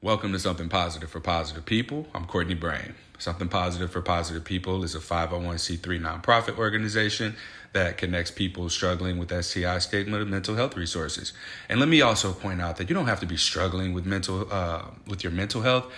Welcome 0.00 0.30
to 0.30 0.38
Something 0.38 0.68
Positive 0.68 1.10
for 1.10 1.18
Positive 1.18 1.66
People. 1.66 2.06
I'm 2.14 2.24
Courtney 2.24 2.54
Brame. 2.54 2.94
Something 3.18 3.48
Positive 3.48 3.90
for 3.90 4.00
Positive 4.00 4.44
People 4.44 4.84
is 4.84 4.94
a 4.94 5.00
501c3 5.00 5.82
nonprofit 6.00 6.56
organization 6.56 7.34
that 7.72 7.98
connects 7.98 8.30
people 8.30 8.68
struggling 8.70 9.18
with 9.18 9.32
STI 9.44 9.80
stigma 9.80 10.20
to 10.20 10.24
mental 10.24 10.54
health 10.54 10.76
resources. 10.76 11.32
And 11.68 11.80
let 11.80 11.88
me 11.88 12.00
also 12.00 12.32
point 12.32 12.60
out 12.60 12.76
that 12.76 12.88
you 12.88 12.94
don't 12.94 13.08
have 13.08 13.18
to 13.18 13.26
be 13.26 13.36
struggling 13.36 13.92
with 13.92 14.06
mental 14.06 14.46
uh, 14.52 14.84
with 15.08 15.24
your 15.24 15.32
mental 15.32 15.62
health. 15.62 15.92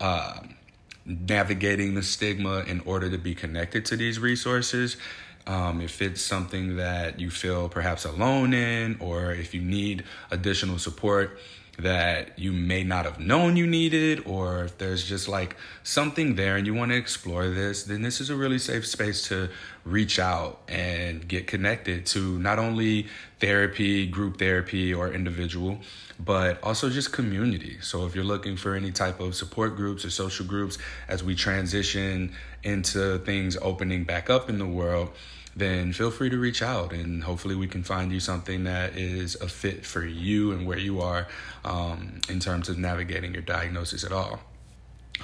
Uh, 0.00 0.40
navigating 1.06 1.94
the 1.94 2.02
stigma 2.02 2.58
in 2.66 2.80
order 2.80 3.08
to 3.08 3.16
be 3.16 3.34
connected 3.34 3.86
to 3.86 3.96
these 3.96 4.18
resources. 4.18 4.98
Um, 5.46 5.80
if 5.80 6.02
it's 6.02 6.20
something 6.20 6.76
that 6.76 7.20
you 7.20 7.30
feel 7.30 7.70
perhaps 7.70 8.04
alone 8.04 8.52
in, 8.52 8.98
or 9.00 9.32
if 9.32 9.54
you 9.54 9.62
need 9.62 10.04
additional 10.30 10.78
support, 10.78 11.38
that 11.78 12.38
you 12.38 12.52
may 12.52 12.82
not 12.82 13.04
have 13.04 13.20
known 13.20 13.56
you 13.56 13.66
needed, 13.66 14.22
or 14.26 14.64
if 14.64 14.78
there's 14.78 15.04
just 15.04 15.28
like 15.28 15.56
something 15.82 16.34
there 16.34 16.56
and 16.56 16.66
you 16.66 16.74
want 16.74 16.90
to 16.90 16.96
explore 16.96 17.48
this, 17.48 17.84
then 17.84 18.02
this 18.02 18.20
is 18.20 18.30
a 18.30 18.36
really 18.36 18.58
safe 18.58 18.86
space 18.86 19.28
to 19.28 19.50
reach 19.84 20.18
out 20.18 20.62
and 20.68 21.28
get 21.28 21.46
connected 21.46 22.06
to 22.06 22.38
not 22.38 22.58
only 22.58 23.06
therapy, 23.40 24.06
group 24.06 24.38
therapy, 24.38 24.94
or 24.94 25.12
individual, 25.12 25.78
but 26.18 26.62
also 26.62 26.88
just 26.88 27.12
community. 27.12 27.76
So 27.82 28.06
if 28.06 28.14
you're 28.14 28.24
looking 28.24 28.56
for 28.56 28.74
any 28.74 28.90
type 28.90 29.20
of 29.20 29.34
support 29.34 29.76
groups 29.76 30.04
or 30.04 30.10
social 30.10 30.46
groups 30.46 30.78
as 31.08 31.22
we 31.22 31.34
transition 31.34 32.32
into 32.62 33.18
things 33.18 33.56
opening 33.60 34.04
back 34.04 34.30
up 34.30 34.48
in 34.48 34.58
the 34.58 34.66
world, 34.66 35.10
then 35.56 35.92
feel 35.94 36.10
free 36.10 36.28
to 36.28 36.36
reach 36.36 36.60
out 36.60 36.92
and 36.92 37.24
hopefully 37.24 37.54
we 37.54 37.66
can 37.66 37.82
find 37.82 38.12
you 38.12 38.20
something 38.20 38.64
that 38.64 38.96
is 38.96 39.34
a 39.36 39.48
fit 39.48 39.86
for 39.86 40.04
you 40.04 40.52
and 40.52 40.66
where 40.66 40.78
you 40.78 41.00
are 41.00 41.26
um, 41.64 42.20
in 42.28 42.38
terms 42.38 42.68
of 42.68 42.76
navigating 42.76 43.32
your 43.32 43.42
diagnosis 43.42 44.04
at 44.04 44.12
all. 44.12 44.40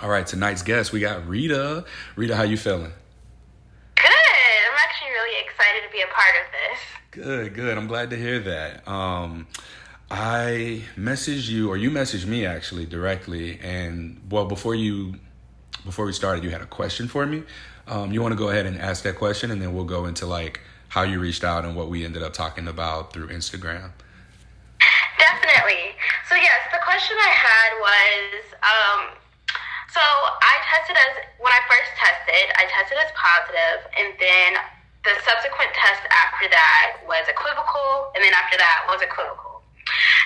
All 0.00 0.08
right, 0.08 0.26
tonight's 0.26 0.62
guest, 0.62 0.90
we 0.90 1.00
got 1.00 1.28
Rita. 1.28 1.84
Rita, 2.16 2.34
how 2.34 2.44
you 2.44 2.56
feeling? 2.56 2.92
Good. 3.94 4.06
I'm 4.06 4.78
actually 4.78 5.10
really 5.10 5.44
excited 5.44 5.82
to 5.86 5.92
be 5.92 6.00
a 6.00 6.06
part 6.06 6.34
of 6.34 6.52
this. 6.52 6.80
Good, 7.10 7.54
good. 7.54 7.76
I'm 7.76 7.86
glad 7.86 8.08
to 8.10 8.16
hear 8.16 8.40
that. 8.40 8.88
Um, 8.88 9.46
I 10.10 10.82
messaged 10.96 11.50
you, 11.50 11.68
or 11.68 11.76
you 11.76 11.90
messaged 11.90 12.24
me 12.24 12.46
actually 12.46 12.86
directly, 12.86 13.60
and 13.60 14.18
well, 14.30 14.46
before 14.46 14.74
you, 14.74 15.16
before 15.84 16.06
we 16.06 16.14
started, 16.14 16.42
you 16.42 16.50
had 16.50 16.62
a 16.62 16.66
question 16.66 17.06
for 17.06 17.26
me. 17.26 17.42
Um, 17.86 18.12
you 18.12 18.22
want 18.22 18.32
to 18.32 18.38
go 18.38 18.48
ahead 18.48 18.66
and 18.66 18.78
ask 18.78 19.02
that 19.04 19.16
question, 19.16 19.50
and 19.50 19.60
then 19.60 19.74
we'll 19.74 19.84
go 19.84 20.06
into 20.06 20.26
like 20.26 20.60
how 20.88 21.02
you 21.02 21.18
reached 21.18 21.44
out 21.44 21.64
and 21.64 21.74
what 21.74 21.88
we 21.88 22.04
ended 22.04 22.22
up 22.22 22.32
talking 22.32 22.68
about 22.68 23.12
through 23.12 23.28
Instagram. 23.28 23.90
Definitely. 25.18 25.96
So 26.28 26.34
yes, 26.36 26.60
the 26.72 26.80
question 26.84 27.16
I 27.16 27.32
had 27.32 27.70
was, 27.80 28.42
um, 28.62 29.00
so 29.92 30.00
I 30.00 30.54
tested 30.68 30.96
as 30.96 31.12
when 31.38 31.52
I 31.52 31.60
first 31.68 31.92
tested, 32.00 32.46
I 32.56 32.64
tested 32.70 32.96
as 32.96 33.12
positive, 33.12 33.88
and 33.98 34.08
then 34.16 34.50
the 35.04 35.14
subsequent 35.26 35.74
test 35.74 36.02
after 36.08 36.48
that 36.48 37.02
was 37.04 37.26
equivocal, 37.28 38.12
and 38.14 38.24
then 38.24 38.32
after 38.32 38.56
that 38.56 38.86
was 38.88 39.02
equivocal. 39.02 39.51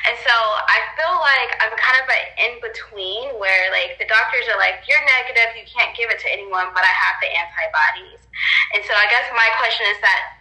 And 0.04 0.16
so 0.20 0.34
I 0.34 0.78
feel 0.94 1.14
like 1.18 1.50
I'm 1.64 1.74
kind 1.80 1.98
of 1.98 2.06
an 2.06 2.24
in 2.38 2.52
between 2.60 3.34
where 3.40 3.72
like 3.72 3.96
the 3.96 4.06
doctors 4.06 4.46
are 4.52 4.60
like, 4.60 4.84
you're 4.86 5.02
negative, 5.02 5.56
you 5.56 5.66
can't 5.66 5.96
give 5.96 6.12
it 6.12 6.20
to 6.22 6.28
anyone, 6.30 6.70
but 6.76 6.84
I 6.84 6.92
have 6.92 7.16
the 7.18 7.30
antibodies. 7.32 8.22
And 8.76 8.84
so 8.84 8.92
I 8.92 9.08
guess 9.08 9.26
my 9.32 9.48
question 9.58 9.88
is 9.90 9.98
that 10.04 10.36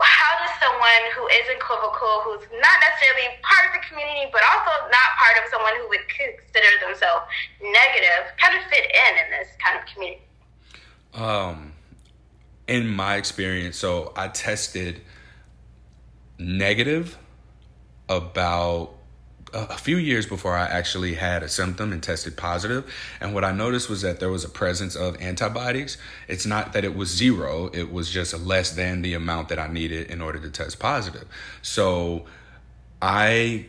how 0.00 0.38
does 0.38 0.54
someone 0.62 1.02
who 1.14 1.26
is 1.26 1.46
equivocal, 1.50 2.22
who's 2.22 2.46
not 2.54 2.76
necessarily 2.80 3.34
part 3.42 3.66
of 3.66 3.72
the 3.74 3.82
community, 3.88 4.30
but 4.30 4.42
also 4.46 4.70
not 4.94 5.08
part 5.18 5.34
of 5.42 5.50
someone 5.50 5.74
who 5.82 5.88
would 5.90 6.06
consider 6.06 6.70
themselves 6.86 7.26
negative, 7.60 8.30
kind 8.38 8.54
of 8.54 8.62
fit 8.70 8.86
in 8.86 9.12
in 9.18 9.26
this 9.34 9.48
kind 9.58 9.74
of 9.74 9.82
community? 9.90 10.22
Um, 11.14 11.72
in 12.68 12.86
my 12.86 13.16
experience, 13.16 13.76
so 13.76 14.12
I 14.14 14.28
tested 14.28 15.00
negative 16.38 17.18
about 18.08 18.94
a 19.52 19.78
few 19.78 19.96
years 19.96 20.26
before 20.26 20.56
I 20.56 20.66
actually 20.66 21.14
had 21.14 21.42
a 21.42 21.48
symptom 21.48 21.92
and 21.92 22.02
tested 22.02 22.36
positive. 22.36 22.92
And 23.20 23.34
what 23.34 23.44
I 23.44 23.52
noticed 23.52 23.88
was 23.88 24.02
that 24.02 24.20
there 24.20 24.30
was 24.30 24.44
a 24.44 24.48
presence 24.48 24.94
of 24.94 25.20
antibodies. 25.20 25.96
It's 26.26 26.46
not 26.46 26.72
that 26.74 26.84
it 26.84 26.94
was 26.94 27.08
zero, 27.08 27.70
it 27.72 27.90
was 27.90 28.10
just 28.10 28.38
less 28.38 28.70
than 28.70 29.02
the 29.02 29.14
amount 29.14 29.48
that 29.48 29.58
I 29.58 29.68
needed 29.68 30.10
in 30.10 30.20
order 30.20 30.38
to 30.38 30.50
test 30.50 30.78
positive. 30.78 31.26
So 31.62 32.26
I 33.00 33.66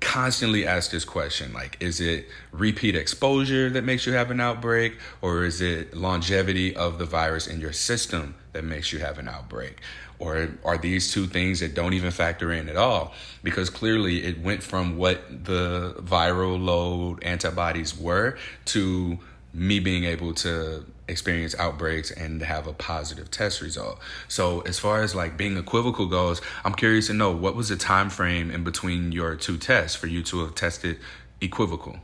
constantly 0.00 0.64
ask 0.64 0.92
this 0.92 1.04
question 1.04 1.52
like 1.52 1.76
is 1.80 2.00
it 2.00 2.28
repeat 2.52 2.94
exposure 2.94 3.68
that 3.68 3.82
makes 3.82 4.06
you 4.06 4.12
have 4.12 4.30
an 4.30 4.40
outbreak 4.40 4.96
or 5.20 5.44
is 5.44 5.60
it 5.60 5.92
longevity 5.92 6.74
of 6.76 7.00
the 7.00 7.04
virus 7.04 7.48
in 7.48 7.60
your 7.60 7.72
system 7.72 8.36
that 8.52 8.62
makes 8.62 8.92
you 8.92 9.00
have 9.00 9.18
an 9.18 9.26
outbreak 9.26 9.80
or 10.18 10.48
are 10.64 10.78
these 10.78 11.12
two 11.12 11.26
things 11.26 11.60
that 11.60 11.74
don't 11.74 11.94
even 11.94 12.10
factor 12.10 12.52
in 12.52 12.68
at 12.68 12.76
all? 12.76 13.12
Because 13.42 13.70
clearly 13.70 14.24
it 14.24 14.40
went 14.40 14.62
from 14.62 14.96
what 14.96 15.44
the 15.44 15.94
viral 15.98 16.62
load 16.62 17.22
antibodies 17.22 17.96
were 17.96 18.36
to 18.66 19.18
me 19.54 19.80
being 19.80 20.04
able 20.04 20.34
to 20.34 20.84
experience 21.08 21.54
outbreaks 21.58 22.10
and 22.10 22.42
have 22.42 22.66
a 22.66 22.72
positive 22.72 23.30
test 23.30 23.60
result. 23.60 23.98
So 24.28 24.60
as 24.62 24.78
far 24.78 25.02
as 25.02 25.14
like 25.14 25.36
being 25.36 25.56
equivocal 25.56 26.06
goes, 26.06 26.40
I'm 26.64 26.74
curious 26.74 27.06
to 27.06 27.14
know 27.14 27.32
what 27.32 27.56
was 27.56 27.70
the 27.70 27.76
time 27.76 28.10
frame 28.10 28.50
in 28.50 28.62
between 28.62 29.12
your 29.12 29.34
two 29.34 29.56
tests 29.56 29.96
for 29.96 30.06
you 30.06 30.22
to 30.24 30.40
have 30.40 30.54
tested 30.54 30.98
equivocal? 31.40 31.96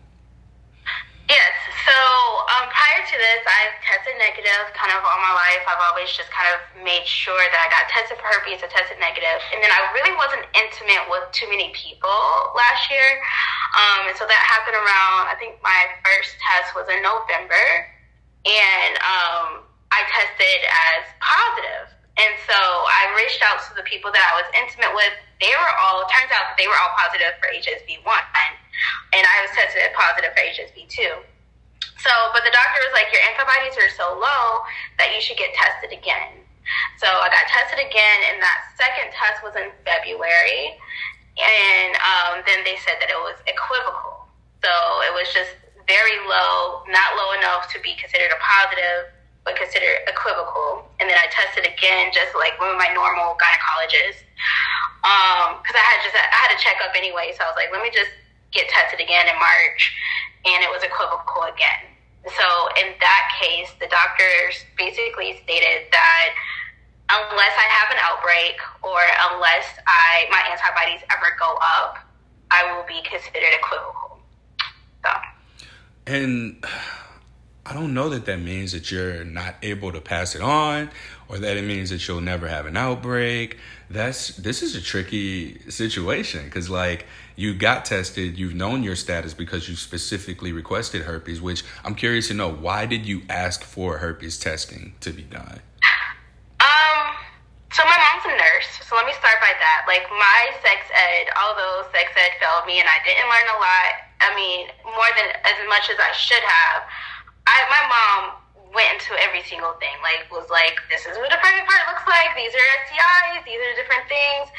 Yes. 1.28 1.53
To 3.14 3.22
this, 3.22 3.46
I've 3.46 3.78
tested 3.86 4.18
negative 4.18 4.74
kind 4.74 4.90
of 4.90 4.98
all 5.06 5.22
my 5.22 5.30
life. 5.38 5.62
I've 5.70 5.78
always 5.86 6.10
just 6.10 6.34
kind 6.34 6.50
of 6.50 6.58
made 6.82 7.06
sure 7.06 7.38
that 7.38 7.60
I 7.62 7.70
got 7.70 7.86
tested 7.86 8.18
for 8.18 8.26
herpes, 8.26 8.58
I 8.58 8.66
tested 8.66 8.98
negative. 8.98 9.38
And 9.54 9.62
then 9.62 9.70
I 9.70 9.86
really 9.94 10.10
wasn't 10.18 10.42
intimate 10.50 11.06
with 11.06 11.22
too 11.30 11.46
many 11.46 11.70
people 11.78 12.10
last 12.58 12.90
year. 12.90 13.06
Um, 13.78 14.10
and 14.10 14.18
so 14.18 14.26
that 14.26 14.34
happened 14.34 14.74
around, 14.74 15.30
I 15.30 15.38
think 15.38 15.62
my 15.62 15.94
first 16.02 16.34
test 16.42 16.74
was 16.74 16.90
in 16.90 17.06
November. 17.06 17.62
And 18.50 18.98
um, 19.06 19.62
I 19.94 20.02
tested 20.10 20.60
as 20.66 21.06
positive. 21.22 21.94
And 22.18 22.34
so 22.50 22.58
I 22.58 23.14
reached 23.14 23.46
out 23.46 23.62
to 23.70 23.78
the 23.78 23.86
people 23.86 24.10
that 24.10 24.26
I 24.26 24.42
was 24.42 24.50
intimate 24.58 24.90
with. 24.90 25.14
They 25.38 25.54
were 25.54 25.72
all, 25.86 26.02
turns 26.10 26.34
out 26.34 26.58
they 26.58 26.66
were 26.66 26.78
all 26.82 26.90
positive 26.98 27.38
for 27.38 27.46
HSV 27.54 27.94
1. 28.02 28.10
And 28.10 29.22
I 29.22 29.46
was 29.46 29.54
tested 29.54 29.86
positive 29.94 30.34
for 30.34 30.42
HSV 30.42 30.90
2. 30.90 31.33
So, 32.00 32.12
but 32.32 32.44
the 32.44 32.52
doctor 32.52 32.78
was 32.84 32.94
like, 32.96 33.08
your 33.12 33.24
antibodies 33.32 33.76
are 33.80 33.92
so 33.96 34.16
low 34.16 34.64
that 34.98 35.12
you 35.14 35.20
should 35.20 35.36
get 35.36 35.52
tested 35.56 35.92
again. 35.92 36.44
So 36.96 37.08
I 37.08 37.28
got 37.28 37.44
tested 37.48 37.80
again, 37.80 38.18
and 38.32 38.40
that 38.40 38.72
second 38.80 39.12
test 39.12 39.44
was 39.44 39.52
in 39.56 39.68
February. 39.84 40.76
And 41.36 41.92
um, 41.98 42.34
then 42.46 42.62
they 42.62 42.78
said 42.80 42.96
that 43.02 43.10
it 43.10 43.20
was 43.20 43.36
equivocal. 43.44 44.24
So 44.62 44.72
it 45.04 45.12
was 45.12 45.28
just 45.34 45.52
very 45.84 46.16
low, 46.24 46.86
not 46.88 47.18
low 47.20 47.36
enough 47.36 47.68
to 47.74 47.78
be 47.84 47.92
considered 48.00 48.32
a 48.32 48.40
positive, 48.40 49.12
but 49.44 49.58
considered 49.60 50.08
equivocal. 50.08 50.88
And 51.00 51.10
then 51.10 51.18
I 51.20 51.28
tested 51.28 51.68
again, 51.68 52.14
just 52.16 52.32
like 52.32 52.56
one 52.56 52.72
of 52.72 52.80
my 52.80 52.88
normal 52.96 53.36
gynecologists, 53.36 54.24
because 55.60 55.76
um, 55.76 55.80
I 55.80 55.84
had 55.84 56.00
just 56.00 56.16
I 56.16 56.24
had 56.32 56.54
a 56.54 56.58
checkup 56.58 56.96
anyway. 56.96 57.36
So 57.36 57.44
I 57.44 57.52
was 57.52 57.58
like, 57.60 57.68
let 57.68 57.84
me 57.84 57.92
just 57.92 58.08
get 58.54 58.68
tested 58.68 59.00
again 59.00 59.26
in 59.28 59.34
March, 59.36 59.92
and 60.46 60.62
it 60.62 60.70
was 60.70 60.82
equivocal 60.82 61.42
again. 61.50 61.90
So 62.24 62.46
in 62.80 62.94
that 63.00 63.24
case, 63.40 63.68
the 63.80 63.86
doctors 63.86 64.64
basically 64.78 65.36
stated 65.44 65.90
that 65.92 66.28
unless 67.10 67.54
I 67.58 67.68
have 67.68 67.90
an 67.92 68.00
outbreak 68.00 68.56
or 68.82 69.00
unless 69.30 69.66
I 69.86 70.24
my 70.30 70.40
antibodies 70.50 71.04
ever 71.12 71.36
go 71.38 71.58
up, 71.60 71.98
I 72.50 72.64
will 72.72 72.84
be 72.86 73.02
considered 73.02 73.52
equivocal. 73.60 74.18
So. 75.04 75.10
And 76.06 76.64
I 77.74 77.76
don't 77.76 77.92
know 77.92 78.08
that 78.10 78.26
that 78.26 78.38
means 78.38 78.70
that 78.70 78.92
you're 78.92 79.24
not 79.24 79.56
able 79.60 79.90
to 79.90 80.00
pass 80.00 80.36
it 80.36 80.40
on 80.40 80.90
or 81.26 81.38
that 81.38 81.56
it 81.56 81.64
means 81.64 81.90
that 81.90 82.06
you'll 82.06 82.20
never 82.20 82.46
have 82.46 82.66
an 82.66 82.76
outbreak. 82.76 83.58
That's 83.90 84.28
this 84.36 84.62
is 84.62 84.76
a 84.76 84.80
tricky 84.80 85.58
situation 85.68 86.44
because 86.44 86.70
like 86.70 87.06
you 87.34 87.52
got 87.52 87.84
tested, 87.84 88.38
you've 88.38 88.54
known 88.54 88.84
your 88.84 88.94
status 88.94 89.34
because 89.34 89.68
you 89.68 89.74
specifically 89.74 90.52
requested 90.52 91.02
herpes, 91.02 91.42
which 91.42 91.64
I'm 91.82 91.96
curious 91.96 92.28
to 92.28 92.34
know 92.34 92.48
why 92.48 92.86
did 92.86 93.06
you 93.06 93.22
ask 93.28 93.64
for 93.64 93.98
herpes 93.98 94.38
testing 94.38 94.94
to 95.00 95.10
be 95.10 95.22
done? 95.22 95.58
Um, 96.60 97.02
so 97.72 97.82
my 97.90 97.98
mom's 97.98 98.24
a 98.24 98.38
nurse, 98.38 98.86
so 98.86 98.94
let 98.94 99.04
me 99.04 99.12
start 99.18 99.40
by 99.40 99.50
that. 99.50 99.82
Like 99.88 100.06
my 100.10 100.54
sex 100.62 100.86
ed, 100.94 101.26
although 101.42 101.82
sex 101.90 102.12
ed 102.14 102.38
failed 102.38 102.68
me 102.68 102.78
and 102.78 102.86
I 102.86 103.02
didn't 103.02 103.26
learn 103.26 103.50
a 103.50 103.58
lot, 103.58 103.90
I 104.22 104.30
mean, 104.38 104.70
more 104.86 105.10
than 105.18 105.34
as 105.42 105.58
much 105.68 105.90
as 105.90 105.98
I 105.98 106.14
should 106.14 106.44
have. 106.46 106.86
I 107.46 107.56
my 107.68 107.82
mom 107.88 108.22
went 108.74 108.90
into 108.98 109.14
every 109.22 109.46
single 109.46 109.78
thing. 109.78 109.94
Like 110.02 110.26
was 110.28 110.50
like, 110.50 110.74
this 110.90 111.06
is 111.06 111.14
what 111.16 111.30
a 111.30 111.38
private 111.38 111.64
part 111.64 111.86
looks 111.86 112.04
like. 112.10 112.34
These 112.34 112.52
are 112.52 112.66
STIs. 112.90 113.46
These 113.46 113.62
are 113.62 113.74
different 113.78 114.04
things. 114.10 114.50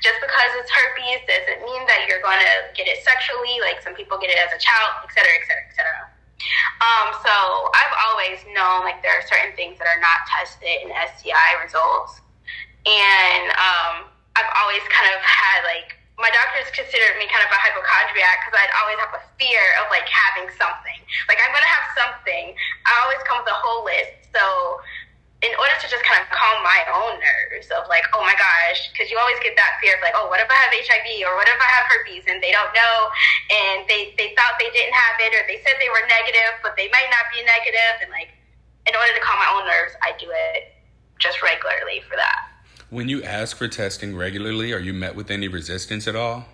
Just 0.00 0.22
because 0.22 0.50
it's 0.62 0.70
herpes 0.70 1.26
doesn't 1.26 1.60
mean 1.66 1.82
that 1.90 2.06
you're 2.06 2.22
going 2.22 2.38
to 2.38 2.54
get 2.78 2.86
it 2.86 3.02
sexually. 3.02 3.58
Like 3.60 3.82
some 3.82 3.98
people 3.98 4.16
get 4.22 4.30
it 4.30 4.38
as 4.38 4.54
a 4.54 4.60
child, 4.62 5.02
et 5.02 5.10
cetera, 5.10 5.34
et 5.34 5.44
cetera, 5.44 5.64
et 5.66 5.74
cetera. 5.74 6.00
Um, 6.84 7.08
so 7.24 7.34
I've 7.72 7.96
always 8.10 8.38
known 8.52 8.84
like 8.84 9.00
there 9.00 9.16
are 9.16 9.24
certain 9.26 9.56
things 9.56 9.78
that 9.80 9.88
are 9.88 10.00
not 10.00 10.22
tested 10.28 10.84
in 10.84 10.92
STI 10.92 11.50
results, 11.62 12.20
and 12.84 13.48
um, 13.56 14.12
I've 14.36 14.52
always 14.60 14.84
kind 14.92 15.08
of 15.14 15.22
had 15.24 15.64
like 15.64 15.96
my 16.14 16.30
doctors 16.30 16.70
considered 16.70 17.18
me 17.18 17.26
kind 17.26 17.42
of 17.42 17.50
a 17.50 17.58
hypochondriac 17.58 18.46
because 18.46 18.54
I'd 18.54 18.74
always 18.78 18.98
have 19.02 19.14
a 19.18 19.22
fear 19.34 19.64
of 19.82 19.90
like 19.90 20.06
having 20.06 20.46
something. 20.54 21.00
Like 21.26 21.42
I'm 21.42 21.50
gonna 21.50 21.66
have 21.66 21.86
something. 21.98 22.54
I 22.86 22.92
always 23.02 23.18
come 23.26 23.42
with 23.42 23.50
a 23.50 23.58
whole 23.58 23.82
list. 23.82 24.30
So 24.30 24.42
in 25.42 25.52
order 25.60 25.76
to 25.76 25.86
just 25.90 26.00
kind 26.06 26.22
of 26.22 26.30
calm 26.32 26.62
my 26.64 26.80
own 26.88 27.20
nerves 27.20 27.68
of 27.74 27.84
like, 27.90 28.06
oh 28.14 28.22
my 28.22 28.32
gosh, 28.38 28.94
because 28.94 29.10
you 29.10 29.18
always 29.18 29.36
get 29.42 29.58
that 29.58 29.76
fear 29.82 29.98
of 29.98 30.00
like, 30.00 30.14
oh, 30.16 30.30
what 30.30 30.40
if 30.40 30.48
I 30.48 30.56
have 30.56 30.72
HIV 30.72 31.08
or 31.26 31.36
what 31.36 31.50
if 31.50 31.58
I 31.58 31.68
have 31.68 31.84
herpes 31.90 32.24
and 32.30 32.38
they 32.38 32.54
don't 32.54 32.72
know 32.72 32.96
and 33.50 33.84
they 33.90 34.14
they 34.14 34.32
thought 34.38 34.56
they 34.62 34.70
didn't 34.70 34.94
have 34.94 35.18
it 35.18 35.34
or 35.34 35.42
they 35.50 35.58
said 35.66 35.76
they 35.82 35.90
were 35.90 36.00
negative 36.06 36.62
but 36.62 36.78
they 36.78 36.88
might 36.94 37.10
not 37.10 37.26
be 37.34 37.42
negative 37.42 38.06
and 38.06 38.10
like 38.14 38.30
in 38.86 38.94
order 38.94 39.12
to 39.12 39.22
calm 39.24 39.36
my 39.42 39.50
own 39.50 39.66
nerves, 39.66 39.98
I 40.00 40.14
do 40.16 40.30
it 40.30 40.78
just 41.18 41.42
regularly 41.42 42.04
for 42.06 42.16
that. 42.16 42.53
When 42.90 43.08
you 43.08 43.22
ask 43.22 43.56
for 43.56 43.66
testing 43.66 44.14
regularly, 44.14 44.72
are 44.72 44.78
you 44.78 44.92
met 44.92 45.16
with 45.16 45.30
any 45.30 45.48
resistance 45.48 46.06
at 46.06 46.14
all? 46.14 46.44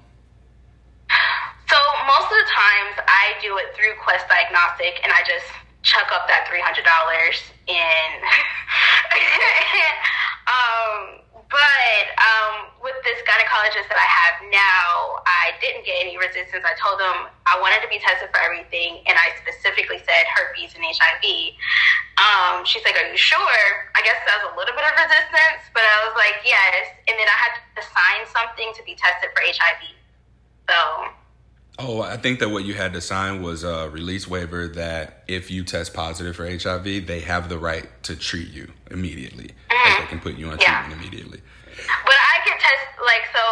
So 1.69 1.77
most 2.07 2.25
of 2.25 2.31
the 2.31 2.49
times 2.51 2.99
I 3.07 3.35
do 3.43 3.57
it 3.59 3.75
through 3.77 3.95
Quest 4.03 4.29
Diagnostic 4.29 5.01
and 5.03 5.13
I 5.13 5.21
just 5.21 5.47
chuck 5.83 6.07
up 6.13 6.29
that 6.29 6.47
three 6.49 6.61
hundred 6.61 6.85
dollars 6.85 7.41
in 7.67 8.11
um 11.20 11.20
but 11.51 12.05
um, 12.15 12.71
with 12.79 12.95
this 13.03 13.19
gynecologist 13.27 13.91
that 13.91 13.99
I 13.99 14.07
have 14.07 14.37
now, 14.55 15.19
I 15.27 15.59
didn't 15.59 15.83
get 15.83 15.99
any 15.99 16.15
resistance. 16.15 16.63
I 16.63 16.79
told 16.79 17.03
them 17.03 17.27
I 17.51 17.59
wanted 17.59 17.83
to 17.83 17.91
be 17.91 17.99
tested 17.99 18.31
for 18.31 18.39
everything, 18.39 19.03
and 19.11 19.19
I 19.19 19.35
specifically 19.43 19.99
said 19.99 20.31
herpes 20.31 20.79
and 20.79 20.87
HIV. 20.87 21.27
Um, 22.23 22.63
she's 22.63 22.87
like, 22.87 22.95
"Are 22.95 23.11
you 23.11 23.19
sure?" 23.19 23.67
I 23.99 24.01
guess 24.07 24.23
that 24.31 24.47
was 24.47 24.55
a 24.55 24.57
little 24.57 24.79
bit 24.79 24.87
of 24.87 24.95
resistance, 24.95 25.67
but 25.75 25.83
I 25.83 25.97
was 26.07 26.15
like, 26.15 26.39
"Yes." 26.47 26.95
And 27.11 27.19
then 27.19 27.27
I 27.27 27.37
had 27.43 27.53
to 27.75 27.83
sign 27.83 28.23
something 28.31 28.71
to 28.79 28.83
be 28.87 28.95
tested 28.95 29.35
for 29.35 29.43
HIV. 29.43 29.83
So. 30.71 30.79
Oh, 31.83 32.03
I 32.03 32.19
think 32.19 32.41
that 32.41 32.51
what 32.51 32.65
you 32.65 32.75
had 32.75 32.93
to 32.93 33.01
sign 33.01 33.43
was 33.43 33.65
a 33.65 33.89
release 33.89 34.29
waiver 34.29 34.69
that 34.69 35.25
if 35.27 35.51
you 35.51 35.65
test 35.65 35.95
positive 35.95 36.37
for 36.37 36.47
HIV, 36.47 37.07
they 37.07 37.21
have 37.21 37.49
the 37.49 37.59
right 37.59 37.89
to 38.03 38.15
treat 38.15 38.49
you 38.49 38.71
immediately. 38.91 39.55
Mm-hmm. 39.71 39.91
Like 39.91 40.01
they 40.01 40.07
can 40.07 40.21
put 40.21 40.37
you 40.37 40.51
on 40.51 40.59
yeah. 40.61 40.83
treatment 40.83 41.01
immediately. 41.01 41.40
But 42.07 42.19
I 42.19 42.37
can 42.47 42.57
test 42.59 42.87
like 43.03 43.27
so. 43.33 43.47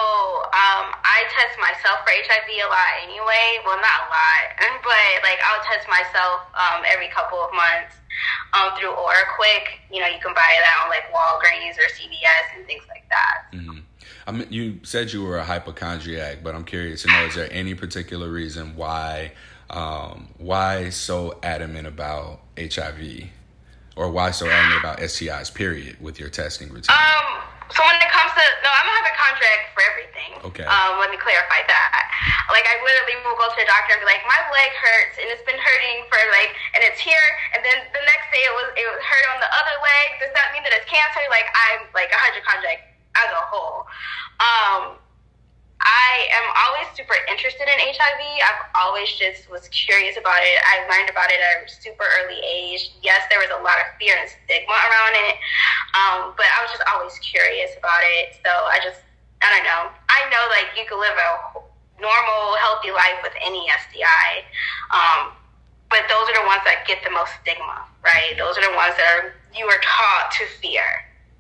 Um, 0.48 0.92
I 0.92 1.26
test 1.32 1.58
myself 1.58 2.02
for 2.04 2.12
HIV 2.12 2.48
a 2.48 2.68
lot 2.68 2.92
anyway. 3.02 3.62
Well, 3.64 3.78
not 3.78 4.06
a 4.06 4.08
lot, 4.10 4.44
but 4.86 5.08
like 5.22 5.40
I'll 5.44 5.64
test 5.64 5.88
myself 5.88 6.48
um, 6.54 6.84
every 6.86 7.08
couple 7.08 7.38
of 7.38 7.50
months 7.54 7.98
um, 8.54 8.76
through 8.78 8.92
OraQuick. 8.92 9.78
You 9.92 10.00
know, 10.00 10.08
you 10.08 10.20
can 10.20 10.34
buy 10.34 10.50
that 10.60 10.76
on 10.84 10.90
like 10.90 11.06
Walgreens 11.12 11.76
or 11.76 11.88
CVS 11.94 12.56
and 12.56 12.66
things 12.66 12.84
like 12.88 13.04
that. 13.08 13.52
Mm-hmm. 13.52 13.78
I 14.26 14.32
mean, 14.32 14.46
you 14.50 14.80
said 14.82 15.12
you 15.12 15.22
were 15.22 15.38
a 15.38 15.44
hypochondriac, 15.44 16.42
but 16.42 16.54
I'm 16.54 16.64
curious 16.64 17.02
to 17.02 17.08
know: 17.08 17.24
is 17.24 17.34
there 17.34 17.48
any 17.50 17.74
particular 17.74 18.30
reason 18.30 18.76
why, 18.76 19.32
um, 19.70 20.28
why 20.36 20.90
so 20.90 21.38
adamant 21.42 21.86
about 21.86 22.40
HIV, 22.58 23.24
or 23.96 24.10
why 24.10 24.30
so 24.30 24.46
adamant 24.48 24.80
about 24.80 24.98
STIs? 24.98 25.52
Period, 25.52 25.96
with 26.00 26.20
your 26.20 26.28
testing 26.28 26.68
routine. 26.68 26.94
Um. 26.94 27.42
So 27.68 27.84
when 27.84 27.96
it 28.00 28.08
comes 28.08 28.32
to 28.32 28.44
no, 28.64 28.70
I'm 28.72 28.84
gonna 28.88 28.98
have 29.04 29.10
a 29.12 29.18
contract 29.18 29.62
for 29.76 29.82
everything. 29.84 30.30
Okay. 30.40 30.64
Um, 30.64 30.96
let 30.98 31.12
me 31.12 31.20
clarify 31.20 31.60
that. 31.68 32.02
Like 32.48 32.64
I 32.64 32.80
literally 32.80 33.20
will 33.28 33.36
go 33.36 33.44
to 33.52 33.58
the 33.60 33.68
doctor 33.68 33.92
and 33.92 34.00
be 34.00 34.08
like, 34.08 34.24
my 34.24 34.40
leg 34.48 34.72
hurts 34.72 35.20
and 35.20 35.28
it's 35.28 35.44
been 35.44 35.60
hurting 35.60 36.08
for 36.08 36.16
like, 36.32 36.56
and 36.72 36.80
it's 36.80 36.96
here, 36.96 37.28
and 37.52 37.60
then 37.60 37.84
the 37.92 38.04
next 38.08 38.32
day 38.32 38.40
it 38.40 38.54
was 38.56 38.68
it 38.72 38.86
was 38.88 39.00
hurt 39.04 39.26
on 39.36 39.38
the 39.44 39.50
other 39.52 39.76
leg. 39.84 40.06
Does 40.24 40.32
that 40.32 40.48
mean 40.56 40.64
that 40.64 40.72
it's 40.72 40.88
cancer? 40.88 41.20
Like 41.28 41.48
I'm 41.52 41.92
like 41.92 42.08
a 42.08 42.18
hypochondriac 42.18 42.88
as 43.20 43.30
a 43.36 43.42
whole. 43.52 43.84
Um, 44.40 44.82
I 45.88 46.28
am 46.36 46.46
always 46.52 46.84
super 46.92 47.16
interested 47.32 47.64
in 47.64 47.76
HIV. 47.80 48.20
I've 48.44 48.62
always 48.76 49.08
just 49.16 49.48
was 49.48 49.72
curious 49.72 50.20
about 50.20 50.36
it. 50.44 50.60
I 50.68 50.84
learned 50.84 51.08
about 51.08 51.32
it 51.32 51.40
at 51.40 51.64
a 51.64 51.68
super 51.68 52.04
early 52.20 52.36
age. 52.44 52.92
Yes, 53.00 53.24
there 53.32 53.40
was 53.40 53.48
a 53.48 53.60
lot 53.64 53.80
of 53.80 53.96
fear 53.96 54.12
and 54.20 54.28
stigma 54.28 54.76
around 54.76 55.16
it, 55.16 55.34
um, 55.96 56.36
but 56.36 56.44
I 56.44 56.60
was 56.60 56.76
just 56.76 56.84
always 56.92 57.16
curious 57.24 57.72
about 57.80 58.04
it. 58.20 58.36
So 58.44 58.52
I 58.52 58.84
just, 58.84 59.00
I 59.40 59.48
don't 59.48 59.64
know. 59.64 59.88
I 60.12 60.28
know 60.28 60.44
like 60.52 60.76
you 60.76 60.84
can 60.84 61.00
live 61.00 61.16
a 61.16 61.64
normal, 61.96 62.44
healthy 62.60 62.92
life 62.92 63.24
with 63.24 63.32
any 63.40 63.64
STI, 63.88 64.44
um, 64.92 65.32
but 65.88 66.04
those 66.12 66.28
are 66.28 66.36
the 66.36 66.44
ones 66.44 66.68
that 66.68 66.84
get 66.84 67.00
the 67.00 67.10
most 67.16 67.32
stigma, 67.40 67.88
right? 68.04 68.36
Those 68.36 68.60
are 68.60 68.64
the 68.68 68.76
ones 68.76 68.92
that 69.00 69.08
are 69.08 69.32
you 69.56 69.64
are 69.64 69.80
taught 69.80 70.36
to 70.36 70.44
fear, 70.60 70.84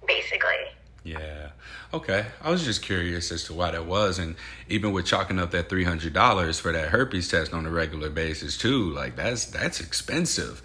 basically. 0.08 0.72
Yeah. 1.08 1.50
Okay, 1.94 2.26
I 2.42 2.50
was 2.50 2.64
just 2.64 2.82
curious 2.82 3.32
as 3.32 3.44
to 3.44 3.54
why 3.54 3.70
that 3.70 3.86
was, 3.86 4.18
and 4.18 4.36
even 4.68 4.92
with 4.92 5.06
chalking 5.06 5.38
up 5.38 5.52
that 5.52 5.70
three 5.70 5.84
hundred 5.84 6.12
dollars 6.12 6.60
for 6.60 6.70
that 6.70 6.88
herpes 6.88 7.28
test 7.28 7.54
on 7.54 7.64
a 7.64 7.70
regular 7.70 8.10
basis 8.10 8.58
too, 8.58 8.90
like 8.92 9.16
that's 9.16 9.46
that's 9.46 9.80
expensive. 9.80 10.60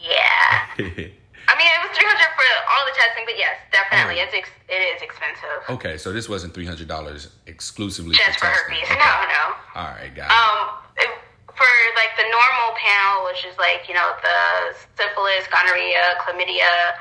Yeah. 0.00 0.64
I 0.78 1.52
mean, 1.58 1.68
it 1.68 1.80
was 1.84 1.92
three 1.92 2.08
hundred 2.08 2.32
for 2.32 2.48
all 2.72 2.86
the 2.88 2.96
testing, 2.96 3.24
but 3.26 3.36
yes, 3.36 3.60
definitely, 3.70 4.16
it's 4.16 4.32
ex- 4.32 4.64
it 4.68 4.80
is 4.96 5.02
expensive. 5.02 5.60
Okay, 5.68 5.98
so 5.98 6.10
this 6.10 6.26
wasn't 6.26 6.54
three 6.54 6.66
hundred 6.66 6.88
dollars 6.88 7.28
exclusively 7.46 8.16
just 8.16 8.40
for, 8.40 8.46
for 8.46 8.52
herpes. 8.52 8.80
Okay. 8.84 8.96
No, 8.96 9.12
no. 9.28 9.44
All 9.76 9.92
right, 9.92 10.14
got 10.16 10.32
um, 10.32 10.72
it. 10.96 11.10
for 11.52 11.68
like 12.00 12.16
the 12.16 12.24
normal 12.32 12.72
panel, 12.80 13.28
which 13.28 13.44
is 13.44 13.58
like 13.58 13.84
you 13.88 13.94
know 13.94 14.16
the 14.24 14.72
syphilis, 14.96 15.44
gonorrhea, 15.52 16.16
chlamydia 16.24 16.96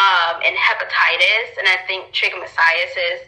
um, 0.00 0.40
and 0.44 0.56
hepatitis, 0.56 1.58
and 1.58 1.68
I 1.68 1.76
think 1.86 2.12
trichomoniasis. 2.12 3.26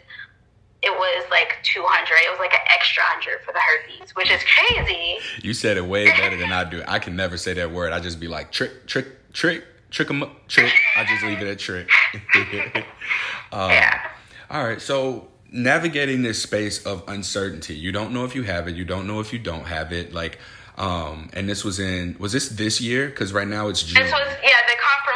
It 0.81 0.91
was 0.91 1.25
like 1.31 1.59
200. 1.63 1.85
It 1.85 2.29
was 2.31 2.39
like 2.39 2.53
an 2.53 2.59
extra 2.69 3.03
hundred 3.03 3.41
for 3.45 3.53
the 3.53 3.59
herpes, 3.59 4.13
which 4.15 4.29
is 4.29 4.41
crazy. 4.43 5.17
You 5.41 5.53
said 5.53 5.77
it 5.77 5.85
way 5.85 6.07
better 6.07 6.35
than 6.35 6.51
I 6.51 6.69
do. 6.69 6.83
I 6.85 6.99
can 6.99 7.15
never 7.15 7.37
say 7.37 7.53
that 7.53 7.71
word. 7.71 7.93
I 7.93 8.01
just 8.01 8.19
be 8.19 8.27
like 8.27 8.51
trick, 8.51 8.85
trick, 8.85 9.31
trick, 9.31 9.63
trick 9.91 10.09
em, 10.09 10.25
trick. 10.49 10.73
I 10.97 11.05
just 11.05 11.23
leave 11.23 11.39
it 11.41 11.47
at 11.47 11.59
trick. 11.59 11.89
um, 12.13 12.21
yeah. 13.71 14.09
All 14.49 14.65
right. 14.65 14.81
So 14.81 15.29
navigating 15.49 16.21
this 16.21 16.41
space 16.41 16.85
of 16.85 17.03
uncertainty, 17.07 17.75
you 17.75 17.93
don't 17.93 18.11
know 18.11 18.25
if 18.25 18.35
you 18.35 18.43
have 18.43 18.67
it. 18.67 18.75
You 18.75 18.83
don't 18.83 19.07
know 19.07 19.21
if 19.21 19.31
you 19.31 19.39
don't 19.39 19.67
have 19.67 19.93
it. 19.93 20.13
Like 20.13 20.39
um, 20.77 21.29
and 21.33 21.47
this 21.47 21.63
was 21.63 21.79
in 21.79 22.17
was 22.19 22.31
this 22.31 22.49
this 22.49 22.81
year? 22.81 23.07
Because 23.07 23.31
right 23.31 23.47
now 23.47 23.67
it's 23.67 23.83
June. 23.83 24.03
This 24.03 24.11
was 24.11 24.27
yeah. 24.43 24.49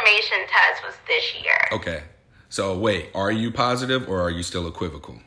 Confirmation 0.08 0.48
test 0.48 0.84
was 0.86 0.96
this 1.08 1.44
year. 1.44 1.58
Okay. 1.72 2.04
So 2.50 2.78
wait, 2.78 3.10
are 3.14 3.32
you 3.32 3.52
positive 3.52 4.08
or 4.08 4.22
are 4.22 4.30
you 4.30 4.42
still 4.42 4.68
equivocal? 4.68 5.20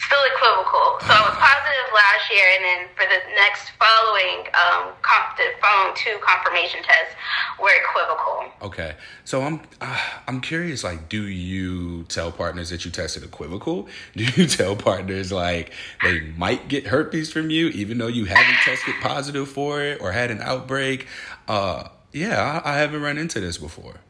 Still 0.00 0.18
equivocal. 0.34 0.98
So 1.00 1.12
I 1.12 1.20
was 1.28 1.36
positive 1.36 1.92
last 1.94 2.30
year, 2.30 2.44
and 2.56 2.64
then 2.64 2.88
for 2.94 3.04
the 3.04 3.34
next 3.34 3.72
following, 3.78 4.46
um, 4.54 4.94
comp- 5.02 5.36
the 5.36 5.50
following 5.60 5.94
two 5.94 6.18
confirmation 6.22 6.82
tests 6.82 7.14
were 7.60 7.70
equivocal. 7.84 8.68
Okay, 8.68 8.94
so 9.24 9.42
I'm 9.42 9.60
uh, 9.82 10.00
I'm 10.26 10.40
curious. 10.40 10.82
Like, 10.82 11.10
do 11.10 11.26
you 11.26 12.04
tell 12.04 12.32
partners 12.32 12.70
that 12.70 12.84
you 12.86 12.90
tested 12.90 13.22
equivocal? 13.22 13.88
Do 14.16 14.24
you 14.24 14.46
tell 14.46 14.76
partners 14.76 15.30
like 15.30 15.72
they 16.02 16.20
might 16.38 16.68
get 16.68 16.86
herpes 16.86 17.30
from 17.30 17.50
you, 17.50 17.68
even 17.68 17.98
though 17.98 18.06
you 18.06 18.24
haven't 18.24 18.60
tested 18.64 18.94
positive 19.02 19.48
for 19.48 19.82
it 19.82 20.00
or 20.00 20.12
had 20.12 20.30
an 20.30 20.40
outbreak? 20.40 21.06
Uh, 21.48 21.88
yeah, 22.12 22.62
I, 22.64 22.72
I 22.72 22.78
haven't 22.78 23.02
run 23.02 23.18
into 23.18 23.40
this 23.40 23.58
before. 23.58 24.00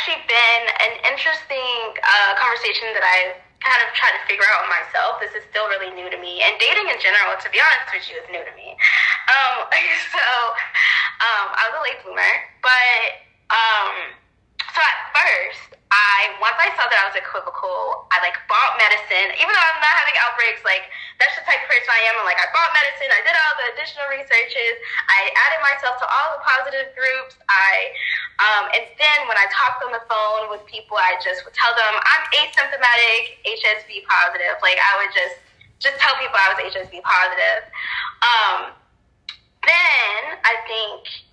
Actually 0.00 0.24
been 0.32 0.64
an 0.80 1.12
interesting 1.12 1.76
uh, 2.00 2.32
conversation 2.40 2.88
that 2.96 3.04
I've 3.04 3.36
kind 3.60 3.84
of 3.84 3.92
trying 3.92 4.16
to 4.16 4.24
figure 4.24 4.48
out 4.48 4.64
myself. 4.72 5.20
This 5.20 5.36
is 5.36 5.44
still 5.52 5.68
really 5.68 5.92
new 5.92 6.08
to 6.08 6.16
me, 6.16 6.40
and 6.40 6.56
dating 6.56 6.88
in 6.88 6.96
general, 7.04 7.36
to 7.36 7.48
be 7.52 7.60
honest 7.60 7.92
with 7.92 8.08
you, 8.08 8.16
is 8.16 8.24
new 8.32 8.40
to 8.40 8.54
me. 8.56 8.80
Um, 9.28 9.68
so 10.16 10.24
um, 11.20 11.52
I 11.52 11.68
was 11.68 11.76
a 11.76 11.82
late 11.84 12.00
bloomer, 12.00 12.32
but 12.64 13.28
um, 13.52 14.16
so 14.72 14.80
at 14.80 14.96
first, 15.12 15.76
I 15.90 16.38
once 16.38 16.54
I 16.54 16.70
saw 16.78 16.86
that 16.86 16.98
I 17.02 17.06
was 17.10 17.18
equivocal, 17.18 18.06
I 18.14 18.22
like 18.22 18.38
bought 18.46 18.78
medicine. 18.78 19.34
Even 19.34 19.50
though 19.50 19.66
I'm 19.74 19.82
not 19.82 19.94
having 19.98 20.14
outbreaks, 20.22 20.62
like 20.62 20.86
that's 21.18 21.34
the 21.34 21.42
type 21.42 21.66
of 21.66 21.68
person 21.68 21.90
I 21.90 22.00
am. 22.06 22.22
I'm 22.22 22.26
like 22.26 22.38
I 22.38 22.46
bought 22.54 22.70
medicine. 22.70 23.10
I 23.10 23.22
did 23.26 23.34
all 23.34 23.54
the 23.58 23.66
additional 23.74 24.06
researches. 24.06 24.74
I 25.10 25.34
added 25.50 25.60
myself 25.66 25.98
to 25.98 26.06
all 26.06 26.38
the 26.38 26.42
positive 26.46 26.94
groups. 26.94 27.34
I 27.50 27.90
um, 28.38 28.70
and 28.70 28.86
then 29.02 29.18
when 29.26 29.34
I 29.34 29.50
talked 29.50 29.82
on 29.82 29.90
the 29.90 30.04
phone 30.06 30.46
with 30.54 30.62
people, 30.70 30.94
I 30.94 31.18
just 31.18 31.42
would 31.42 31.58
tell 31.58 31.74
them 31.74 31.92
I'm 31.98 32.24
asymptomatic 32.38 33.42
HSV 33.42 34.06
positive. 34.06 34.62
Like 34.62 34.78
I 34.78 34.92
would 35.02 35.10
just 35.10 35.42
just 35.82 35.98
tell 35.98 36.14
people 36.22 36.38
I 36.38 36.54
was 36.54 36.70
HSV 36.70 37.02
positive. 37.02 37.66
Um, 38.22 38.58
then 39.66 40.38
I 40.46 40.54
think 40.70 41.29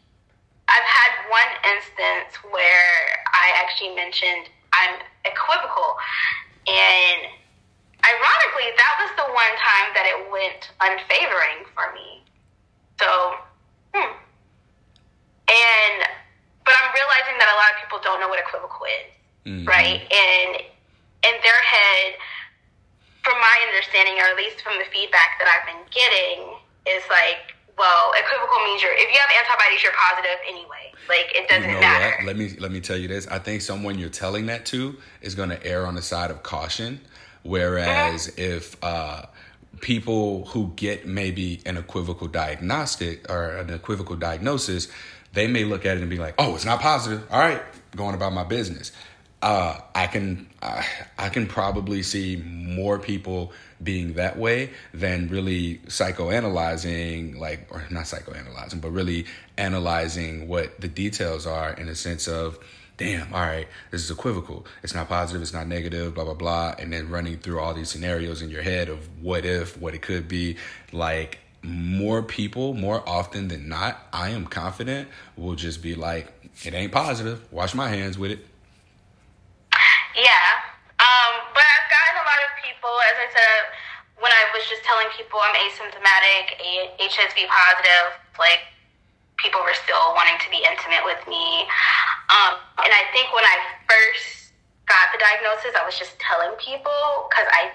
I've 0.68 0.88
had 0.88 1.12
one 1.32 1.52
instance 1.76 2.36
where 2.52 2.96
I 3.32 3.56
actually 3.64 3.96
mentioned 3.96 4.52
I'm 4.76 5.00
equivocal. 5.24 5.96
And 6.68 7.32
ironically, 8.04 8.70
that 8.76 8.94
was 9.00 9.12
the 9.16 9.28
one 9.32 9.56
time 9.64 9.88
that 9.96 10.06
it 10.06 10.20
went 10.28 10.72
unfavoring 10.84 11.66
for 11.72 11.96
me. 11.96 12.24
So, 13.00 13.08
hmm. 13.96 14.12
And, 15.48 15.98
but 16.68 16.76
I'm 16.76 16.92
realizing 16.92 17.40
that 17.40 17.48
a 17.48 17.58
lot 17.58 17.72
of 17.72 17.78
people 17.80 18.00
don't 18.04 18.20
know 18.20 18.28
what 18.28 18.44
equivocal 18.44 18.84
is, 18.84 19.10
mm-hmm. 19.48 19.64
right? 19.64 20.04
And 20.04 20.52
in 21.24 21.36
their 21.40 21.62
head, 21.64 22.20
from 23.24 23.40
my 23.40 23.56
understanding, 23.72 24.20
or 24.20 24.28
at 24.32 24.36
least 24.36 24.60
from 24.62 24.76
the 24.80 24.88
feedback 24.92 25.40
that 25.40 25.48
I've 25.48 25.68
been 25.68 25.84
getting, 25.92 26.60
is 26.88 27.04
like 27.08 27.57
well, 27.78 28.12
equivocal 28.18 28.58
means 28.66 28.82
you're 28.82 28.94
if 28.94 29.12
you 29.14 29.20
have 29.20 29.46
antibodies, 29.46 29.84
you're 29.84 29.94
positive 29.94 30.40
anyway. 30.48 30.92
Like 31.08 31.32
it 31.36 31.48
doesn't 31.48 31.70
you 31.70 31.76
know 31.76 31.82
matter. 31.82 32.16
What? 32.18 32.26
Let 32.26 32.38
me 32.38 32.56
let 32.60 32.72
me 32.72 32.82
tell 32.82 32.98
you 32.98 33.08
this. 33.08 33.28
I 33.28 33.40
think 33.40 33.62
someone 33.62 34.00
you're 34.00 34.10
telling 34.10 34.48
that 34.48 34.66
to 34.68 34.98
is 35.22 35.36
going 35.36 35.50
to 35.50 35.66
err 35.66 35.86
on 35.86 35.96
the 35.96 36.02
side 36.02 36.32
of 36.32 36.44
caution, 36.44 37.00
whereas 37.44 38.28
mm-hmm. 38.28 38.42
if 38.42 38.84
uh, 38.84 39.26
people 39.82 40.46
who 40.46 40.74
get 40.76 41.08
maybe 41.08 41.62
an 41.66 41.78
equivocal 41.78 42.28
diagnostic 42.28 43.30
or 43.30 43.58
an 43.58 43.70
equivocal 43.70 44.16
diagnosis, 44.16 44.88
they 45.34 45.48
may 45.48 45.64
look 45.64 45.86
at 45.86 45.98
it 45.98 46.02
and 46.02 46.10
be 46.10 46.18
like, 46.18 46.34
"Oh, 46.40 46.56
it's 46.56 46.66
not 46.66 46.82
positive. 46.82 47.26
All 47.30 47.40
right, 47.40 47.62
going 47.96 48.16
about 48.16 48.34
my 48.34 48.44
business." 48.44 48.92
Uh, 49.40 49.80
I 49.94 50.08
can 50.08 50.48
uh, 50.64 50.82
I 51.18 51.30
can 51.30 51.46
probably 51.46 52.02
see 52.02 52.38
more 52.38 52.98
people 52.98 53.54
being 53.84 54.14
that 54.14 54.38
way 54.38 54.72
than 54.94 55.28
really 55.30 55.78
psychoanalyzing, 55.86 57.38
like, 57.38 57.68
or 57.70 57.84
not 57.90 58.06
psychoanalyzing, 58.06 58.82
but 58.82 58.92
really 58.92 59.26
analyzing 59.58 60.48
what 60.48 60.80
the 60.82 60.88
details 60.88 61.46
are 61.46 61.74
in 61.74 61.88
a 61.88 61.96
sense 61.96 62.28
of, 62.28 62.58
damn, 62.98 63.32
all 63.34 63.42
right, 63.42 63.68
this 63.92 64.04
is 64.04 64.10
equivocal. 64.10 64.66
It's 64.82 64.96
not 64.96 65.08
positive, 65.08 65.42
it's 65.42 65.54
not 65.54 65.68
negative, 65.68 66.16
blah, 66.16 66.24
blah, 66.24 66.34
blah. 66.34 66.76
And 66.80 66.92
then 66.92 67.10
running 67.10 67.38
through 67.38 67.60
all 67.60 67.74
these 67.74 67.90
scenarios 67.90 68.42
in 68.42 68.50
your 68.50 68.64
head 68.64 68.90
of 68.90 69.08
what 69.22 69.46
if, 69.46 69.80
what 69.80 69.94
it 69.94 70.02
could 70.02 70.28
be. 70.28 70.58
Like, 70.92 71.40
more 71.62 72.24
people, 72.24 72.74
more 72.74 73.08
often 73.08 73.48
than 73.48 73.70
not, 73.70 74.00
I 74.14 74.30
am 74.30 74.48
confident, 74.48 75.10
will 75.36 75.56
just 75.56 75.84
be 75.84 75.96
like, 75.96 76.34
it 76.64 76.74
ain't 76.74 76.92
positive. 76.92 77.42
Wash 77.52 77.76
my 77.76 77.90
hands 77.90 78.18
with 78.18 78.32
it. 78.32 78.40
Yeah, 80.18 80.50
um, 80.98 81.46
but 81.54 81.62
I've 81.62 81.88
gotten 81.94 82.18
a 82.18 82.26
lot 82.26 82.42
of 82.42 82.52
as 83.08 83.18
I 83.20 83.28
said, 83.32 83.60
when 84.18 84.34
I 84.34 84.44
was 84.54 84.66
just 84.66 84.82
telling 84.84 85.08
people 85.14 85.38
I'm 85.38 85.54
asymptomatic, 85.70 86.58
HSV 86.98 87.38
positive, 87.46 88.18
like 88.42 88.66
people 89.38 89.62
were 89.62 89.78
still 89.78 90.14
wanting 90.18 90.38
to 90.42 90.50
be 90.50 90.58
intimate 90.66 91.06
with 91.06 91.22
me. 91.30 91.66
Um, 92.34 92.58
and 92.82 92.92
I 92.92 93.06
think 93.14 93.30
when 93.32 93.46
I 93.46 93.58
first 93.86 94.52
got 94.90 95.14
the 95.14 95.22
diagnosis, 95.22 95.78
I 95.78 95.86
was 95.86 95.94
just 95.94 96.18
telling 96.18 96.58
people 96.58 97.30
because 97.30 97.46
I, 97.54 97.70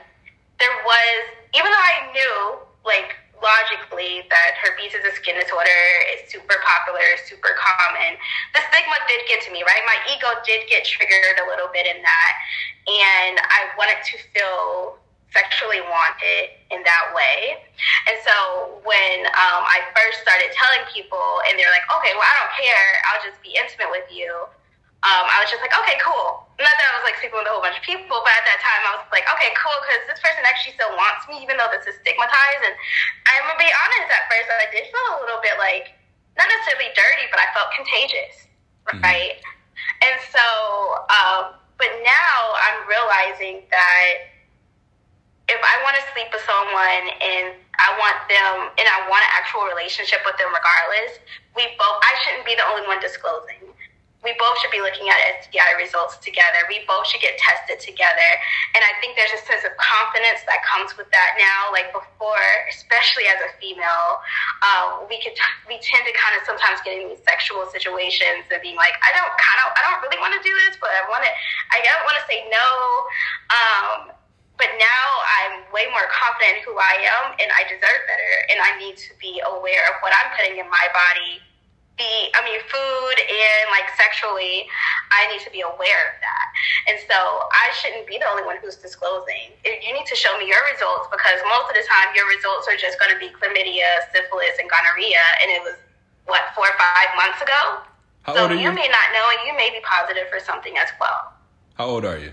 there 0.59 0.75
was, 0.83 1.19
even 1.55 1.71
though 1.71 1.87
I 1.87 1.99
knew, 2.11 2.35
like, 2.83 3.15
logically 3.43 4.23
that 4.31 4.55
herpes 4.63 4.95
is 4.95 5.03
a 5.03 5.15
skin 5.19 5.35
disorder, 5.35 5.83
it's 6.15 6.31
super 6.31 6.63
popular, 6.63 7.03
super 7.27 7.55
common. 7.59 8.15
The 8.55 8.63
stigma 8.71 8.97
did 9.11 9.23
get 9.27 9.43
to 9.47 9.51
me, 9.51 9.67
right? 9.67 9.83
My 9.83 9.99
ego 10.15 10.31
did 10.47 10.67
get 10.71 10.87
triggered 10.87 11.43
a 11.43 11.47
little 11.51 11.67
bit 11.75 11.91
in 11.91 11.99
that. 12.03 12.33
And 12.87 13.43
I 13.43 13.75
wanted 13.75 13.99
to 13.99 14.15
feel 14.31 15.02
sexually 15.33 15.81
wanted 15.89 16.53
in 16.71 16.85
that 16.85 17.05
way. 17.17 17.57
And 18.09 18.17
so 18.21 18.79
when 18.85 19.27
um, 19.33 19.65
I 19.65 19.81
first 19.97 20.21
started 20.21 20.53
telling 20.53 20.85
people, 20.93 21.41
and 21.49 21.57
they're 21.57 21.73
like, 21.73 21.89
okay, 22.01 22.13
well, 22.15 22.29
I 22.29 22.35
don't 22.45 22.55
care, 22.57 22.89
I'll 23.11 23.25
just 23.25 23.41
be 23.41 23.57
intimate 23.57 23.91
with 23.91 24.09
you 24.13 24.29
um, 25.03 25.27
I 25.27 25.43
was 25.43 25.51
just 25.51 25.59
like, 25.59 25.75
okay, 25.83 25.99
cool. 25.99 26.47
Not 26.63 26.71
that 26.79 26.87
I 26.87 27.03
was 27.03 27.03
like 27.03 27.19
sleeping 27.19 27.35
with 27.35 27.51
a 27.51 27.53
whole 27.53 27.59
bunch 27.59 27.75
of 27.75 27.83
people, 27.83 28.23
but 28.23 28.31
at 28.39 28.47
that 28.47 28.63
time 28.63 28.83
I 28.87 29.03
was 29.03 29.11
like, 29.11 29.27
okay, 29.35 29.51
cool, 29.59 29.75
because 29.83 30.07
this 30.07 30.23
person 30.23 30.47
actually 30.47 30.79
still 30.79 30.95
wants 30.95 31.27
me, 31.27 31.43
even 31.43 31.59
though 31.59 31.67
this 31.75 31.83
is 31.91 31.99
stigmatized. 31.99 32.63
And 32.63 32.79
I'm 33.27 33.43
gonna 33.51 33.59
be 33.59 33.67
honest, 33.67 34.15
at 34.15 34.31
first 34.31 34.47
I 34.47 34.71
did 34.71 34.87
feel 34.87 35.07
a 35.19 35.27
little 35.27 35.43
bit 35.43 35.59
like 35.59 35.91
not 36.39 36.47
necessarily 36.47 36.95
dirty, 36.95 37.27
but 37.35 37.43
I 37.43 37.51
felt 37.51 37.75
contagious, 37.75 38.47
mm-hmm. 38.87 39.03
right? 39.03 39.43
Mm-hmm. 39.43 40.07
And 40.07 40.17
so, 40.31 40.47
um, 41.11 41.59
but 41.83 41.91
now 42.07 42.37
I'm 42.71 42.87
realizing 42.87 43.67
that 43.75 44.32
if 45.49 45.61
I 45.61 45.75
want 45.83 45.99
to 45.99 46.05
sleep 46.15 46.31
with 46.31 46.45
someone 46.47 47.05
and 47.19 47.59
I 47.79 47.89
want 47.99 48.19
them 48.31 48.71
and 48.79 48.87
I 48.87 49.09
want 49.11 49.23
an 49.27 49.33
actual 49.35 49.67
relationship 49.67 50.23
with 50.23 50.39
them 50.39 50.51
regardless, 50.55 51.19
we 51.59 51.67
both 51.77 51.99
I 52.03 52.15
shouldn't 52.23 52.47
be 52.47 52.55
the 52.55 52.67
only 52.67 52.87
one 52.87 53.03
disclosing 53.03 53.73
we 54.23 54.31
both 54.39 54.55
should 54.63 54.71
be 54.71 54.79
looking 54.79 55.11
at 55.11 55.19
STI 55.43 55.75
results 55.83 56.15
together. 56.23 56.63
We 56.71 56.87
both 56.87 57.11
should 57.11 57.21
get 57.21 57.35
tested 57.43 57.83
together. 57.83 58.31
And 58.75 58.83
I 58.87 58.95
think 59.03 59.19
there's 59.19 59.35
a 59.35 59.43
sense 59.43 59.67
of 59.67 59.75
confidence 59.83 60.47
that 60.47 60.63
comes 60.63 60.95
with 60.95 61.11
that 61.11 61.35
now. 61.35 61.75
Like 61.75 61.91
before, 61.91 62.47
especially 62.71 63.27
as 63.27 63.43
a 63.43 63.51
female, 63.59 64.23
um, 64.63 65.11
we 65.11 65.19
could 65.19 65.35
we 65.67 65.83
tend 65.83 66.07
to 66.07 66.15
kind 66.15 66.39
of 66.39 66.47
sometimes 66.47 66.79
get 66.87 67.03
in 67.03 67.11
these 67.11 67.23
sexual 67.27 67.67
situations 67.75 68.47
and 68.47 68.63
being 68.63 68.79
like, 68.79 68.95
I 69.03 69.11
don't 69.11 69.35
kind 69.43 69.59
of 69.67 69.75
I 69.75 69.81
don't 69.91 69.99
really 70.07 70.23
want 70.23 70.39
to 70.39 70.43
do 70.47 70.55
this, 70.71 70.79
but 70.79 70.95
I 70.95 71.03
want 71.11 71.27
to 71.27 71.33
I 71.75 71.83
don't 71.83 72.07
want 72.07 72.17
to 72.23 72.25
say 72.31 72.47
no. 72.47 72.67
Um, 73.51 73.99
but 74.63 74.71
now 74.79 75.07
I'm 75.43 75.67
way 75.75 75.91
more 75.91 76.07
confident 76.15 76.63
in 76.63 76.63
who 76.63 76.79
I 76.79 77.03
am, 77.03 77.35
and 77.43 77.51
I 77.51 77.67
deserve 77.67 78.01
better, 78.07 78.33
and 78.55 78.63
I 78.63 78.79
need 78.79 78.95
to 78.95 79.11
be 79.19 79.43
aware 79.43 79.83
of 79.91 79.99
what 80.07 80.15
I'm 80.15 80.31
putting 80.39 80.63
in 80.63 80.71
my 80.71 80.87
body 80.95 81.43
be, 81.99 82.33
I 82.33 82.41
mean, 82.41 82.61
food 82.73 83.17
and 83.21 83.65
like 83.69 83.91
sexually, 84.01 84.65
I 85.13 85.29
need 85.29 85.45
to 85.45 85.53
be 85.53 85.61
aware 85.61 86.03
of 86.09 86.15
that. 86.25 86.47
And 86.89 86.97
so 87.05 87.17
I 87.53 87.69
shouldn't 87.77 88.09
be 88.09 88.17
the 88.17 88.29
only 88.29 88.45
one 88.49 88.57
who's 88.65 88.81
disclosing. 88.81 89.53
You 89.65 89.93
need 89.93 90.09
to 90.09 90.17
show 90.17 90.33
me 90.41 90.49
your 90.49 90.63
results 90.73 91.13
because 91.13 91.37
most 91.45 91.69
of 91.69 91.77
the 91.77 91.85
time 91.85 92.15
your 92.17 92.25
results 92.33 92.65
are 92.71 92.79
just 92.81 92.97
going 92.97 93.13
to 93.13 93.21
be 93.21 93.29
chlamydia, 93.35 94.09
syphilis, 94.09 94.57
and 94.57 94.69
gonorrhea. 94.73 95.23
And 95.45 95.53
it 95.53 95.61
was, 95.63 95.77
what, 96.25 96.49
four 96.57 96.71
or 96.71 96.77
five 96.81 97.13
months 97.13 97.45
ago? 97.45 97.85
How 98.25 98.35
so 98.35 98.49
you, 98.49 98.71
you 98.71 98.73
may 98.73 98.89
not 98.89 99.07
know 99.13 99.27
and 99.37 99.41
you 99.45 99.53
may 99.53 99.69
be 99.69 99.83
positive 99.85 100.31
for 100.33 100.41
something 100.41 100.79
as 100.79 100.89
well. 100.97 101.35
How 101.75 101.87
old 101.87 102.05
are 102.05 102.19
you? 102.19 102.33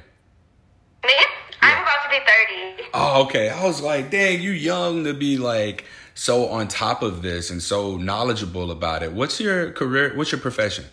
Me? 1.04 1.12
Yeah. 1.14 1.26
I'm 1.62 1.84
about 1.84 2.04
to 2.04 2.10
be 2.10 2.84
30. 2.84 2.90
Oh, 2.94 3.24
okay. 3.24 3.50
I 3.50 3.64
was 3.64 3.82
like, 3.82 4.12
dang, 4.12 4.42
you 4.42 4.52
young 4.52 5.04
to 5.04 5.14
be 5.14 5.38
like 5.38 5.86
so 6.14 6.48
on 6.50 6.68
top 6.68 7.02
of 7.02 7.22
this 7.22 7.50
and 7.50 7.62
so 7.62 7.98
knowledgeable 7.98 8.72
about 8.72 9.04
it. 9.04 9.14
What's 9.14 9.40
your 9.40 9.72
career? 9.72 10.14
What's 10.16 10.32
your 10.32 10.42
profession? 10.42 10.86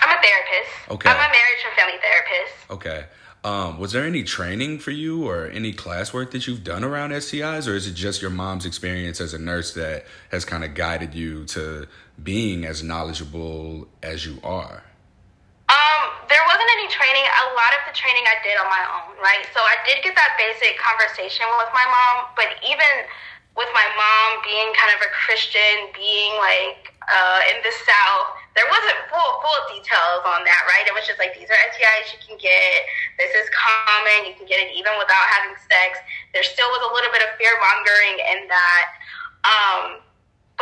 I'm 0.00 0.08
a 0.08 0.22
therapist. 0.22 0.90
Okay. 0.90 1.10
I'm 1.10 1.16
a 1.16 1.18
marriage 1.18 1.62
and 1.64 1.74
family 1.76 1.98
therapist. 2.00 2.70
Okay. 2.70 3.04
Um, 3.44 3.80
was 3.80 3.90
there 3.90 4.04
any 4.04 4.22
training 4.22 4.78
for 4.78 4.92
you 4.92 5.28
or 5.28 5.46
any 5.46 5.72
classwork 5.72 6.30
that 6.30 6.46
you've 6.46 6.62
done 6.62 6.84
around 6.84 7.10
STIs, 7.10 7.68
or 7.68 7.74
is 7.74 7.88
it 7.88 7.94
just 7.94 8.22
your 8.22 8.30
mom's 8.30 8.64
experience 8.64 9.20
as 9.20 9.34
a 9.34 9.38
nurse 9.38 9.74
that 9.74 10.06
has 10.30 10.44
kind 10.44 10.62
of 10.62 10.74
guided 10.74 11.12
you 11.12 11.44
to 11.46 11.88
being 12.22 12.64
as 12.64 12.84
knowledgeable 12.84 13.88
as 14.00 14.24
you 14.24 14.38
are? 14.44 14.84
Um, 15.72 16.12
there 16.28 16.44
wasn't 16.44 16.68
any 16.76 16.88
training. 16.92 17.24
A 17.24 17.56
lot 17.56 17.72
of 17.80 17.88
the 17.88 17.96
training 17.96 18.28
I 18.28 18.36
did 18.44 18.60
on 18.60 18.68
my 18.68 18.84
own, 18.92 19.16
right? 19.24 19.48
So 19.56 19.64
I 19.64 19.80
did 19.88 20.04
get 20.04 20.12
that 20.12 20.36
basic 20.36 20.76
conversation 20.76 21.48
with 21.56 21.72
my 21.72 21.86
mom, 21.88 22.28
but 22.36 22.60
even 22.60 23.08
with 23.56 23.68
my 23.72 23.88
mom 23.96 24.44
being 24.44 24.68
kind 24.76 24.92
of 24.92 25.00
a 25.00 25.10
Christian, 25.12 25.88
being 25.96 26.36
like 26.36 26.92
uh, 27.08 27.40
in 27.52 27.64
the 27.64 27.72
South, 27.88 28.36
there 28.52 28.68
wasn't 28.68 29.00
full 29.08 29.32
full 29.40 29.60
details 29.72 30.24
on 30.28 30.44
that, 30.44 30.62
right? 30.68 30.84
It 30.84 30.92
was 30.92 31.08
just 31.08 31.16
like 31.16 31.32
these 31.32 31.48
are 31.48 31.60
STIs 31.72 32.12
you 32.12 32.20
can 32.20 32.36
get. 32.36 32.76
This 33.16 33.32
is 33.32 33.48
common. 33.56 34.28
You 34.28 34.36
can 34.36 34.44
get 34.44 34.60
it 34.60 34.76
even 34.76 34.92
without 35.00 35.24
having 35.32 35.56
sex. 35.72 36.04
There 36.36 36.44
still 36.44 36.68
was 36.68 36.84
a 36.84 36.92
little 36.92 37.12
bit 37.16 37.24
of 37.24 37.32
fear 37.40 37.52
mongering 37.64 38.16
in 38.36 38.40
that. 38.52 38.86
Um, 39.48 39.84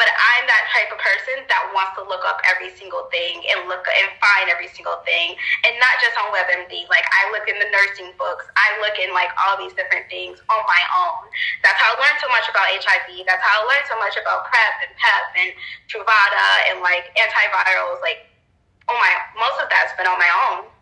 but 0.01 0.09
I'm 0.09 0.49
that 0.49 0.65
type 0.73 0.89
of 0.89 0.97
person 0.97 1.45
that 1.53 1.61
wants 1.77 1.93
to 2.01 2.03
look 2.09 2.25
up 2.25 2.41
every 2.49 2.73
single 2.73 3.13
thing 3.13 3.45
and 3.53 3.69
look 3.69 3.85
and 3.85 4.09
find 4.17 4.49
every 4.49 4.73
single 4.73 4.97
thing, 5.05 5.37
and 5.37 5.77
not 5.77 6.01
just 6.01 6.17
on 6.17 6.33
WebMD. 6.33 6.89
Like 6.89 7.05
I 7.13 7.29
look 7.29 7.45
in 7.45 7.61
the 7.61 7.69
nursing 7.69 8.09
books, 8.17 8.49
I 8.57 8.81
look 8.81 8.97
in 8.97 9.13
like 9.13 9.29
all 9.37 9.61
these 9.61 9.77
different 9.77 10.09
things 10.09 10.41
on 10.49 10.65
my 10.65 10.83
own. 11.05 11.29
That's 11.61 11.77
how 11.77 11.93
I 11.93 12.01
learned 12.01 12.17
so 12.17 12.33
much 12.33 12.49
about 12.49 12.65
HIV. 12.81 13.29
That's 13.29 13.45
how 13.45 13.61
I 13.61 13.69
learned 13.69 13.87
so 13.93 14.01
much 14.01 14.17
about 14.17 14.49
PrEP 14.49 14.89
and 14.89 14.93
PEP 14.97 15.29
and 15.37 15.53
Truvada 15.93 16.49
and 16.73 16.81
like 16.81 17.13
antivirals. 17.21 18.01
Like, 18.01 18.25
oh 18.89 18.97
my, 18.97 19.13
most 19.37 19.61
of 19.61 19.69
that's 19.69 19.93
been 20.01 20.09
on 20.09 20.17
my 20.17 20.33
own. 20.49 20.73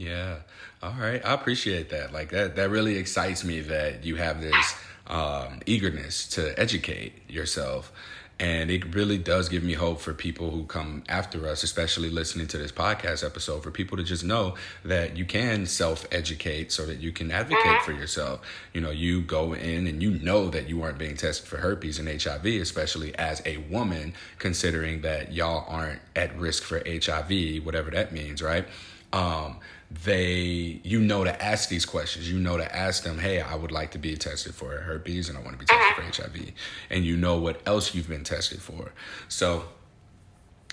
Yeah. 0.00 0.48
All 0.80 0.96
right. 0.96 1.20
I 1.20 1.36
appreciate 1.36 1.92
that. 1.92 2.16
Like 2.16 2.32
that. 2.32 2.56
That 2.56 2.72
really 2.72 2.96
excites 2.96 3.44
me 3.44 3.60
that 3.68 4.08
you 4.08 4.16
have 4.16 4.40
this 4.40 4.80
um, 5.10 5.60
eagerness 5.66 6.26
to 6.28 6.58
educate 6.58 7.28
yourself 7.28 7.92
and 8.40 8.70
it 8.70 8.94
really 8.94 9.18
does 9.18 9.50
give 9.50 9.62
me 9.62 9.74
hope 9.74 10.00
for 10.00 10.14
people 10.14 10.50
who 10.50 10.64
come 10.64 11.04
after 11.10 11.46
us, 11.46 11.62
especially 11.62 12.08
listening 12.08 12.46
to 12.48 12.56
this 12.58 12.72
podcast 12.72 13.22
episode, 13.24 13.62
for 13.62 13.70
people 13.70 13.98
to 13.98 14.02
just 14.02 14.24
know 14.24 14.54
that 14.82 15.18
you 15.18 15.26
can 15.26 15.66
self 15.66 16.06
educate 16.10 16.72
so 16.72 16.86
that 16.86 17.00
you 17.00 17.12
can 17.12 17.30
advocate 17.30 17.82
for 17.82 17.92
yourself. 17.92 18.40
You 18.72 18.80
know, 18.80 18.90
you 18.90 19.20
go 19.20 19.52
in 19.52 19.86
and 19.86 20.02
you 20.02 20.12
know 20.12 20.48
that 20.48 20.70
you 20.70 20.82
aren't 20.82 20.96
being 20.96 21.16
tested 21.16 21.46
for 21.46 21.58
herpes 21.58 21.98
and 21.98 22.08
HIV, 22.08 22.46
especially 22.46 23.14
as 23.16 23.42
a 23.44 23.58
woman, 23.58 24.14
considering 24.38 25.02
that 25.02 25.34
y'all 25.34 25.66
aren't 25.68 26.00
at 26.16 26.34
risk 26.38 26.62
for 26.62 26.82
HIV, 26.86 27.64
whatever 27.66 27.90
that 27.90 28.10
means, 28.10 28.42
right? 28.42 28.66
um, 29.12 29.58
they 29.90 30.80
you 30.84 31.00
know 31.00 31.24
to 31.24 31.42
ask 31.42 31.68
these 31.68 31.84
questions. 31.84 32.30
You 32.30 32.38
know 32.38 32.56
to 32.56 32.76
ask 32.76 33.02
them 33.02 33.18
hey 33.18 33.40
i 33.40 33.54
would 33.54 33.72
like 33.72 33.90
to 33.92 33.98
be 33.98 34.16
tested 34.16 34.54
for 34.54 34.70
herpes 34.70 35.28
and 35.28 35.36
i 35.36 35.40
want 35.40 35.52
to 35.52 35.58
be 35.58 35.66
tested 35.66 35.96
for 35.96 36.22
hiv 36.22 36.36
uh-huh. 36.36 36.50
and 36.90 37.04
you 37.04 37.16
know 37.16 37.38
what 37.38 37.60
else 37.66 37.94
you've 37.94 38.08
been 38.08 38.24
tested 38.24 38.62
for. 38.62 38.92
So 39.28 39.64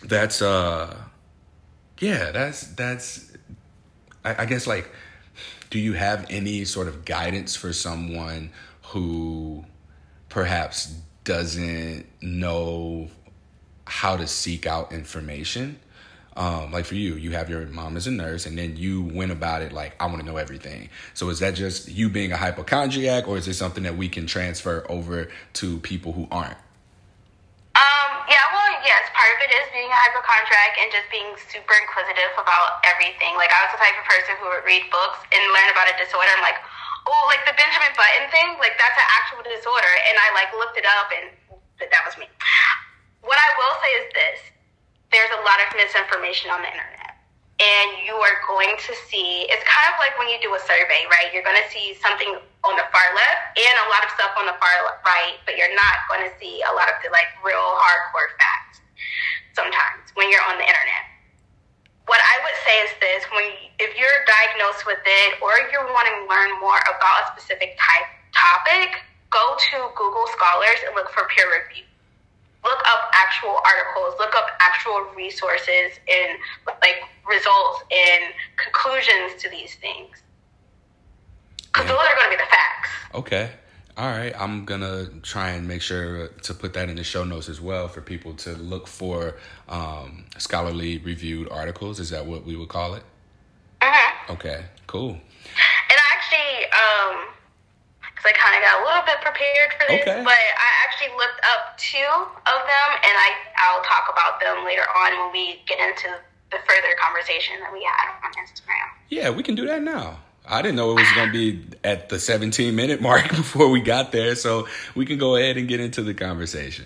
that's 0.03 0.41
uh 0.41 0.95
yeah 1.99 2.31
that's 2.31 2.67
that's 2.67 3.31
I, 4.23 4.43
I 4.43 4.45
guess 4.45 4.67
like 4.67 4.89
do 5.69 5.79
you 5.79 5.93
have 5.93 6.25
any 6.29 6.65
sort 6.65 6.87
of 6.87 7.03
guidance 7.03 7.55
for 7.55 7.73
someone 7.73 8.51
who 8.83 9.65
perhaps 10.29 10.95
doesn't 11.23 12.05
know 12.21 13.09
how 13.85 14.15
to 14.15 14.27
seek 14.27 14.65
out 14.65 14.91
information 14.91 15.79
um, 16.37 16.69
like 16.71 16.85
for 16.85 16.93
you, 16.93 17.17
you 17.17 17.33
have 17.33 17.49
your 17.49 17.65
mom 17.65 17.97
as 17.97 18.05
a 18.05 18.13
nurse, 18.13 18.45
and 18.45 18.53
then 18.53 18.77
you 18.77 19.01
went 19.01 19.33
about 19.33 19.65
it 19.65 19.73
like 19.73 19.97
I 19.99 20.05
want 20.05 20.21
to 20.21 20.25
know 20.25 20.37
everything. 20.37 20.89
So 21.17 21.33
is 21.33 21.41
that 21.41 21.57
just 21.57 21.89
you 21.89 22.13
being 22.13 22.31
a 22.31 22.37
hypochondriac, 22.37 23.27
or 23.27 23.41
is 23.41 23.49
it 23.49 23.57
something 23.57 23.81
that 23.89 23.97
we 23.97 24.07
can 24.07 24.29
transfer 24.29 24.85
over 24.87 25.33
to 25.57 25.79
people 25.81 26.13
who 26.13 26.29
aren't? 26.29 26.61
Um, 27.73 28.09
yeah, 28.29 28.45
well, 28.53 28.69
yes, 28.85 29.09
part 29.17 29.33
of 29.33 29.49
it 29.49 29.51
is 29.53 29.65
being 29.73 29.89
a 29.89 29.97
hypochondriac 29.97 30.77
and 30.77 30.93
just 30.93 31.09
being 31.09 31.25
super 31.49 31.73
inquisitive 31.73 32.29
about 32.37 32.85
everything. 32.85 33.33
Like 33.33 33.49
I 33.49 33.65
was 33.65 33.73
the 33.73 33.81
type 33.81 33.97
of 33.97 34.05
person 34.05 34.37
who 34.37 34.45
would 34.53 34.61
read 34.61 34.85
books 34.93 35.25
and 35.33 35.41
learn 35.57 35.73
about 35.73 35.89
a 35.89 35.97
disorder. 35.97 36.29
I'm 36.37 36.45
like, 36.45 36.61
oh, 37.09 37.23
like 37.33 37.49
the 37.49 37.57
Benjamin 37.57 37.97
Button 37.97 38.29
thing, 38.29 38.61
like 38.61 38.77
that's 38.77 38.93
an 38.93 39.09
actual 39.09 39.41
disorder, 39.41 39.89
and 40.05 40.21
I 40.21 40.37
like 40.37 40.53
looked 40.53 40.77
it 40.77 40.85
up, 40.85 41.09
and 41.17 41.33
that 41.81 42.01
was 42.05 42.13
me. 42.21 42.29
What 43.25 43.41
I 43.41 43.49
will 43.57 43.75
say 43.81 43.91
is 43.97 44.05
this 44.13 44.39
there's 45.11 45.31
a 45.31 45.41
lot 45.43 45.57
of 45.63 45.67
misinformation 45.75 46.51
on 46.51 46.59
the 46.63 46.69
internet. 46.71 47.15
And 47.57 48.05
you 48.05 48.13
are 48.13 48.37
going 48.45 48.77
to 48.77 48.91
see, 49.09 49.49
it's 49.49 49.65
kind 49.65 49.89
of 49.89 49.97
like 49.97 50.13
when 50.21 50.29
you 50.29 50.37
do 50.45 50.53
a 50.53 50.61
survey, 50.61 51.09
right? 51.09 51.33
You're 51.33 51.47
going 51.47 51.57
to 51.57 51.69
see 51.73 51.97
something 51.97 52.37
on 52.37 52.73
the 52.77 52.85
far 52.93 53.07
left 53.17 53.57
and 53.57 53.75
a 53.81 53.87
lot 53.89 54.05
of 54.05 54.13
stuff 54.13 54.29
on 54.37 54.45
the 54.45 54.53
far 54.61 54.75
right, 55.01 55.41
but 55.47 55.57
you're 55.57 55.73
not 55.73 56.05
going 56.05 56.21
to 56.21 56.31
see 56.37 56.61
a 56.69 56.73
lot 56.77 56.85
of 56.85 57.01
the 57.01 57.09
like 57.09 57.33
real 57.41 57.57
hardcore 57.57 58.29
facts 58.37 58.83
sometimes 59.57 60.13
when 60.13 60.29
you're 60.29 60.43
on 60.45 60.61
the 60.61 60.67
internet. 60.67 61.03
What 62.05 62.21
I 62.21 62.35
would 62.45 62.57
say 62.61 62.75
is 62.85 62.91
this 63.01 63.25
when 63.33 63.47
if 63.81 63.91
you're 63.97 64.19
diagnosed 64.29 64.85
with 64.85 65.01
it 65.01 65.41
or 65.41 65.51
you're 65.73 65.89
wanting 65.97 66.13
to 66.13 66.23
learn 66.29 66.53
more 66.61 66.77
about 66.93 67.25
a 67.25 67.41
specific 67.41 67.73
type 67.81 68.07
topic, 68.37 69.01
go 69.33 69.57
to 69.57 69.89
Google 69.97 70.29
Scholars 70.37 70.77
and 70.85 70.93
look 70.93 71.09
for 71.09 71.25
peer 71.33 71.49
review 71.49 71.86
look 72.67 72.81
up 72.85 73.09
actual 73.13 73.55
articles, 73.63 74.15
look 74.19 74.35
up 74.35 74.47
actual 74.59 75.07
resources 75.15 75.99
and 76.07 76.37
like 76.67 76.99
results 77.27 77.83
and 77.91 78.33
conclusions 78.57 79.41
to 79.41 79.49
these 79.49 79.75
things. 79.75 80.21
Because 81.67 81.87
those 81.87 81.97
are 81.97 82.15
going 82.15 82.31
to 82.31 82.37
be 82.37 82.43
the 82.43 82.49
facts. 82.49 82.89
Okay. 83.13 83.49
All 83.97 84.09
right. 84.09 84.33
I'm 84.39 84.65
going 84.65 84.81
to 84.81 85.11
try 85.21 85.51
and 85.51 85.67
make 85.67 85.81
sure 85.81 86.27
to 86.27 86.53
put 86.53 86.73
that 86.73 86.89
in 86.89 86.97
the 86.97 87.03
show 87.03 87.23
notes 87.23 87.49
as 87.49 87.59
well 87.61 87.87
for 87.87 88.01
people 88.01 88.33
to 88.35 88.51
look 88.51 88.87
for 88.87 89.35
um, 89.69 90.25
scholarly 90.37 90.99
reviewed 90.99 91.49
articles. 91.49 91.99
Is 91.99 92.09
that 92.11 92.25
what 92.25 92.45
we 92.45 92.55
would 92.55 92.69
call 92.69 92.95
it? 92.95 93.03
Mm-hmm. 93.81 94.33
Okay. 94.33 94.65
Cool. 94.87 95.11
And 95.11 95.19
I 95.89 96.07
actually, 96.15 96.65
um, 96.71 97.36
I 98.27 98.35
kind 98.35 98.53
of 98.53 98.61
got 98.61 98.75
a 98.77 98.83
little 98.83 99.05
bit 99.07 99.19
prepared 99.23 99.71
for 99.79 99.85
this. 99.87 100.03
Okay. 100.03 100.19
But 100.21 100.35
I 100.35 100.69
actually 100.83 101.15
looked 101.15 101.39
up 101.47 101.79
two 101.79 102.13
of 102.43 102.59
them, 102.67 102.89
and 102.99 103.15
I 103.15 103.29
I'll 103.63 103.83
talk 103.87 104.11
about 104.11 104.43
them 104.43 104.67
later 104.67 104.83
on 104.83 105.15
when 105.15 105.31
we 105.31 105.63
get 105.65 105.79
into 105.79 106.11
the 106.51 106.59
further 106.67 106.91
conversation 107.01 107.59
that 107.59 107.71
we 107.71 107.83
had 107.83 108.11
on 108.23 108.31
Instagram. 108.43 108.87
Yeah, 109.09 109.29
we 109.31 109.43
can 109.43 109.55
do 109.55 109.65
that 109.67 109.81
now. 109.81 110.19
I 110.47 110.61
didn't 110.61 110.77
know 110.77 110.91
it 110.91 110.95
was 110.95 111.11
going 111.13 111.27
to 111.27 111.33
be 111.33 111.77
at 111.83 112.07
the 112.07 112.19
17 112.19 112.73
minute 112.73 113.01
mark 113.01 113.29
before 113.35 113.69
we 113.69 113.81
got 113.81 114.11
there, 114.11 114.35
so 114.35 114.67
we 114.95 115.05
can 115.05 115.17
go 115.17 115.35
ahead 115.35 115.57
and 115.57 115.67
get 115.67 115.79
into 115.79 116.01
the 116.01 116.13
conversation. 116.13 116.85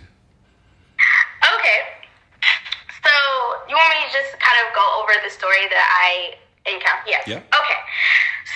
Okay. 1.42 1.80
So, 3.06 3.14
you 3.70 3.76
want 3.76 3.90
me 3.94 4.02
to 4.10 4.12
just 4.14 4.40
kind 4.40 4.58
of 4.66 4.74
go 4.74 4.82
over 5.02 5.14
the 5.24 5.30
story 5.30 5.70
that 5.70 5.86
I 5.86 6.38
encountered? 6.66 7.06
Yes. 7.08 7.28
Yeah. 7.28 7.38
Okay. 7.38 7.80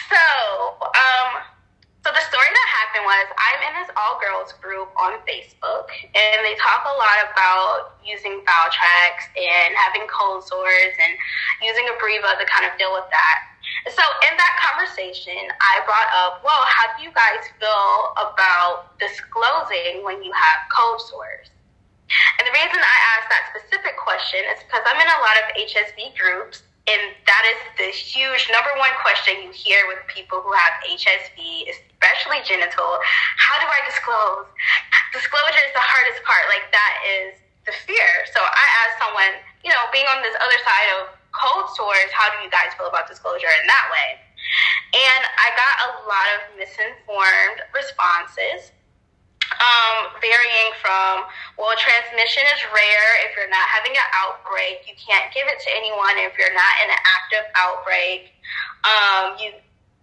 So, 0.10 0.22
um, 0.82 1.42
so 2.06 2.10
the 2.14 2.22
story 2.22 2.50
that 2.50 2.65
happened 2.96 3.06
was 3.06 3.28
I'm 3.36 3.60
in 3.68 3.74
this 3.84 3.92
all 4.00 4.20
girls 4.20 4.54
group 4.64 4.88
on 4.96 5.20
Facebook, 5.28 5.92
and 6.16 6.40
they 6.48 6.56
talk 6.56 6.88
a 6.88 6.96
lot 6.96 7.20
about 7.28 8.00
using 8.06 8.40
Valtrex 8.48 9.28
and 9.36 9.76
having 9.76 10.08
cold 10.08 10.44
sores 10.44 10.96
and 10.96 11.14
using 11.62 11.84
a 11.92 11.94
Abreva 12.00 12.40
to 12.40 12.46
kind 12.48 12.64
of 12.64 12.78
deal 12.80 12.94
with 12.94 13.08
that. 13.12 13.38
So 13.92 14.04
in 14.32 14.34
that 14.38 14.54
conversation, 14.64 15.52
I 15.60 15.84
brought 15.84 16.10
up, 16.16 16.42
well, 16.44 16.64
how 16.66 16.96
do 16.96 17.04
you 17.04 17.12
guys 17.12 17.44
feel 17.60 18.16
about 18.16 18.96
disclosing 19.00 20.04
when 20.04 20.24
you 20.24 20.32
have 20.32 20.60
cold 20.72 21.02
sores? 21.02 21.52
And 22.40 22.48
the 22.48 22.54
reason 22.54 22.80
I 22.80 22.98
asked 23.18 23.30
that 23.34 23.44
specific 23.52 23.98
question 23.98 24.40
is 24.54 24.62
because 24.64 24.86
I'm 24.86 25.02
in 25.02 25.10
a 25.10 25.20
lot 25.20 25.36
of 25.42 25.46
HSV 25.58 26.16
groups 26.16 26.64
and 26.86 27.02
that 27.26 27.44
is 27.50 27.60
the 27.82 27.90
huge 27.90 28.46
number 28.54 28.70
one 28.78 28.94
question 29.02 29.42
you 29.42 29.50
hear 29.50 29.90
with 29.90 30.06
people 30.06 30.38
who 30.46 30.54
have 30.54 30.74
HSV, 30.86 31.66
especially 31.66 32.46
genital. 32.46 33.02
How 33.42 33.58
do 33.58 33.66
I 33.66 33.82
disclose? 33.90 34.46
Disclosure 35.10 35.66
is 35.66 35.74
the 35.74 35.82
hardest 35.82 36.22
part. 36.22 36.46
Like, 36.46 36.70
that 36.70 36.94
is 37.10 37.42
the 37.66 37.74
fear. 37.90 38.10
So 38.30 38.38
I 38.38 38.66
asked 38.86 39.02
someone, 39.02 39.34
you 39.66 39.74
know, 39.74 39.82
being 39.90 40.06
on 40.14 40.22
this 40.22 40.38
other 40.38 40.60
side 40.62 40.90
of 41.02 41.02
cold 41.34 41.74
sores, 41.74 42.14
how 42.14 42.30
do 42.30 42.38
you 42.46 42.54
guys 42.54 42.70
feel 42.78 42.86
about 42.86 43.10
disclosure 43.10 43.50
in 43.50 43.66
that 43.66 43.86
way? 43.90 44.22
And 44.94 45.22
I 45.26 45.48
got 45.58 45.76
a 45.90 45.92
lot 46.06 46.28
of 46.38 46.40
misinformed 46.54 47.66
responses 47.74 48.70
um, 49.62 50.12
varying 50.20 50.72
from, 50.82 51.28
well, 51.58 51.76
transmission 51.78 52.44
is 52.56 52.62
rare 52.72 53.10
if 53.28 53.36
you're 53.38 53.52
not 53.52 53.68
having 53.70 53.96
an 53.96 54.08
outbreak. 54.14 54.88
You 54.88 54.96
can't 54.96 55.32
give 55.32 55.48
it 55.48 55.60
to 55.64 55.70
anyone 55.74 56.18
if 56.22 56.36
you're 56.36 56.54
not 56.54 56.74
in 56.84 56.90
an 56.92 57.02
active 57.04 57.46
outbreak. 57.56 58.36
Um, 58.86 59.40
you 59.40 59.50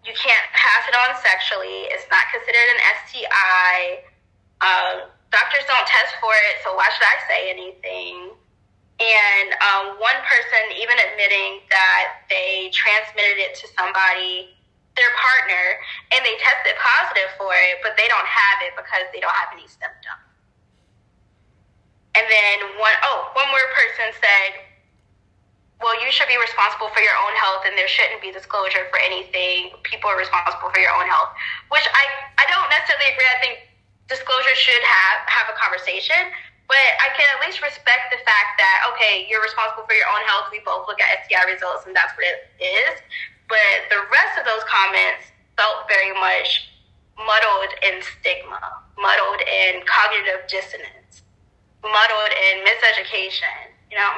you 0.02 0.10
can't 0.18 0.46
pass 0.50 0.82
it 0.90 0.98
on 0.98 1.14
sexually. 1.22 1.86
It's 1.94 2.10
not 2.10 2.26
considered 2.34 2.68
an 2.74 2.80
STI. 3.06 4.02
Um, 4.58 4.94
doctors 5.30 5.62
don't 5.70 5.86
test 5.86 6.18
for 6.18 6.34
it, 6.50 6.58
so 6.66 6.74
why 6.74 6.90
should 6.90 7.06
I 7.06 7.18
say 7.30 7.40
anything? 7.54 8.34
And 8.98 9.48
um, 9.62 9.98
one 10.02 10.18
person 10.26 10.74
even 10.74 10.98
admitting 10.98 11.62
that 11.70 12.26
they 12.26 12.70
transmitted 12.74 13.38
it 13.46 13.54
to 13.62 13.66
somebody 13.78 14.54
their 14.96 15.12
partner 15.16 15.64
and 16.12 16.20
they 16.20 16.36
tested 16.40 16.76
positive 16.76 17.30
for 17.40 17.52
it, 17.52 17.80
but 17.80 17.96
they 17.96 18.08
don't 18.12 18.28
have 18.28 18.58
it 18.68 18.76
because 18.76 19.08
they 19.12 19.20
don't 19.20 19.34
have 19.34 19.52
any 19.56 19.64
symptoms. 19.64 20.32
And 22.12 22.28
then 22.28 22.76
one, 22.76 22.92
oh, 23.08 23.32
one 23.32 23.48
more 23.48 23.64
person 23.72 24.12
said, 24.20 24.50
well, 25.80 25.96
you 25.98 26.12
should 26.12 26.28
be 26.28 26.38
responsible 26.38 26.92
for 26.94 27.02
your 27.02 27.16
own 27.26 27.34
health 27.40 27.66
and 27.66 27.74
there 27.74 27.88
shouldn't 27.88 28.22
be 28.22 28.30
disclosure 28.30 28.86
for 28.92 29.00
anything. 29.02 29.74
People 29.82 30.12
are 30.12 30.20
responsible 30.20 30.70
for 30.70 30.78
your 30.78 30.94
own 30.94 31.08
health, 31.08 31.34
which 31.74 31.82
I, 31.90 32.04
I 32.38 32.44
don't 32.52 32.68
necessarily 32.70 33.16
agree. 33.16 33.26
I 33.26 33.40
think 33.42 33.54
disclosure 34.06 34.54
should 34.54 34.84
have, 34.84 35.18
have 35.26 35.50
a 35.50 35.56
conversation, 35.58 36.30
but 36.70 36.86
I 37.02 37.10
can 37.18 37.26
at 37.34 37.42
least 37.42 37.64
respect 37.64 38.14
the 38.14 38.20
fact 38.22 38.60
that, 38.62 38.92
okay, 38.94 39.26
you're 39.26 39.42
responsible 39.42 39.82
for 39.88 39.96
your 39.96 40.06
own 40.14 40.22
health. 40.28 40.52
We 40.54 40.62
both 40.62 40.86
look 40.86 41.02
at 41.02 41.26
STI 41.26 41.50
results 41.50 41.88
and 41.88 41.96
that's 41.96 42.14
what 42.14 42.28
it 42.28 42.46
is. 42.62 43.02
But 43.52 43.90
the 43.90 44.00
rest 44.10 44.38
of 44.40 44.46
those 44.46 44.64
comments 44.64 45.28
felt 45.58 45.86
very 45.86 46.18
much 46.18 46.70
muddled 47.18 47.74
in 47.82 48.00
stigma, 48.00 48.58
muddled 48.98 49.42
in 49.42 49.82
cognitive 49.84 50.48
dissonance, 50.48 51.20
muddled 51.82 52.32
in 52.48 52.64
miseducation, 52.64 53.68
you 53.90 53.98
know? 53.98 54.12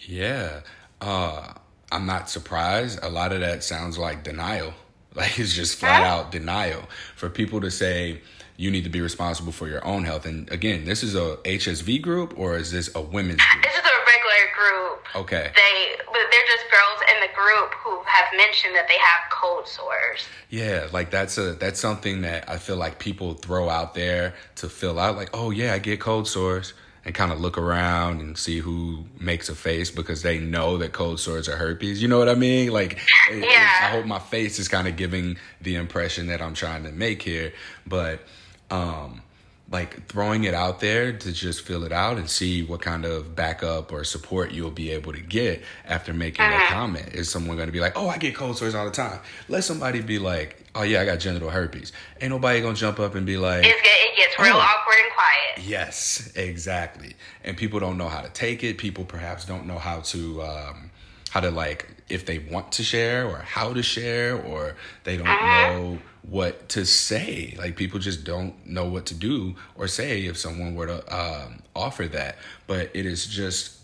Yeah. 0.00 0.60
Uh, 1.02 1.52
I'm 1.92 2.06
not 2.06 2.30
surprised. 2.30 2.98
A 3.02 3.10
lot 3.10 3.34
of 3.34 3.40
that 3.40 3.62
sounds 3.62 3.98
like 3.98 4.24
denial. 4.24 4.72
Like 5.16 5.38
it's 5.38 5.54
just 5.54 5.78
flat 5.78 6.02
out 6.02 6.30
denial 6.30 6.82
for 7.14 7.30
people 7.30 7.62
to 7.62 7.70
say 7.70 8.20
you 8.56 8.70
need 8.70 8.84
to 8.84 8.90
be 8.90 9.00
responsible 9.00 9.52
for 9.52 9.68
your 9.68 9.84
own 9.84 10.04
health. 10.04 10.26
And 10.26 10.50
again, 10.50 10.84
this 10.84 11.02
is 11.02 11.14
a 11.14 11.36
HSV 11.44 12.00
group 12.02 12.38
or 12.38 12.56
is 12.56 12.72
this 12.72 12.94
a 12.94 13.00
women's 13.00 13.42
group? 13.44 13.64
This 13.64 13.74
is 13.74 13.80
a 13.80 13.98
regular 14.06 14.42
group. 14.54 15.16
Okay. 15.16 15.50
They 15.54 15.96
they're 16.12 16.46
just 16.46 16.70
girls 16.70 17.00
in 17.14 17.20
the 17.20 17.34
group 17.34 17.74
who 17.74 18.02
have 18.06 18.26
mentioned 18.36 18.74
that 18.74 18.88
they 18.88 18.98
have 18.98 19.30
cold 19.30 19.68
sores. 19.68 20.26
Yeah, 20.50 20.88
like 20.92 21.10
that's 21.10 21.38
a 21.38 21.52
that's 21.52 21.80
something 21.80 22.22
that 22.22 22.48
I 22.48 22.58
feel 22.58 22.76
like 22.76 22.98
people 22.98 23.34
throw 23.34 23.68
out 23.68 23.94
there 23.94 24.34
to 24.56 24.68
fill 24.68 24.98
out 24.98 25.16
like, 25.16 25.30
"Oh 25.34 25.50
yeah, 25.50 25.74
I 25.74 25.78
get 25.78 26.00
cold 26.00 26.28
sores." 26.28 26.74
And 27.04 27.14
kind 27.14 27.30
of 27.30 27.40
look 27.40 27.56
around 27.56 28.20
and 28.20 28.36
see 28.36 28.58
who 28.58 29.04
makes 29.20 29.48
a 29.48 29.54
face 29.54 29.92
because 29.92 30.22
they 30.22 30.40
know 30.40 30.78
that 30.78 30.92
cold 30.92 31.20
sores 31.20 31.48
are 31.48 31.54
herpes. 31.54 32.02
You 32.02 32.08
know 32.08 32.18
what 32.18 32.28
I 32.28 32.34
mean? 32.34 32.72
Like, 32.72 32.98
yeah. 33.30 33.70
I 33.82 33.90
hope 33.92 34.06
my 34.06 34.18
face 34.18 34.58
is 34.58 34.66
kind 34.66 34.88
of 34.88 34.96
giving 34.96 35.36
the 35.60 35.76
impression 35.76 36.26
that 36.26 36.42
I'm 36.42 36.54
trying 36.54 36.82
to 36.82 36.90
make 36.90 37.22
here. 37.22 37.52
But 37.86 38.22
um, 38.70 39.22
like 39.70 40.06
throwing 40.06 40.44
it 40.44 40.54
out 40.54 40.80
there 40.80 41.12
to 41.12 41.32
just 41.32 41.62
fill 41.62 41.84
it 41.84 41.92
out 41.92 42.18
and 42.18 42.30
see 42.30 42.62
what 42.62 42.80
kind 42.80 43.04
of 43.04 43.34
backup 43.34 43.92
or 43.92 44.04
support 44.04 44.52
you'll 44.52 44.70
be 44.70 44.90
able 44.90 45.12
to 45.12 45.20
get 45.20 45.62
after 45.86 46.14
making 46.14 46.44
uh-huh. 46.44 46.56
that 46.56 46.70
comment. 46.70 47.08
Is 47.14 47.30
someone 47.30 47.56
going 47.56 47.68
to 47.68 47.72
be 47.72 47.80
like, 47.80 47.94
"Oh, 47.96 48.08
I 48.08 48.18
get 48.18 48.34
cold 48.34 48.56
sores 48.56 48.74
all 48.74 48.84
the 48.84 48.90
time"? 48.90 49.18
Let 49.48 49.64
somebody 49.64 50.00
be 50.00 50.18
like, 50.18 50.64
"Oh 50.74 50.82
yeah, 50.82 51.00
I 51.00 51.04
got 51.04 51.18
genital 51.18 51.50
herpes." 51.50 51.92
Ain't 52.20 52.30
nobody 52.30 52.60
gonna 52.60 52.74
jump 52.74 53.00
up 53.00 53.14
and 53.14 53.26
be 53.26 53.36
like, 53.36 53.64
"It 53.66 54.16
gets 54.16 54.38
real 54.38 54.56
oh. 54.56 54.60
awkward 54.60 54.96
and 55.02 55.12
quiet." 55.12 55.68
Yes, 55.68 56.32
exactly. 56.36 57.16
And 57.42 57.56
people 57.56 57.80
don't 57.80 57.98
know 57.98 58.08
how 58.08 58.20
to 58.20 58.28
take 58.28 58.62
it. 58.62 58.78
People 58.78 59.04
perhaps 59.04 59.44
don't 59.44 59.66
know 59.66 59.78
how 59.78 60.00
to. 60.00 60.42
Um, 60.42 60.90
how 61.36 61.40
to 61.40 61.50
like 61.50 61.86
if 62.08 62.24
they 62.24 62.38
want 62.38 62.72
to 62.72 62.82
share 62.82 63.26
or 63.26 63.36
how 63.40 63.74
to 63.74 63.82
share 63.82 64.40
or 64.42 64.74
they 65.04 65.18
don't 65.18 65.26
uh-huh. 65.26 65.68
know 65.68 65.98
what 66.22 66.66
to 66.70 66.86
say. 66.86 67.54
Like 67.58 67.76
people 67.76 67.98
just 68.00 68.24
don't 68.24 68.54
know 68.66 68.86
what 68.86 69.04
to 69.06 69.14
do 69.14 69.54
or 69.74 69.86
say 69.86 70.24
if 70.24 70.38
someone 70.38 70.74
were 70.74 70.86
to 70.86 71.14
um, 71.14 71.62
offer 71.74 72.08
that. 72.08 72.38
But 72.66 72.90
it 72.94 73.04
is 73.04 73.26
just 73.26 73.76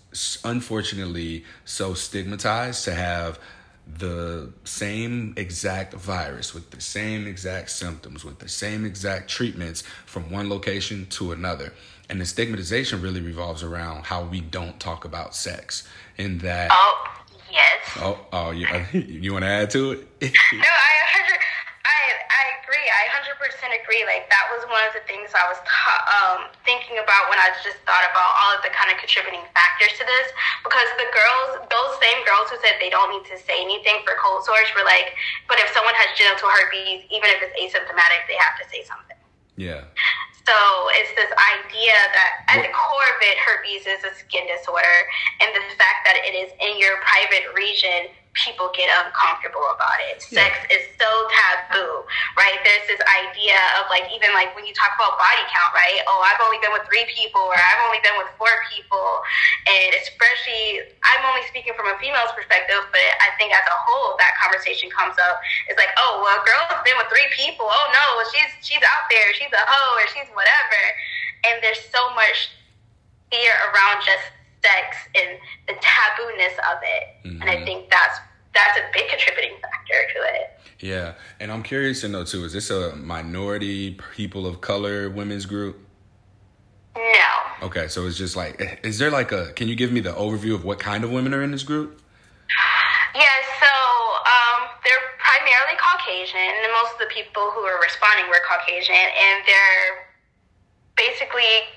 unfortunately 0.47 1.45
so 1.67 1.93
stigmatized 1.93 2.87
to 2.87 2.95
have 2.95 3.38
the 3.99 4.51
same 4.65 5.35
exact 5.37 5.93
virus 5.93 6.55
with 6.55 6.71
the 6.71 6.81
same 6.81 7.27
exact 7.27 7.69
symptoms 7.69 8.25
with 8.25 8.38
the 8.38 8.49
same 8.49 8.85
exact 8.87 9.29
treatments 9.29 9.83
from 10.07 10.31
one 10.31 10.49
location 10.49 11.05
to 11.07 11.33
another 11.33 11.73
and 12.09 12.21
the 12.21 12.25
stigmatization 12.25 13.03
really 13.03 13.21
revolves 13.21 13.62
around 13.65 14.05
how 14.05 14.23
we 14.23 14.41
don't 14.41 14.79
talk 14.79 15.05
about 15.05 15.35
sex 15.35 15.87
in 16.17 16.38
that 16.38 16.71
oh 16.73 17.22
yes 17.53 17.81
oh 18.01 18.19
oh 18.33 18.51
you, 18.51 18.67
you 18.93 19.33
want 19.33 19.45
to 19.45 19.49
add 19.51 19.71
to 19.71 19.93
it 19.93 20.09
no 20.53 20.59
i 20.59 20.93
I, 21.83 22.15
I 22.31 22.43
agree. 22.62 22.87
I 22.87 23.11
100% 23.11 23.38
agree. 23.83 24.03
Like 24.07 24.31
that 24.31 24.47
was 24.55 24.62
one 24.71 24.83
of 24.87 24.95
the 24.95 25.03
things 25.11 25.35
I 25.35 25.45
was 25.51 25.59
ta- 25.67 26.07
um, 26.07 26.41
thinking 26.62 26.99
about 27.03 27.27
when 27.27 27.38
I 27.43 27.51
just 27.62 27.79
thought 27.83 28.07
about 28.07 28.31
all 28.38 28.51
of 28.55 28.62
the 28.62 28.71
kind 28.71 28.91
of 28.91 28.99
contributing 29.03 29.43
factors 29.51 29.95
to 29.99 30.05
this. 30.07 30.31
Because 30.62 30.87
the 30.99 31.11
girls, 31.11 31.67
those 31.67 31.93
same 31.99 32.23
girls 32.23 32.51
who 32.55 32.59
said 32.62 32.79
they 32.79 32.91
don't 32.91 33.11
need 33.11 33.27
to 33.35 33.37
say 33.38 33.59
anything 33.59 34.03
for 34.07 34.15
cold 34.23 34.47
sores, 34.47 34.71
were 34.79 34.87
like, 34.87 35.15
but 35.51 35.59
if 35.59 35.71
someone 35.75 35.95
has 35.99 36.15
genital 36.15 36.51
herpes, 36.51 37.03
even 37.11 37.29
if 37.35 37.38
it's 37.43 37.55
asymptomatic, 37.59 38.31
they 38.31 38.38
have 38.38 38.55
to 38.62 38.65
say 38.71 38.87
something. 38.87 39.19
Yeah. 39.59 39.91
So 40.43 40.57
it's 40.99 41.15
this 41.15 41.31
idea 41.31 41.95
that 41.95 42.33
at 42.51 42.67
the 42.67 42.73
core 42.75 43.09
of 43.15 43.21
it, 43.23 43.39
herpes 43.39 43.87
is 43.87 44.03
a 44.03 44.13
skin 44.19 44.43
disorder, 44.51 45.07
and 45.39 45.55
the 45.55 45.63
fact 45.79 46.03
that 46.03 46.19
it 46.19 46.35
is 46.35 46.51
in 46.59 46.79
your 46.83 46.99
private 46.99 47.47
region 47.55 48.11
people 48.33 48.73
get 48.73 48.88
uncomfortable 49.05 49.61
about 49.77 50.01
it. 50.09 50.25
Yeah. 50.33 50.49
Sex 50.49 50.57
is 50.73 50.88
so 50.97 51.11
taboo, 51.29 52.09
right? 52.40 52.57
There's 52.64 52.87
this 52.88 53.03
idea 53.05 53.61
of 53.77 53.92
like, 53.92 54.09
even 54.09 54.33
like 54.33 54.57
when 54.57 54.64
you 54.64 54.73
talk 54.73 54.97
about 54.97 55.21
body 55.21 55.45
count, 55.53 55.73
right? 55.77 56.01
Oh, 56.09 56.25
I've 56.25 56.40
only 56.40 56.57
been 56.64 56.73
with 56.73 56.88
three 56.88 57.05
people 57.12 57.45
or 57.45 57.57
I've 57.57 57.83
only 57.85 58.01
been 58.01 58.16
with 58.16 58.33
four 58.40 58.53
people. 58.73 59.21
And 59.68 59.92
especially, 60.01 60.97
I'm 61.05 61.23
only 61.29 61.45
speaking 61.53 61.77
from 61.77 61.92
a 61.92 61.97
female's 62.01 62.33
perspective, 62.33 62.81
but 62.88 63.09
I 63.21 63.37
think 63.37 63.53
as 63.53 63.64
a 63.68 63.79
whole, 63.85 64.16
that 64.16 64.33
conversation 64.40 64.88
comes 64.88 65.21
up. 65.21 65.37
It's 65.68 65.77
like, 65.77 65.92
oh, 66.01 66.25
well, 66.25 66.33
a 66.33 66.42
girl's 66.42 66.81
been 66.88 66.97
with 66.97 67.12
three 67.12 67.29
people. 67.37 67.68
Oh 67.68 67.87
no, 67.92 68.05
well, 68.16 68.29
she's, 68.33 68.53
she's 68.64 68.81
out 68.81 69.12
there. 69.12 69.29
She's 69.37 69.53
a 69.53 69.64
hoe 69.68 69.92
or 70.01 70.09
she's 70.09 70.29
whatever. 70.33 70.81
And 71.53 71.61
there's 71.61 71.85
so 71.92 72.01
much 72.16 72.49
fear 73.29 73.53
around 73.68 74.01
just 74.01 74.25
sex 74.62 74.96
and 75.14 75.38
the 75.66 75.75
tabooness 75.75 76.57
of 76.70 76.79
it. 76.83 77.27
Mm-hmm. 77.27 77.42
And 77.42 77.51
I 77.51 77.57
mm-hmm. 77.57 77.64
think 77.64 77.90
that's 77.90 78.18
that's 78.55 78.79
a 78.79 78.83
big 78.92 79.09
contributing 79.09 79.57
factor 79.62 79.94
to 80.14 80.20
it. 80.35 80.61
Yeah, 80.79 81.14
and 81.40 81.53
I'm 81.53 81.62
curious 81.62 82.01
to 82.01 82.09
know 82.09 82.25
too. 82.25 82.44
Is 82.44 82.53
this 82.53 82.70
a 82.70 82.94
minority, 82.96 83.98
people 84.14 84.46
of 84.46 84.61
color, 84.61 85.09
women's 85.09 85.46
group? 85.46 85.79
No. 86.96 87.66
Okay, 87.66 87.88
so 87.88 88.07
it's 88.07 88.18
just 88.18 88.37
like, 88.37 88.81
is 88.83 88.98
there 88.98 89.11
like 89.11 89.33
a? 89.33 89.53
Can 89.53 89.68
you 89.68 89.77
give 89.77 89.92
me 89.92 90.01
the 90.01 90.12
overview 90.12 90.55
of 90.55 90.64
what 90.64 90.79
kind 90.79 91.05
of 91.05 91.11
women 91.11 91.33
are 91.33 91.42
in 91.42 91.51
this 91.51 91.62
group? 91.62 92.03
Yeah, 93.14 93.37
so 93.61 93.72
um, 94.27 94.68
they're 94.85 95.07
primarily 95.18 95.79
Caucasian, 95.79 96.40
and 96.40 96.72
most 96.72 96.94
of 96.94 96.98
the 96.98 97.12
people 97.12 97.51
who 97.55 97.61
are 97.61 97.81
responding 97.81 98.27
were 98.29 98.40
Caucasian, 98.48 98.96
and 98.96 99.44
they're 99.46 100.12
basically 100.96 101.68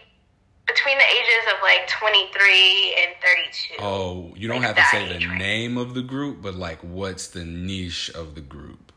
between 0.67 0.97
the 0.97 1.05
ages 1.05 1.43
of 1.53 1.61
like 1.61 1.87
23 1.87 2.95
and 3.03 3.15
32. 3.21 3.75
Oh, 3.79 4.33
you 4.35 4.47
don't 4.47 4.61
like 4.61 4.75
have 4.75 4.77
to 4.77 4.97
say 4.97 5.07
the 5.07 5.25
range. 5.27 5.39
name 5.39 5.77
of 5.77 5.93
the 5.93 6.01
group, 6.01 6.41
but 6.41 6.55
like 6.55 6.79
what's 6.81 7.27
the 7.27 7.45
niche 7.45 8.09
of 8.15 8.35
the 8.35 8.41
group? 8.41 8.91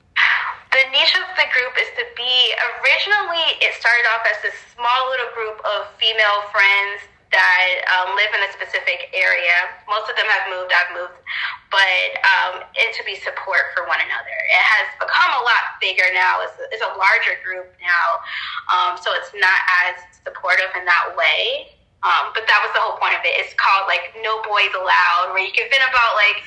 The 0.71 0.85
niche 0.93 1.17
of 1.17 1.29
the 1.37 1.49
group 1.53 1.75
is 1.81 1.89
to 1.97 2.05
be 2.15 2.33
originally 2.79 3.45
it 3.65 3.75
started 3.81 4.05
off 4.15 4.23
as 4.29 4.37
this 4.43 4.55
small 4.77 5.11
little 5.11 5.33
group 5.35 5.59
of 5.65 5.89
female 5.99 6.43
friends 6.53 7.03
that 7.31 7.71
um, 7.93 8.17
live 8.17 8.33
in 8.33 8.41
a 8.45 8.51
specific 8.57 9.13
area. 9.13 9.57
Most 9.85 10.09
of 10.09 10.17
them 10.17 10.29
have 10.29 10.49
moved, 10.49 10.73
I've 10.73 10.93
moved, 10.97 11.19
but 11.69 12.09
um, 12.25 12.65
and 12.65 12.91
to 12.97 13.03
be 13.05 13.21
support 13.21 13.73
for 13.77 13.85
one 13.85 14.01
another. 14.01 14.37
It 14.49 14.65
has 14.65 14.87
become 14.97 15.33
a 15.37 15.43
lot 15.45 15.77
bigger 15.81 16.09
now. 16.17 16.41
It's, 16.45 16.57
it's 16.73 16.85
a 16.85 16.93
larger 16.97 17.37
group 17.45 17.69
now, 17.85 18.09
um, 18.73 18.93
so 18.97 19.13
it's 19.13 19.33
not 19.37 19.61
as 19.85 20.01
supportive 20.25 20.73
in 20.77 20.89
that 20.89 21.13
way. 21.17 21.73
Um, 21.99 22.31
but 22.31 22.47
that 22.47 22.63
was 22.63 22.71
the 22.75 22.79
whole 22.79 22.95
point 22.95 23.19
of 23.19 23.27
it. 23.27 23.35
It's 23.43 23.55
called 23.59 23.91
like 23.91 24.15
No 24.23 24.39
Boys 24.47 24.71
Allowed, 24.71 25.35
where 25.35 25.43
you 25.43 25.51
can 25.51 25.67
vent 25.67 25.83
about 25.83 26.15
like 26.15 26.39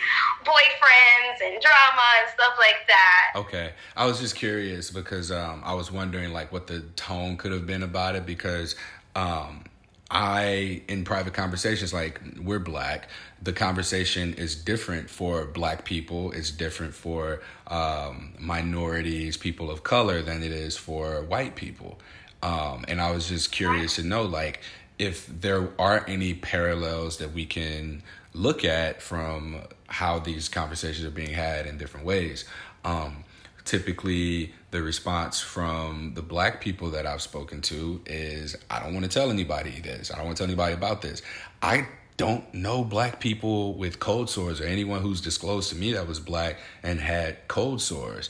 boyfriends 0.48 1.44
and 1.44 1.60
drama 1.60 2.08
and 2.24 2.32
stuff 2.32 2.56
like 2.58 2.88
that. 2.88 3.36
Okay, 3.36 3.72
I 3.98 4.06
was 4.06 4.20
just 4.20 4.36
curious 4.36 4.90
because 4.90 5.30
um, 5.30 5.62
I 5.66 5.74
was 5.74 5.92
wondering 5.92 6.32
like 6.32 6.54
what 6.54 6.68
the 6.68 6.80
tone 6.96 7.36
could 7.36 7.52
have 7.52 7.68
been 7.68 7.84
about 7.84 8.16
it 8.16 8.26
because 8.26 8.78
um, 9.16 9.66
I, 10.12 10.82
in 10.90 11.06
private 11.06 11.34
conversations, 11.34 11.94
like 11.94 12.22
we're 12.40 12.60
black, 12.60 13.08
the 13.42 13.54
conversation 13.54 14.34
is 14.34 14.56
different 14.56 15.10
for 15.10 15.46
black 15.46 15.86
people, 15.86 16.32
it's 16.34 16.52
different 16.52 16.94
for 16.94 17.42
um, 17.68 18.34
minorities, 18.38 19.38
people 19.38 19.72
of 19.72 19.84
color, 19.84 20.22
than 20.22 20.44
it 20.44 20.52
is 20.52 20.76
for 20.76 21.22
white 21.24 21.56
people. 21.56 21.98
Um, 22.44 22.84
and 22.88 23.00
I 23.00 23.12
was 23.12 23.30
just 23.30 23.52
curious 23.52 23.96
to 23.96 24.04
know, 24.04 24.24
like, 24.24 24.60
if 25.00 25.26
there 25.28 25.70
are 25.80 26.04
any 26.08 26.34
parallels 26.34 27.18
that 27.18 27.34
we 27.34 27.46
can 27.46 28.04
look 28.34 28.66
at 28.66 29.02
from 29.02 29.62
how 29.88 30.20
these 30.20 30.50
conversations 30.50 31.06
are 31.06 31.12
being 31.12 31.34
had 31.34 31.66
in 31.66 31.78
different 31.78 32.06
ways. 32.06 32.46
Um, 32.84 33.24
typically 33.66 34.54
the 34.72 34.82
response 34.82 35.40
from 35.40 36.14
the 36.16 36.22
black 36.22 36.62
people 36.62 36.90
that 36.92 37.06
I've 37.06 37.22
spoken 37.22 37.62
to 37.64 38.02
is 38.06 38.56
I 38.70 38.80
don't 38.80 38.94
want 38.94 39.06
to 39.06 39.12
tell 39.12 39.30
anybody 39.30 39.82
this. 39.82 40.12
I 40.12 40.16
don't 40.16 40.26
want 40.26 40.38
to 40.38 40.44
tell 40.44 40.50
anybody 40.50 40.74
about 40.74 41.02
this. 41.02 41.22
I 41.62 41.88
don't 42.16 42.54
know 42.54 42.84
black 42.84 43.20
people 43.20 43.74
with 43.74 44.00
cold 44.00 44.30
sores 44.30 44.62
or 44.62 44.66
anyone 44.66 45.02
who's 45.02 45.22
disclosed 45.22 45.70
to 45.72 45.76
me 45.76 45.94
that 45.94 46.08
was 46.08 46.20
black 46.20 46.58
and 46.84 47.00
had 47.02 47.48
cold 47.50 47.82
sores. 47.82 48.30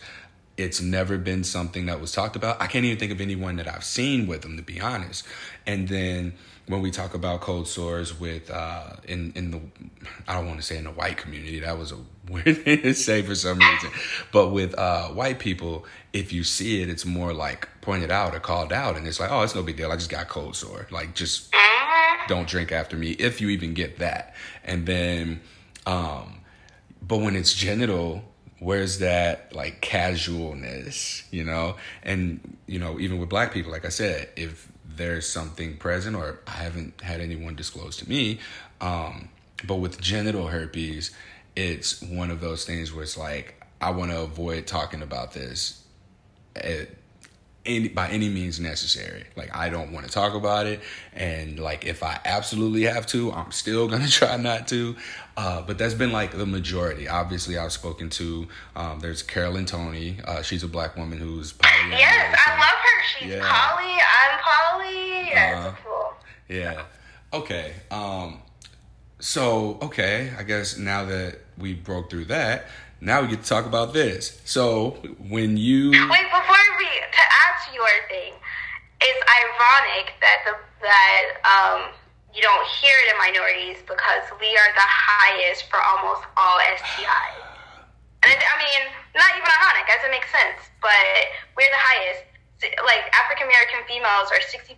It's 0.57 0.81
never 0.81 1.17
been 1.17 1.43
something 1.43 1.85
that 1.85 2.01
was 2.01 2.11
talked 2.11 2.35
about. 2.35 2.61
I 2.61 2.67
can't 2.67 2.85
even 2.85 2.97
think 2.97 3.11
of 3.11 3.21
anyone 3.21 3.57
that 3.57 3.67
I've 3.67 3.83
seen 3.83 4.27
with 4.27 4.41
them 4.41 4.57
to 4.57 4.63
be 4.63 4.81
honest. 4.81 5.25
And 5.67 5.87
then 5.87 6.33
when 6.71 6.81
we 6.81 6.89
talk 6.89 7.13
about 7.13 7.41
cold 7.41 7.67
sores 7.67 8.19
with 8.19 8.49
uh, 8.49 8.93
in 9.07 9.33
in 9.35 9.51
the 9.51 9.61
I 10.27 10.35
don't 10.35 10.47
want 10.47 10.59
to 10.59 10.65
say 10.65 10.77
in 10.77 10.85
the 10.85 10.91
white 10.91 11.17
community 11.17 11.59
that 11.59 11.77
was 11.77 11.91
a 11.91 11.97
weird 12.29 12.63
thing 12.63 12.81
to 12.83 12.93
say 12.93 13.21
for 13.21 13.35
some 13.35 13.59
reason, 13.59 13.89
but 14.31 14.49
with 14.49 14.73
uh, 14.77 15.09
white 15.09 15.39
people, 15.39 15.85
if 16.13 16.31
you 16.31 16.43
see 16.43 16.81
it, 16.81 16.89
it's 16.89 17.05
more 17.05 17.33
like 17.33 17.67
pointed 17.81 18.09
out 18.09 18.33
or 18.33 18.39
called 18.39 18.71
out, 18.71 18.95
and 18.95 19.05
it's 19.07 19.19
like 19.19 19.31
oh 19.31 19.41
it's 19.41 19.53
no 19.53 19.61
big 19.63 19.77
deal. 19.77 19.91
I 19.91 19.95
just 19.95 20.09
got 20.09 20.27
cold 20.29 20.55
sore. 20.55 20.87
Like 20.89 21.13
just 21.13 21.53
don't 22.27 22.47
drink 22.47 22.71
after 22.71 22.95
me 22.95 23.11
if 23.11 23.41
you 23.41 23.49
even 23.49 23.73
get 23.73 23.99
that. 23.99 24.33
And 24.63 24.85
then, 24.85 25.41
um, 25.85 26.41
but 27.01 27.17
when 27.17 27.35
it's 27.35 27.53
genital, 27.53 28.23
where's 28.59 28.99
that 28.99 29.53
like 29.53 29.81
casualness, 29.81 31.23
you 31.31 31.43
know? 31.43 31.75
And 32.03 32.57
you 32.67 32.79
know 32.79 32.99
even 32.99 33.19
with 33.19 33.29
black 33.29 33.53
people, 33.53 33.71
like 33.71 33.85
I 33.85 33.89
said, 33.89 34.29
if 34.35 34.70
there's 34.95 35.27
something 35.27 35.77
present, 35.77 36.15
or 36.15 36.39
I 36.47 36.51
haven't 36.51 37.01
had 37.01 37.21
anyone 37.21 37.55
disclose 37.55 37.97
to 37.97 38.09
me. 38.09 38.39
Um, 38.79 39.29
but 39.65 39.75
with 39.75 40.01
genital 40.01 40.47
herpes, 40.47 41.11
it's 41.55 42.01
one 42.01 42.31
of 42.31 42.41
those 42.41 42.65
things 42.65 42.93
where 42.93 43.03
it's 43.03 43.17
like 43.17 43.61
I 43.79 43.91
want 43.91 44.11
to 44.11 44.21
avoid 44.21 44.67
talking 44.67 45.01
about 45.01 45.33
this 45.33 45.83
at 46.55 46.89
any, 47.65 47.89
by 47.89 48.09
any 48.09 48.29
means 48.29 48.59
necessary. 48.59 49.25
Like 49.35 49.55
I 49.55 49.69
don't 49.69 49.91
want 49.91 50.05
to 50.05 50.11
talk 50.11 50.33
about 50.33 50.65
it, 50.65 50.81
and 51.13 51.59
like 51.59 51.85
if 51.85 52.03
I 52.03 52.19
absolutely 52.25 52.83
have 52.83 53.05
to, 53.07 53.31
I'm 53.31 53.51
still 53.51 53.87
gonna 53.89 54.07
try 54.07 54.37
not 54.37 54.67
to. 54.69 54.95
Uh, 55.37 55.61
but 55.61 55.77
that's 55.77 55.93
been 55.93 56.11
like 56.11 56.37
the 56.37 56.45
majority. 56.45 57.07
Obviously, 57.07 57.57
I've 57.57 57.71
spoken 57.71 58.09
to. 58.11 58.47
Um, 58.75 58.99
there's 58.99 59.23
Carolyn 59.23 59.65
Tony. 59.65 60.17
Uh, 60.25 60.41
she's 60.41 60.63
a 60.63 60.67
black 60.67 60.97
woman 60.97 61.19
who's 61.19 61.53
poly. 61.53 61.91
Yes, 61.91 62.37
I 62.45 62.51
love 62.51 62.69
her. 62.69 63.03
She's 63.19 63.29
yeah. 63.29 63.39
poly. 63.41 63.93
I'm 63.93 64.39
poly. 64.39 65.29
Yes, 65.29 65.65
uh, 65.65 65.75
cool. 65.83 66.13
Yeah. 66.49 66.83
Okay. 67.33 67.73
Um, 67.89 68.41
so 69.19 69.77
okay, 69.83 70.31
I 70.37 70.43
guess 70.43 70.77
now 70.77 71.05
that 71.05 71.39
we 71.57 71.75
broke 71.75 72.09
through 72.09 72.25
that, 72.25 72.65
now 72.99 73.21
we 73.21 73.27
get 73.27 73.43
to 73.43 73.49
talk 73.49 73.65
about 73.65 73.93
this. 73.93 74.41
So 74.45 74.91
when 75.29 75.57
you 75.57 75.91
wait 75.91 76.23
before 76.23 76.57
we 76.77 76.85
to 77.11 77.23
your 77.73 77.91
thing, 78.07 78.35
is 79.01 79.17
ironic 79.25 80.13
that 80.21 80.39
the 80.45 80.53
that 80.81 81.25
um, 81.45 81.93
you 82.33 82.41
don't 82.41 82.65
hear 82.79 82.93
it 83.05 83.13
in 83.13 83.17
minorities 83.17 83.79
because 83.85 84.25
we 84.39 84.49
are 84.55 84.71
the 84.73 84.89
highest 84.89 85.67
for 85.69 85.77
almost 85.81 86.23
all 86.37 86.57
STIs. 86.79 87.51
And 88.23 88.37
I 88.37 88.55
mean, 88.61 88.81
not 89.17 89.31
even 89.33 89.49
ironic, 89.49 89.89
doesn't 89.89 90.13
make 90.13 90.25
sense, 90.29 90.69
but 90.79 91.05
we're 91.57 91.69
the 91.69 91.83
highest. 91.83 92.23
Like 92.85 93.09
African 93.17 93.49
American 93.49 93.81
females 93.89 94.29
are 94.29 94.37
65% 94.37 94.77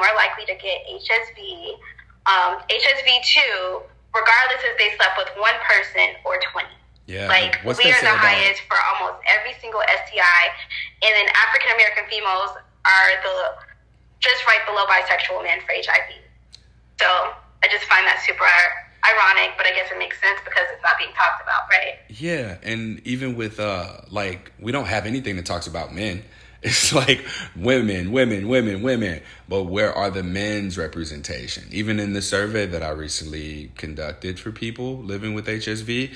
more 0.00 0.08
likely 0.16 0.48
to 0.48 0.56
get 0.56 0.80
HSV, 0.88 1.76
um, 2.24 2.64
HSV 2.72 3.08
two, 3.20 3.84
regardless 4.16 4.64
if 4.64 4.80
they 4.80 4.96
slept 4.96 5.20
with 5.20 5.28
one 5.36 5.56
person 5.68 6.16
or 6.24 6.40
20. 6.40 6.64
Yeah, 7.06 7.26
like 7.28 7.58
what's 7.64 7.78
we 7.82 7.90
are 7.90 8.00
the 8.00 8.06
about- 8.14 8.18
highest 8.18 8.62
for 8.68 8.76
almost 8.94 9.22
every 9.26 9.54
single 9.60 9.80
STI, 9.82 10.42
and 11.02 11.12
then 11.14 11.26
African 11.34 11.72
American 11.74 12.04
females 12.08 12.50
are 12.86 13.10
the 13.22 13.36
just 14.20 14.46
right 14.46 14.60
below 14.66 14.84
bisexual 14.86 15.42
men 15.42 15.58
for 15.66 15.72
HIV. 15.74 16.14
So 17.00 17.06
I 17.06 17.68
just 17.70 17.84
find 17.86 18.06
that 18.06 18.22
super 18.24 18.44
ironic, 19.04 19.56
but 19.56 19.66
I 19.66 19.72
guess 19.74 19.90
it 19.90 19.98
makes 19.98 20.20
sense 20.20 20.38
because 20.44 20.62
it's 20.72 20.82
not 20.82 20.96
being 20.98 21.10
talked 21.14 21.42
about, 21.42 21.62
right? 21.70 21.98
Yeah, 22.08 22.58
and 22.62 23.00
even 23.04 23.34
with 23.36 23.58
uh 23.58 24.02
like 24.10 24.52
we 24.60 24.70
don't 24.72 24.86
have 24.86 25.04
anything 25.06 25.36
that 25.36 25.46
talks 25.46 25.66
about 25.66 25.94
men. 25.94 26.22
It's 26.64 26.92
like 26.94 27.24
women, 27.56 28.12
women, 28.12 28.46
women, 28.46 28.82
women. 28.82 29.20
But 29.48 29.64
where 29.64 29.92
are 29.92 30.12
the 30.12 30.22
men's 30.22 30.78
representation? 30.78 31.64
Even 31.72 31.98
in 31.98 32.12
the 32.12 32.22
survey 32.22 32.66
that 32.66 32.84
I 32.84 32.90
recently 32.90 33.72
conducted 33.76 34.38
for 34.38 34.52
people 34.52 34.98
living 34.98 35.34
with 35.34 35.48
HSV, 35.48 36.14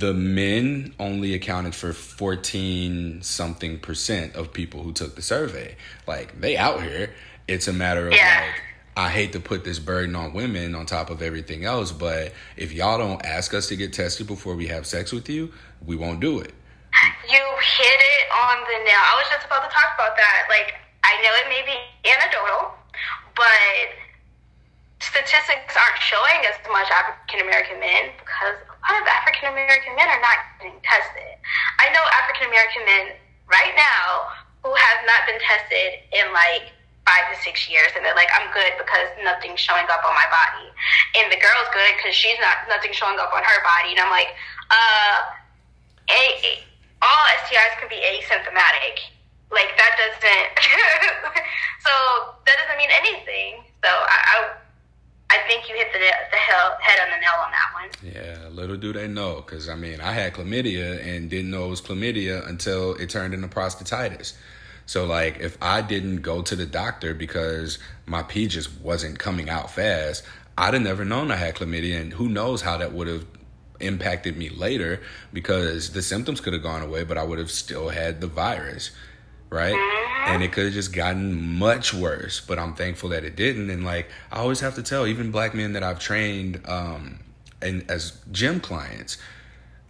the 0.00 0.14
men 0.14 0.94
only 0.98 1.34
accounted 1.34 1.74
for 1.74 1.92
14 1.92 3.20
something 3.20 3.78
percent 3.78 4.34
of 4.34 4.50
people 4.50 4.82
who 4.82 4.92
took 4.92 5.14
the 5.14 5.20
survey. 5.22 5.76
Like 6.06 6.40
they 6.40 6.56
out 6.56 6.82
here. 6.82 7.14
It's 7.46 7.68
a 7.68 7.72
matter 7.72 8.08
of 8.08 8.14
Yeah. 8.14 8.44
like 8.46 8.62
I 8.96 9.08
hate 9.10 9.32
to 9.32 9.40
put 9.40 9.62
this 9.62 9.78
burden 9.78 10.16
on 10.16 10.32
women 10.32 10.74
on 10.74 10.86
top 10.86 11.10
of 11.10 11.20
everything 11.22 11.64
else, 11.64 11.92
but 11.92 12.32
if 12.56 12.72
y'all 12.72 12.98
don't 12.98 13.24
ask 13.24 13.52
us 13.54 13.68
to 13.68 13.76
get 13.76 13.92
tested 13.92 14.26
before 14.26 14.54
we 14.56 14.68
have 14.68 14.86
sex 14.86 15.12
with 15.12 15.28
you, 15.28 15.52
we 15.84 15.96
won't 15.96 16.20
do 16.20 16.40
it. 16.40 16.52
You 17.28 17.38
hit 17.38 18.00
it 18.00 18.24
on 18.32 18.56
the 18.60 18.84
nail. 18.84 19.00
I 19.04 19.14
was 19.20 19.28
just 19.30 19.46
about 19.46 19.68
to 19.68 19.72
talk 19.72 19.94
about 19.94 20.16
that. 20.16 20.46
Like, 20.48 20.74
I 21.04 21.12
know 21.22 21.30
it 21.44 21.48
may 21.48 21.62
be 21.64 22.10
anecdotal, 22.10 22.72
but 23.36 23.99
statistics 25.00 25.74
aren't 25.74 26.00
showing 26.00 26.44
as 26.44 26.56
much 26.68 26.88
African 26.92 27.40
American 27.40 27.80
men 27.80 28.12
because 28.20 28.56
a 28.60 28.76
lot 28.84 29.00
of 29.00 29.08
African 29.08 29.52
American 29.52 29.96
men 29.96 30.06
are 30.06 30.20
not 30.20 30.38
getting 30.60 30.76
tested. 30.84 31.40
I 31.80 31.88
know 31.92 32.04
African 32.20 32.52
American 32.52 32.84
men 32.84 33.04
right 33.48 33.74
now 33.74 34.30
who 34.60 34.76
have 34.76 35.00
not 35.08 35.24
been 35.24 35.40
tested 35.40 36.04
in 36.12 36.28
like 36.36 36.68
five 37.08 37.32
to 37.32 37.36
six 37.40 37.64
years, 37.64 37.88
and 37.96 38.04
they're 38.04 38.14
like, 38.14 38.28
"I'm 38.36 38.52
good 38.52 38.76
because 38.76 39.08
nothing's 39.24 39.58
showing 39.58 39.88
up 39.88 40.04
on 40.04 40.12
my 40.12 40.28
body," 40.28 40.68
and 41.16 41.32
the 41.32 41.40
girl's 41.40 41.68
good 41.72 41.96
because 41.96 42.12
she's 42.12 42.38
not 42.38 42.68
nothing 42.68 42.92
showing 42.92 43.16
up 43.16 43.32
on 43.32 43.40
her 43.40 43.60
body, 43.64 43.96
and 43.96 44.00
I'm 44.04 44.12
like, 44.12 44.30
uh, 44.68 45.16
a, 46.12 46.22
a, 46.44 46.52
all 47.00 47.24
STIs 47.48 47.74
can 47.80 47.88
be 47.88 47.98
asymptomatic. 48.04 49.00
Like 49.48 49.72
that 49.80 49.92
doesn't. 49.96 50.52
so 51.86 51.92
that 52.44 52.54
doesn't 52.60 52.78
mean 52.78 52.92
anything. 52.92 53.64
So 53.82 53.88
I, 53.88 54.18
I, 54.28 54.36
I 55.30 55.38
think 55.46 55.68
you 55.68 55.76
hit 55.76 55.92
the 55.92 55.98
the 55.98 56.36
hell, 56.36 56.76
head 56.80 56.98
on 57.00 57.10
the 57.10 57.16
nail 57.16 57.38
on 57.44 57.50
that 57.52 57.70
one. 57.72 57.90
Yeah, 58.14 58.48
little 58.48 58.76
do 58.76 58.92
they 58.92 59.06
know, 59.06 59.36
because 59.36 59.68
I 59.68 59.76
mean, 59.76 60.00
I 60.00 60.12
had 60.12 60.34
chlamydia 60.34 61.06
and 61.06 61.30
didn't 61.30 61.50
know 61.50 61.66
it 61.66 61.70
was 61.70 61.80
chlamydia 61.80 62.46
until 62.48 62.94
it 62.94 63.10
turned 63.10 63.32
into 63.32 63.46
prostatitis. 63.48 64.34
So, 64.86 65.06
like, 65.06 65.38
if 65.38 65.56
I 65.62 65.82
didn't 65.82 66.22
go 66.22 66.42
to 66.42 66.56
the 66.56 66.66
doctor 66.66 67.14
because 67.14 67.78
my 68.06 68.24
pee 68.24 68.48
just 68.48 68.80
wasn't 68.80 69.20
coming 69.20 69.48
out 69.48 69.70
fast, 69.70 70.24
I'd 70.58 70.74
have 70.74 70.82
never 70.82 71.04
known 71.04 71.30
I 71.30 71.36
had 71.36 71.54
chlamydia, 71.54 72.00
and 72.00 72.12
who 72.12 72.28
knows 72.28 72.62
how 72.62 72.76
that 72.78 72.92
would 72.92 73.06
have 73.06 73.24
impacted 73.78 74.36
me 74.36 74.48
later 74.48 75.00
because 75.32 75.92
the 75.92 76.02
symptoms 76.02 76.40
could 76.40 76.54
have 76.54 76.62
gone 76.62 76.82
away, 76.82 77.04
but 77.04 77.16
I 77.16 77.22
would 77.22 77.38
have 77.38 77.52
still 77.52 77.90
had 77.90 78.20
the 78.20 78.26
virus, 78.26 78.90
right? 79.48 79.74
Mm-hmm. 79.74 80.09
And 80.26 80.42
it 80.42 80.52
could 80.52 80.64
have 80.64 80.74
just 80.74 80.92
gotten 80.92 81.58
much 81.58 81.92
worse, 81.92 82.40
but 82.40 82.58
I'm 82.58 82.74
thankful 82.74 83.08
that 83.10 83.24
it 83.24 83.36
didn't. 83.36 83.70
And 83.70 83.84
like, 83.84 84.08
I 84.30 84.38
always 84.38 84.60
have 84.60 84.74
to 84.76 84.82
tell 84.82 85.06
even 85.06 85.30
black 85.30 85.54
men 85.54 85.72
that 85.72 85.82
I've 85.82 85.98
trained 85.98 86.60
um, 86.66 87.20
and 87.62 87.90
as 87.90 88.18
gym 88.30 88.60
clients, 88.60 89.18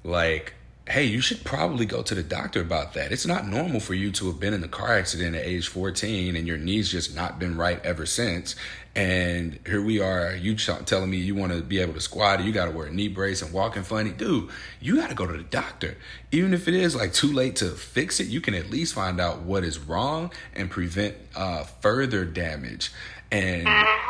like, 0.03 0.55
hey, 0.91 1.05
you 1.05 1.21
should 1.21 1.45
probably 1.45 1.87
go 1.87 2.03
to 2.03 2.17
the 2.17 2.23
doctor 2.23 2.61
about 2.61 2.95
that. 2.95 3.13
It's 3.13 3.25
not 3.25 3.47
normal 3.47 3.79
for 3.79 3.95
you 3.95 4.11
to 4.11 4.27
have 4.27 4.41
been 4.41 4.53
in 4.53 4.65
a 4.65 4.69
car 4.69 4.99
accident 4.99 5.37
at 5.37 5.45
age 5.45 5.69
14 5.69 6.35
and 6.35 6.49
your 6.49 6.59
knees 6.59 6.91
just 6.91 7.15
not 7.15 7.39
been 7.39 7.57
right 7.57 7.81
ever 7.85 8.07
since. 8.07 8.57
And 8.97 9.61
here 9.65 9.81
we 9.81 10.01
are, 10.01 10.35
you 10.35 10.57
telling 10.57 11.09
me 11.09 11.19
you 11.19 11.37
want 11.37 11.53
to 11.53 11.63
be 11.63 11.79
able 11.79 11.95
to 11.95 12.01
squat, 12.01 12.43
you 12.43 12.51
got 12.51 12.65
to 12.65 12.73
wear 12.73 12.89
a 12.89 12.93
knee 12.93 13.07
brace 13.07 13.41
and 13.41 13.53
walking 13.53 13.85
funny. 13.85 14.11
Dude, 14.11 14.51
you 14.81 14.97
got 14.97 15.11
to 15.11 15.15
go 15.15 15.29
to 15.29 15.37
the 15.37 15.45
doctor. 15.45 15.97
Even 16.33 16.53
if 16.53 16.67
it 16.67 16.75
is 16.75 16.97
like 16.97 17.13
too 17.13 17.33
late 17.33 17.55
to 17.57 17.69
fix 17.69 18.19
it, 18.19 18.27
you 18.27 18.41
can 18.41 18.55
at 18.55 18.69
least 18.69 18.93
find 18.93 19.21
out 19.21 19.43
what 19.43 19.63
is 19.63 19.79
wrong 19.79 20.33
and 20.57 20.73
prevent 20.73 21.15
uh, 21.37 21.63
further 21.63 22.25
damage. 22.25 22.91
And 23.31 23.63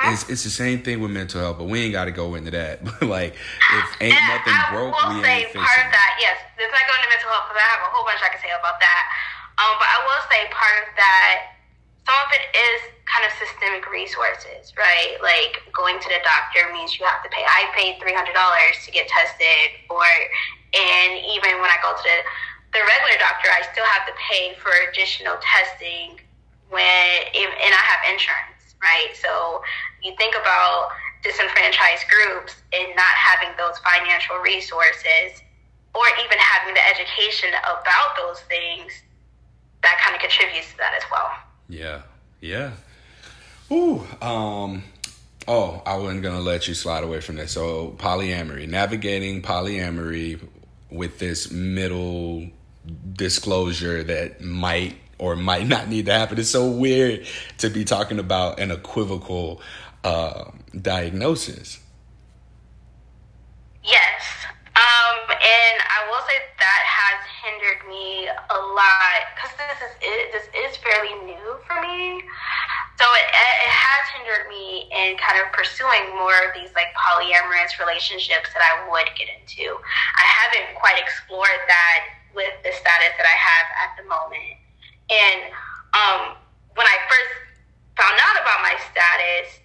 it's, 0.08 0.24
it's 0.32 0.44
the 0.44 0.50
same 0.50 0.80
thing 0.80 1.00
with 1.00 1.12
mental 1.12 1.40
health, 1.40 1.58
but 1.60 1.68
we 1.68 1.84
ain't 1.84 1.92
got 1.92 2.06
to 2.06 2.14
go 2.14 2.34
into 2.34 2.50
that. 2.52 2.80
But 2.84 3.04
like, 3.04 3.36
if 3.36 3.86
ain't 4.00 4.16
And 4.16 4.26
nothing 4.32 4.56
I 4.56 4.72
broke, 4.72 4.96
will 4.96 5.12
we 5.12 5.20
say 5.20 5.44
ain't 5.44 5.52
part 5.52 5.76
of 5.76 5.92
that. 5.92 6.10
Yes, 6.16 6.40
let's 6.56 6.72
not 6.72 6.84
go 6.88 6.94
into 6.96 7.08
mental 7.12 7.28
health 7.28 7.52
because 7.52 7.60
I 7.60 7.68
have 7.68 7.84
a 7.84 7.90
whole 7.92 8.04
bunch 8.08 8.24
I 8.24 8.32
can 8.32 8.40
say 8.40 8.52
about 8.56 8.80
that. 8.80 9.04
Um, 9.60 9.76
but 9.76 9.88
I 9.92 9.98
will 10.08 10.22
say 10.32 10.48
part 10.48 10.76
of 10.84 10.88
that. 10.96 11.60
Some 12.08 12.16
of 12.16 12.32
it 12.32 12.48
is 12.56 12.80
kind 13.04 13.28
of 13.28 13.32
systemic 13.36 13.84
resources, 13.92 14.72
right? 14.80 15.20
Like 15.20 15.60
going 15.76 16.00
to 16.00 16.08
the 16.08 16.18
doctor 16.24 16.72
means 16.72 16.96
you 16.96 17.04
have 17.04 17.20
to 17.20 17.28
pay. 17.28 17.44
I 17.44 17.68
paid 17.76 18.00
three 18.00 18.16
hundred 18.16 18.32
dollars 18.32 18.80
to 18.86 18.90
get 18.90 19.04
tested, 19.04 19.84
or 19.92 20.08
and 20.72 21.10
even 21.28 21.60
when 21.60 21.68
I 21.68 21.76
go 21.84 21.92
to 21.92 22.02
the 22.02 22.18
the 22.72 22.80
regular 22.80 23.18
doctor, 23.18 23.50
I 23.50 23.62
still 23.72 23.84
have 23.84 24.06
to 24.06 24.14
pay 24.16 24.54
for 24.62 24.70
additional 24.88 25.36
testing 25.42 26.22
when 26.70 27.10
if, 27.34 27.50
and 27.50 27.72
I 27.74 27.82
have 27.82 28.00
insurance, 28.14 28.59
right? 28.82 29.10
So 29.14 29.62
you 30.02 30.14
think 30.16 30.34
about 30.34 30.88
disenfranchised 31.22 32.04
groups 32.08 32.56
and 32.72 32.88
not 32.96 33.14
having 33.14 33.56
those 33.58 33.78
financial 33.78 34.36
resources 34.38 35.42
or 35.94 36.04
even 36.24 36.38
having 36.38 36.74
the 36.74 36.86
education 36.86 37.50
about 37.62 38.16
those 38.16 38.40
things 38.42 38.92
that 39.82 39.98
kind 40.02 40.14
of 40.14 40.20
contributes 40.20 40.70
to 40.72 40.76
that 40.78 40.94
as 40.96 41.02
well. 41.10 41.30
Yeah, 41.68 42.02
yeah. 42.40 42.72
Ooh, 43.72 44.06
um, 44.20 44.82
oh, 45.46 45.82
I 45.86 45.96
wasn't 45.96 46.22
gonna 46.22 46.40
let 46.40 46.68
you 46.68 46.74
slide 46.74 47.04
away 47.04 47.20
from 47.20 47.36
this. 47.36 47.52
So 47.52 47.94
polyamory, 47.98 48.68
navigating 48.68 49.42
polyamory 49.42 50.40
with 50.90 51.18
this 51.18 51.50
middle 51.50 52.48
disclosure 53.12 54.02
that 54.04 54.40
might 54.40 54.96
or 55.20 55.36
might 55.36 55.68
not 55.68 55.86
need 55.86 56.06
to 56.06 56.12
happen. 56.12 56.38
It's 56.38 56.48
so 56.48 56.68
weird 56.68 57.26
to 57.58 57.68
be 57.68 57.84
talking 57.84 58.18
about 58.18 58.58
an 58.58 58.70
equivocal 58.70 59.60
uh, 60.02 60.50
diagnosis. 60.80 61.78
Yes. 63.84 64.48
Um, 64.72 65.20
and 65.28 65.76
I 65.84 66.08
will 66.08 66.24
say 66.24 66.40
that 66.40 66.82
has 66.88 67.20
hindered 67.44 67.84
me 67.84 68.32
a 68.32 68.58
lot 68.72 69.20
because 69.36 69.52
this 69.60 69.76
is 69.84 69.92
it, 70.00 70.32
this 70.32 70.46
is 70.56 70.80
fairly 70.80 71.12
new 71.28 71.48
for 71.68 71.76
me. 71.84 72.24
So 72.96 73.04
it, 73.04 73.26
it 73.28 73.72
has 73.76 74.02
hindered 74.16 74.48
me 74.48 74.88
in 74.88 75.20
kind 75.20 75.36
of 75.36 75.52
pursuing 75.52 76.16
more 76.16 76.36
of 76.48 76.56
these 76.56 76.72
like 76.72 76.96
polyamorous 76.96 77.76
relationships 77.76 78.48
that 78.56 78.64
I 78.64 78.88
would 78.88 79.08
get 79.20 79.28
into. 79.28 79.76
I 80.16 80.24
haven't 80.24 80.80
quite 80.80 80.96
explored 80.96 81.60
that 81.68 82.00
with 82.32 82.56
the 82.64 82.72
status 82.72 83.12
that 83.20 83.28
I 83.28 83.36
have 83.36 83.66
at 83.84 83.90
the 84.00 84.08
moment. 84.08 84.60
And 85.10 85.50
um, 85.92 86.38
when 86.78 86.86
I 86.86 86.96
first 87.10 87.34
found 87.98 88.16
out 88.16 88.36
about 88.38 88.62
my 88.62 88.78
status, 88.90 89.58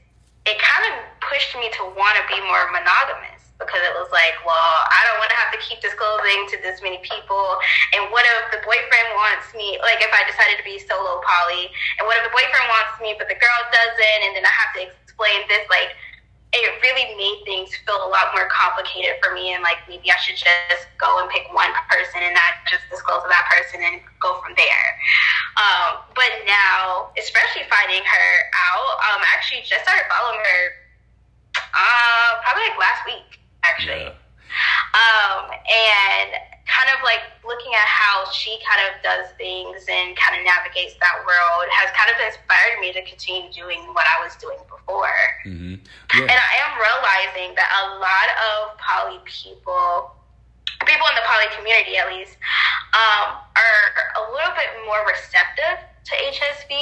it 0.46 0.58
kind 0.58 0.84
of 0.90 0.94
pushed 1.22 1.54
me 1.58 1.70
to 1.82 1.82
want 1.94 2.18
to 2.18 2.24
be 2.30 2.38
more 2.42 2.70
monogamous 2.74 3.46
because 3.56 3.80
it 3.82 3.94
was 3.96 4.12
like, 4.12 4.36
well, 4.44 4.76
I 4.92 5.00
don't 5.08 5.18
want 5.24 5.32
to 5.32 5.40
have 5.40 5.52
to 5.56 5.62
keep 5.64 5.80
disclosing 5.80 6.44
to 6.52 6.56
this 6.60 6.84
many 6.84 7.00
people. 7.02 7.56
And 7.96 8.12
what 8.12 8.28
if 8.28 8.52
the 8.52 8.62
boyfriend 8.68 9.10
wants 9.16 9.48
me, 9.56 9.80
like 9.80 10.04
if 10.04 10.12
I 10.12 10.28
decided 10.28 10.60
to 10.60 10.66
be 10.68 10.76
solo 10.84 11.24
poly, 11.24 11.72
and 11.98 12.04
what 12.04 12.20
if 12.20 12.28
the 12.28 12.36
boyfriend 12.36 12.68
wants 12.68 13.00
me, 13.00 13.16
but 13.16 13.32
the 13.32 13.40
girl 13.40 13.60
doesn't, 13.72 14.22
and 14.28 14.36
then 14.36 14.44
I 14.44 14.54
have 14.54 14.72
to 14.76 14.82
explain 14.92 15.48
this, 15.48 15.64
like, 15.72 15.96
it 16.64 16.80
really 16.80 17.08
made 17.20 17.40
things 17.44 17.76
feel 17.84 18.00
a 18.00 18.10
lot 18.10 18.32
more 18.32 18.48
complicated 18.48 19.20
for 19.20 19.36
me 19.36 19.52
and 19.54 19.64
like 19.64 19.84
maybe 19.92 20.08
I 20.08 20.16
should 20.24 20.40
just 20.40 20.88
go 20.96 21.20
and 21.20 21.28
pick 21.28 21.52
one 21.52 21.72
person 21.92 22.24
and 22.24 22.32
not 22.32 22.64
just 22.70 22.88
disclose 22.88 23.24
to 23.24 23.30
that 23.30 23.46
person 23.52 23.84
and 23.84 24.00
go 24.24 24.40
from 24.40 24.56
there. 24.56 24.88
Um, 25.60 26.04
but 26.16 26.32
now, 26.48 27.12
especially 27.20 27.68
finding 27.68 28.04
her 28.04 28.30
out, 28.56 28.96
um, 29.12 29.20
I 29.20 29.30
actually 29.36 29.68
just 29.68 29.84
started 29.84 30.08
following 30.08 30.40
her 30.40 30.62
uh, 31.76 32.30
probably 32.44 32.72
like 32.72 32.80
last 32.80 33.02
week, 33.04 33.30
actually. 33.64 34.12
Yeah. 34.12 34.25
Um, 34.96 35.52
and 35.52 36.30
kind 36.66 36.90
of 36.92 37.00
like 37.06 37.22
looking 37.46 37.72
at 37.78 37.88
how 37.88 38.26
she 38.34 38.58
kind 38.66 38.82
of 38.90 38.98
does 39.06 39.30
things 39.38 39.86
and 39.86 40.18
kind 40.18 40.34
of 40.36 40.42
navigates 40.44 40.98
that 40.98 41.22
world 41.24 41.70
has 41.70 41.94
kind 41.94 42.10
of 42.10 42.18
inspired 42.26 42.82
me 42.82 42.90
to 42.92 43.06
continue 43.06 43.48
doing 43.54 43.80
what 43.94 44.04
I 44.10 44.18
was 44.26 44.34
doing 44.42 44.58
before. 44.66 45.22
Mm-hmm. 45.46 45.78
Yeah. 46.18 46.26
And 46.26 46.38
I 46.38 46.54
am 46.66 46.72
realizing 46.76 47.54
that 47.54 47.70
a 47.70 47.84
lot 48.02 48.28
of 48.50 48.76
poly 48.82 49.22
people, 49.30 50.18
people 50.84 51.06
in 51.14 51.16
the 51.16 51.26
poly 51.30 51.48
community 51.54 52.02
at 52.02 52.10
least, 52.10 52.36
um, 52.98 53.40
are 53.56 53.86
a 54.20 54.24
little 54.34 54.56
bit 54.58 54.70
more 54.90 55.06
receptive 55.06 55.80
to 55.80 56.14
HSV 56.34 56.74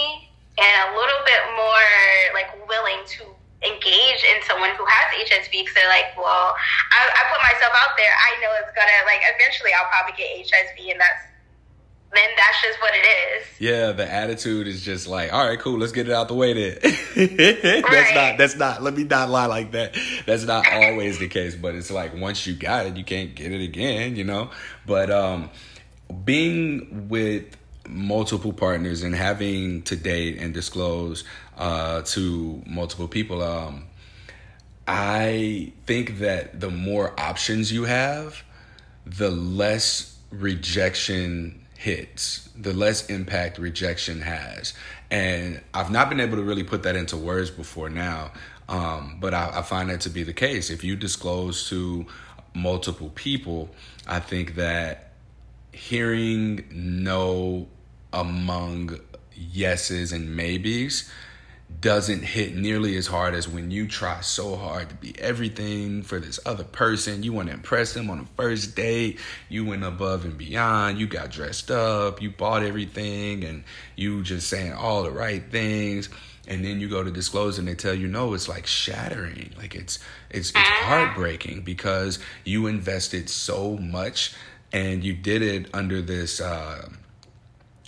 and 0.58 0.76
a 0.88 0.95
little 0.95 1.21
bit 1.28 1.41
more 1.60 1.91
like 2.34 2.49
willing 2.65 3.04
to 3.19 3.30
engage 3.63 4.21
in 4.23 4.43
someone 4.43 4.71
who 4.76 4.86
has 4.86 5.08
HSV 5.28 5.52
because 5.52 5.73
they're 5.73 5.89
like, 5.89 6.15
well, 6.17 6.56
I, 6.91 6.99
I 7.08 7.21
put 7.32 7.41
myself 7.41 7.73
out 7.73 7.95
there. 7.95 8.12
I 8.12 8.32
know 8.43 8.52
it's 8.60 8.73
gonna 8.76 8.99
like 9.08 9.23
eventually 9.36 9.71
I'll 9.73 9.88
probably 9.88 10.15
get 10.19 10.43
HSV, 10.43 10.91
and 10.91 10.99
that's 10.99 11.34
then 12.13 12.30
that's 12.38 12.62
just 12.62 12.80
what 12.80 12.93
it 12.93 13.06
is. 13.06 13.47
Yeah, 13.60 13.91
the 13.91 14.12
attitude 14.12 14.67
is 14.67 14.84
just 14.84 15.08
like, 15.08 15.34
all 15.34 15.45
right, 15.47 15.60
cool, 15.60 15.80
let's 15.80 15.91
get 15.91 16.08
it 16.08 16.13
out 16.13 16.28
the 16.28 16.36
way 16.36 16.54
then. 16.54 16.78
that's 17.15 17.84
right. 17.89 18.15
not 18.15 18.38
that's 18.38 18.56
not 18.56 18.84
let 18.84 18.93
me 18.93 19.04
not 19.04 19.30
lie 19.30 19.47
like 19.47 19.71
that. 19.71 19.95
That's 20.26 20.43
not 20.43 20.65
always 20.71 21.19
the 21.19 21.28
case, 21.28 21.56
but 21.56 21.76
it's 21.76 21.91
like 21.91 22.15
once 22.15 22.45
you 22.45 22.54
got 22.54 22.86
it, 22.86 22.97
you 22.97 23.04
can't 23.04 23.34
get 23.34 23.52
it 23.52 23.63
again, 23.63 24.15
you 24.15 24.23
know? 24.23 24.52
But 24.86 25.10
um 25.10 25.49
being 26.23 27.08
with 27.10 27.58
multiple 27.88 28.54
partners 28.54 29.04
and 29.04 29.15
having 29.15 29.82
to 29.84 29.95
date 29.95 30.38
and 30.39 30.54
disclose 30.54 31.23
uh, 31.58 32.02
to 32.02 32.62
multiple 32.66 33.08
people, 33.08 33.42
um, 33.42 33.86
I 34.88 35.72
think 35.86 36.20
that 36.20 36.60
the 36.60 36.70
more 36.70 37.18
options 37.20 37.72
you 37.72 37.84
have, 37.84 38.44
the 39.06 39.30
less 39.30 40.18
rejection 40.32 41.66
hits, 41.78 42.50
the 42.56 42.74
less 42.74 43.10
impact 43.10 43.58
rejection 43.58 44.22
has. 44.22 44.74
And 45.12 45.62
I've 45.74 45.92
not 45.92 46.10
been 46.10 46.20
able 46.20 46.38
to 46.38 46.44
really 46.44 46.63
put 46.63 46.84
that 46.84 46.96
into 46.96 47.18
words 47.18 47.50
before 47.50 47.89
now, 47.89 48.32
um, 48.68 49.18
but 49.20 49.34
I, 49.34 49.60
I 49.60 49.62
find 49.62 49.89
that 49.89 50.02
to 50.02 50.10
be 50.10 50.24
the 50.24 50.34
case. 50.34 50.70
If 50.70 50.84
you 50.84 50.96
disclose 50.96 51.70
to 51.70 52.06
multiple 52.54 53.12
people, 53.13 53.70
I 54.08 54.20
think 54.20 54.56
that 54.56 55.12
hearing 55.72 56.66
no 56.72 57.68
among 58.12 59.00
yeses 59.36 60.12
and 60.12 60.36
maybes 60.36 61.10
doesn't 61.84 62.24
hit 62.24 62.56
nearly 62.56 62.96
as 62.96 63.08
hard 63.08 63.36
as 63.36 63.46
when 63.46 63.69
you 63.69 63.89
try 63.89 64.22
so 64.22 64.56
hard 64.56 64.88
to 64.88 64.96
be 64.96 65.13
everything 65.19 66.02
for 66.02 66.17
this 66.17 66.39
other 66.46 66.63
person. 66.63 67.24
You 67.24 67.34
want 67.34 67.50
to 67.50 67.54
impress 67.54 67.93
them 67.93 68.10
on 68.10 68.19
the 68.19 68.26
first 68.38 68.74
date. 68.74 69.19
You 69.50 69.65
went 69.65 69.84
above 69.84 70.24
and 70.24 70.38
beyond. 70.38 70.98
You 70.98 71.08
got 71.08 71.30
dressed 71.30 71.69
up. 71.69 72.22
You 72.22 72.32
bought 72.32 72.63
everything 72.63 73.43
and 73.43 73.65
you 73.98 74.24
just 74.24 74.48
saying 74.48 74.72
all 74.72 75.04
the 75.04 75.12
right 75.12 75.43
things. 75.52 76.08
And 76.48 76.63
then 76.63 76.80
you 76.80 76.88
go 76.88 77.04
to 77.04 77.12
disclose 77.12 77.60
and 77.60 77.67
they 77.67 77.76
tell 77.76 77.93
you 77.93 78.08
no, 78.08 78.34
it's 78.34 78.48
like 78.48 78.65
shattering. 78.65 79.52
Like 79.58 79.76
it's 79.76 80.00
it's 80.30 80.52
it's 80.52 80.58
heartbreaking 80.58 81.63
because 81.63 82.17
you 82.46 82.67
invested 82.67 83.30
so 83.30 83.78
much 83.78 84.34
and 84.72 85.04
you 85.04 85.13
did 85.13 85.41
it 85.41 85.69
under 85.74 86.02
this 86.02 86.39
uh, 86.39 86.88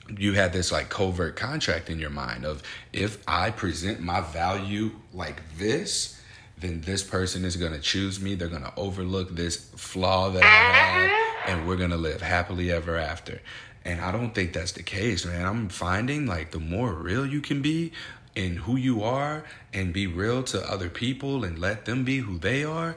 you 0.09 0.33
had 0.33 0.53
this 0.53 0.71
like 0.71 0.89
covert 0.89 1.35
contract 1.35 1.89
in 1.89 1.99
your 1.99 2.09
mind 2.09 2.45
of 2.45 2.61
if 2.93 3.17
I 3.27 3.51
present 3.51 3.99
my 3.99 4.21
value 4.21 4.91
like 5.13 5.41
this, 5.57 6.21
then 6.57 6.81
this 6.81 7.03
person 7.03 7.43
is 7.43 7.57
going 7.57 7.73
to 7.73 7.79
choose 7.79 8.19
me. 8.19 8.35
They're 8.35 8.47
going 8.47 8.63
to 8.63 8.73
overlook 8.77 9.35
this 9.35 9.57
flaw 9.75 10.29
that 10.29 10.43
I 10.43 10.47
have, 10.47 11.09
uh-huh. 11.09 11.51
and 11.51 11.67
we're 11.67 11.75
going 11.75 11.89
to 11.89 11.97
live 11.97 12.21
happily 12.21 12.71
ever 12.71 12.97
after. 12.97 13.41
And 13.83 14.01
I 14.01 14.11
don't 14.11 14.33
think 14.33 14.53
that's 14.53 14.71
the 14.71 14.83
case, 14.83 15.25
man. 15.25 15.45
I'm 15.45 15.69
finding 15.69 16.25
like 16.25 16.51
the 16.51 16.59
more 16.59 16.93
real 16.93 17.25
you 17.25 17.41
can 17.41 17.61
be 17.61 17.91
in 18.35 18.57
who 18.57 18.75
you 18.75 19.03
are 19.03 19.45
and 19.73 19.93
be 19.93 20.07
real 20.07 20.43
to 20.43 20.71
other 20.71 20.89
people 20.89 21.43
and 21.43 21.59
let 21.59 21.85
them 21.85 22.03
be 22.03 22.17
who 22.17 22.37
they 22.37 22.63
are, 22.63 22.95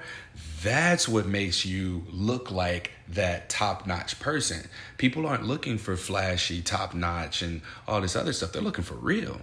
that's 0.63 1.09
what 1.09 1.27
makes 1.27 1.65
you 1.65 2.05
look 2.11 2.51
like 2.51 2.93
that 3.09 3.49
top 3.49 3.87
notch 3.87 4.21
person. 4.21 4.69
People 4.99 5.27
aren't 5.27 5.45
looking 5.45 5.79
for 5.79 5.97
flashy, 5.97 6.61
top 6.61 6.95
notch, 6.95 7.43
and 7.43 7.63
all 7.87 8.01
this 8.01 8.17
other 8.17 8.33
stuff. 8.33 8.53
They're 8.53 8.63
looking 8.63 8.85
for 8.85 8.95
real. 8.95 9.41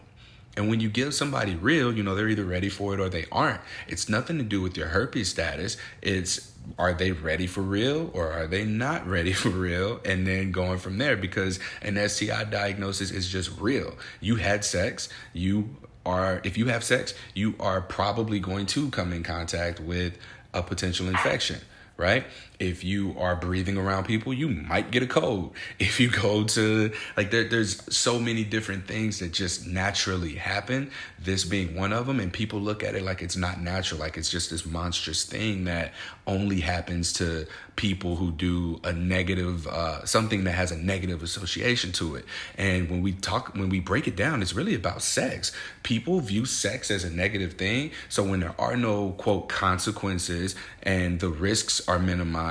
And 0.57 0.69
when 0.69 0.79
you 0.79 0.89
give 0.89 1.13
somebody 1.13 1.55
real, 1.55 1.93
you 1.93 2.03
know, 2.03 2.15
they're 2.15 2.29
either 2.29 2.45
ready 2.45 2.69
for 2.69 2.93
it 2.93 2.99
or 2.99 3.09
they 3.09 3.25
aren't. 3.31 3.59
It's 3.87 4.07
nothing 4.07 4.37
to 4.37 4.43
do 4.43 4.61
with 4.61 4.77
your 4.77 4.87
herpes 4.87 5.29
status. 5.29 5.77
It's 6.01 6.53
are 6.79 6.93
they 6.93 7.11
ready 7.11 7.45
for 7.45 7.61
real 7.61 8.09
or 8.13 8.31
are 8.31 8.47
they 8.47 8.65
not 8.65 9.05
ready 9.07 9.33
for 9.33 9.49
real? 9.49 9.99
And 10.05 10.25
then 10.25 10.51
going 10.51 10.79
from 10.79 10.97
there 10.97 11.17
because 11.17 11.59
an 11.81 11.97
STI 12.07 12.45
diagnosis 12.45 13.11
is 13.11 13.29
just 13.29 13.59
real. 13.59 13.95
You 14.21 14.37
had 14.37 14.63
sex, 14.63 15.09
you 15.33 15.75
are, 16.05 16.39
if 16.43 16.57
you 16.57 16.67
have 16.67 16.83
sex, 16.83 17.13
you 17.33 17.55
are 17.59 17.81
probably 17.81 18.39
going 18.39 18.67
to 18.67 18.89
come 18.91 19.11
in 19.11 19.23
contact 19.23 19.79
with 19.79 20.17
a 20.53 20.63
potential 20.63 21.07
infection 21.09 21.59
right? 21.97 22.25
If 22.59 22.83
you 22.83 23.15
are 23.19 23.35
breathing 23.35 23.77
around 23.77 24.05
people, 24.05 24.33
you 24.33 24.47
might 24.47 24.91
get 24.91 25.03
a 25.03 25.07
cold. 25.07 25.53
If 25.79 25.99
you 25.99 26.09
go 26.09 26.43
to 26.43 26.91
like 27.17 27.31
there, 27.31 27.43
there's 27.47 27.81
so 27.95 28.19
many 28.19 28.43
different 28.43 28.87
things 28.87 29.19
that 29.19 29.33
just 29.33 29.67
naturally 29.67 30.35
happen. 30.35 30.91
This 31.19 31.43
being 31.43 31.75
one 31.75 31.93
of 31.93 32.07
them, 32.07 32.19
and 32.19 32.31
people 32.31 32.59
look 32.59 32.83
at 32.83 32.95
it 32.95 33.03
like 33.03 33.21
it's 33.21 33.35
not 33.35 33.61
natural, 33.61 33.99
like 33.99 34.17
it's 34.17 34.29
just 34.29 34.49
this 34.49 34.65
monstrous 34.65 35.23
thing 35.25 35.65
that 35.65 35.93
only 36.27 36.61
happens 36.61 37.13
to 37.13 37.45
people 37.75 38.15
who 38.15 38.31
do 38.31 38.79
a 38.83 38.93
negative 38.93 39.67
uh, 39.67 40.05
something 40.05 40.45
that 40.45 40.51
has 40.51 40.71
a 40.71 40.77
negative 40.77 41.23
association 41.23 41.91
to 41.93 42.15
it. 42.15 42.25
And 42.57 42.89
when 42.89 43.01
we 43.01 43.13
talk, 43.13 43.53
when 43.55 43.69
we 43.69 43.79
break 43.79 44.07
it 44.07 44.15
down, 44.15 44.41
it's 44.41 44.53
really 44.53 44.75
about 44.75 45.01
sex. 45.01 45.51
People 45.83 46.19
view 46.19 46.45
sex 46.45 46.89
as 46.89 47.03
a 47.03 47.09
negative 47.09 47.53
thing. 47.53 47.91
So 48.09 48.23
when 48.23 48.39
there 48.39 48.55
are 48.59 48.77
no 48.77 49.11
quote 49.11 49.49
consequences 49.49 50.55
and 50.83 51.19
the 51.19 51.29
risks 51.29 51.85
are 51.87 51.99
minimized, 51.99 52.44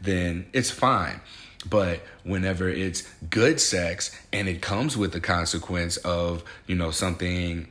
then 0.00 0.46
it's 0.52 0.70
fine. 0.70 1.20
But 1.68 2.02
whenever 2.22 2.68
it's 2.68 3.02
good 3.28 3.60
sex 3.60 4.16
and 4.32 4.48
it 4.48 4.62
comes 4.62 4.96
with 4.96 5.12
the 5.12 5.20
consequence 5.20 5.96
of, 5.98 6.44
you 6.66 6.76
know, 6.76 6.90
something 6.90 7.68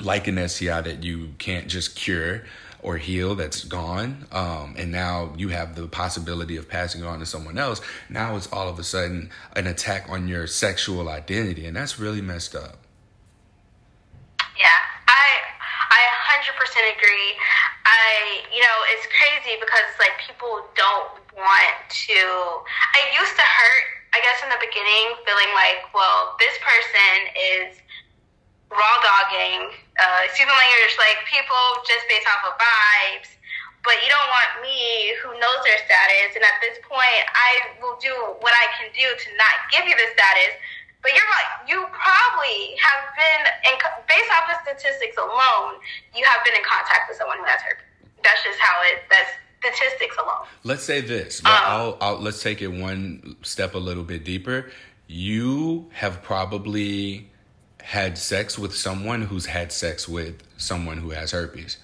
like 0.00 0.28
an 0.28 0.48
STI 0.48 0.82
that 0.82 1.02
you 1.02 1.30
can't 1.38 1.68
just 1.68 1.96
cure 1.96 2.44
or 2.82 2.98
heal 2.98 3.34
that's 3.34 3.64
gone, 3.64 4.26
um, 4.32 4.74
and 4.78 4.92
now 4.92 5.32
you 5.36 5.48
have 5.48 5.74
the 5.74 5.88
possibility 5.88 6.56
of 6.56 6.68
passing 6.68 7.00
it 7.00 7.06
on 7.06 7.18
to 7.18 7.26
someone 7.26 7.58
else, 7.58 7.80
now 8.08 8.36
it's 8.36 8.52
all 8.52 8.68
of 8.68 8.78
a 8.78 8.84
sudden 8.84 9.30
an 9.56 9.66
attack 9.66 10.06
on 10.08 10.28
your 10.28 10.46
sexual 10.46 11.08
identity, 11.08 11.66
and 11.66 11.76
that's 11.76 11.98
really 11.98 12.20
messed 12.20 12.54
up. 12.54 12.78
Yeah, 14.58 14.78
I 15.08 15.26
I 15.90 16.00
100% 16.36 16.96
agree. 16.96 17.34
I, 18.06 18.46
you 18.54 18.62
know, 18.62 18.78
it's 18.94 19.06
crazy 19.10 19.58
because 19.58 19.90
like 19.98 20.14
people 20.22 20.62
don't 20.78 21.18
want 21.34 21.76
to. 21.90 22.20
I 22.94 23.00
used 23.10 23.34
to 23.34 23.42
hurt, 23.42 23.86
I 24.14 24.22
guess, 24.22 24.38
in 24.46 24.50
the 24.54 24.60
beginning, 24.62 25.18
feeling 25.26 25.50
like, 25.58 25.90
well, 25.90 26.38
this 26.38 26.54
person 26.62 27.18
is 27.34 27.68
raw 28.70 28.96
dogging, 29.02 29.74
uh, 29.98 30.22
season 30.34 30.54
language, 30.54 30.94
like 31.02 31.18
people 31.26 31.62
just 31.86 32.06
based 32.06 32.26
off 32.30 32.46
of 32.46 32.54
vibes. 32.58 33.30
But 33.82 34.02
you 34.02 34.10
don't 34.10 34.30
want 34.34 34.66
me, 34.66 35.14
who 35.22 35.30
knows 35.38 35.62
their 35.62 35.78
status, 35.78 36.34
and 36.34 36.42
at 36.42 36.58
this 36.58 36.74
point, 36.82 37.22
I 37.30 37.78
will 37.78 37.94
do 38.02 38.10
what 38.42 38.50
I 38.50 38.66
can 38.82 38.90
do 38.90 39.06
to 39.06 39.26
not 39.38 39.54
give 39.70 39.86
you 39.86 39.94
the 39.94 40.10
status. 40.14 40.58
But 41.02 41.14
you're. 41.14 41.26
You 41.70 41.82
probably 41.90 42.78
have 42.78 43.10
been, 43.18 43.42
in, 43.70 43.74
based 44.06 44.30
off 44.38 44.50
of 44.54 44.58
statistics 44.62 45.18
alone, 45.18 45.82
you 46.14 46.22
have 46.22 46.42
been 46.46 46.54
in 46.54 46.62
contact 46.62 47.10
with 47.10 47.18
someone 47.18 47.38
who 47.38 47.46
has 47.46 47.58
herpes. 47.62 47.85
That's 48.26 48.42
just 48.42 48.58
how 48.58 48.82
it. 48.82 49.02
That's 49.08 49.30
statistics 49.60 50.16
alone. 50.16 50.46
Let's 50.64 50.82
say 50.82 51.00
this. 51.00 51.40
Um, 51.44 51.52
I'll, 51.54 51.98
I'll, 52.00 52.18
let's 52.18 52.42
take 52.42 52.60
it 52.62 52.68
one 52.68 53.36
step 53.42 53.74
a 53.74 53.78
little 53.78 54.02
bit 54.02 54.24
deeper. 54.24 54.70
You 55.06 55.88
have 55.92 56.22
probably 56.22 57.30
had 57.82 58.18
sex 58.18 58.58
with 58.58 58.74
someone 58.74 59.22
who's 59.22 59.46
had 59.46 59.70
sex 59.70 60.08
with 60.08 60.42
someone 60.56 60.98
who 60.98 61.10
has 61.10 61.30
herpes 61.30 61.76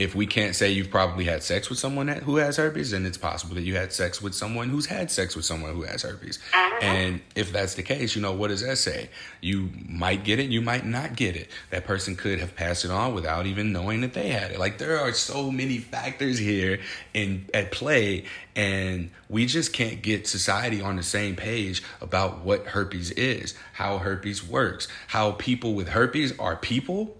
if 0.00 0.14
we 0.14 0.26
can't 0.26 0.56
say 0.56 0.70
you've 0.70 0.90
probably 0.90 1.26
had 1.26 1.42
sex 1.42 1.68
with 1.68 1.78
someone 1.78 2.08
who 2.08 2.36
has 2.36 2.56
herpes, 2.56 2.92
then 2.92 3.04
it's 3.04 3.18
possible 3.18 3.54
that 3.56 3.64
you 3.64 3.76
had 3.76 3.92
sex 3.92 4.22
with 4.22 4.34
someone 4.34 4.70
who's 4.70 4.86
had 4.86 5.10
sex 5.10 5.36
with 5.36 5.44
someone 5.44 5.74
who 5.74 5.82
has 5.82 6.00
herpes. 6.00 6.38
Uh-huh. 6.54 6.78
And 6.80 7.20
if 7.34 7.52
that's 7.52 7.74
the 7.74 7.82
case, 7.82 8.16
you 8.16 8.22
know, 8.22 8.32
what 8.32 8.48
does 8.48 8.62
that 8.62 8.78
say? 8.78 9.10
You 9.42 9.68
might 9.86 10.24
get 10.24 10.38
it, 10.38 10.48
you 10.48 10.62
might 10.62 10.86
not 10.86 11.16
get 11.16 11.36
it. 11.36 11.50
That 11.68 11.84
person 11.84 12.16
could 12.16 12.40
have 12.40 12.56
passed 12.56 12.86
it 12.86 12.90
on 12.90 13.12
without 13.14 13.44
even 13.44 13.72
knowing 13.72 14.00
that 14.00 14.14
they 14.14 14.28
had 14.28 14.52
it. 14.52 14.58
Like 14.58 14.78
there 14.78 14.98
are 14.98 15.12
so 15.12 15.50
many 15.50 15.76
factors 15.76 16.38
here 16.38 16.80
in 17.12 17.44
at 17.52 17.70
play, 17.70 18.24
and 18.56 19.10
we 19.28 19.44
just 19.44 19.74
can't 19.74 20.00
get 20.00 20.26
society 20.26 20.80
on 20.80 20.96
the 20.96 21.02
same 21.02 21.36
page 21.36 21.82
about 22.00 22.40
what 22.40 22.68
herpes 22.68 23.10
is, 23.10 23.54
how 23.74 23.98
herpes 23.98 24.42
works, 24.42 24.88
how 25.08 25.32
people 25.32 25.74
with 25.74 25.90
herpes 25.90 26.32
are 26.38 26.56
people 26.56 27.18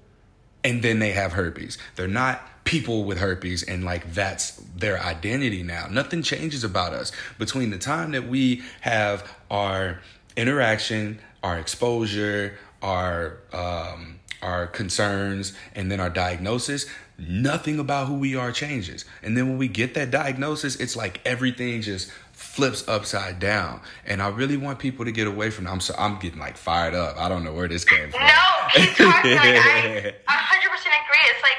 and 0.65 0.83
then 0.83 0.99
they 0.99 1.13
have 1.13 1.33
herpes. 1.33 1.79
They're 1.97 2.09
not 2.09 2.47
people 2.71 3.03
with 3.03 3.19
herpes 3.19 3.65
and 3.65 3.83
like 3.83 4.15
that's 4.15 4.53
their 4.77 5.03
identity 5.03 5.61
now. 5.61 5.89
Nothing 5.91 6.23
changes 6.23 6.63
about 6.63 6.93
us 6.93 7.11
between 7.37 7.71
the 7.71 7.79
time 7.79 8.13
that 8.13 8.29
we 8.29 8.63
have 8.83 9.29
our 9.51 9.99
interaction, 10.37 11.19
our 11.43 11.59
exposure, 11.59 12.57
our 12.81 13.39
um, 13.53 14.21
our 14.41 14.69
concerns, 14.69 15.53
and 15.75 15.91
then 15.91 15.99
our 15.99 16.11
diagnosis. 16.11 16.87
Nothing 17.19 17.81
about 17.81 18.07
who 18.07 18.15
we 18.15 18.37
are 18.37 18.53
changes. 18.53 19.05
And 19.21 19.37
then 19.37 19.49
when 19.49 19.59
we 19.59 19.67
get 19.67 19.95
that 19.95 20.13
diagnosis, 20.13 20.77
it's 20.77 20.95
like 20.95 21.21
everything 21.27 21.83
just 21.83 22.13
flips 22.33 22.87
upside 22.89 23.41
down. 23.41 23.81
And 24.07 24.23
I 24.23 24.29
really 24.29 24.57
want 24.57 24.79
people 24.79 25.05
to 25.07 25.13
get 25.13 25.27
away 25.27 25.51
from. 25.51 25.67
I'm 25.67 25.81
so 25.81 25.93
I'm 25.99 26.21
getting 26.21 26.39
like 26.39 26.57
fired 26.57 26.95
up. 26.95 27.19
I 27.19 27.29
don't 27.29 27.43
know 27.43 27.53
where 27.53 27.67
this 27.67 27.85
came 27.85 28.13
from. 28.13 28.21
No, 28.21 28.43
keep 28.75 28.91
talking. 28.95 29.33
like, 29.33 30.23
I 30.29 30.37
100% 30.69 30.71
agree. 30.71 31.25
It's 31.35 31.43
like 31.43 31.59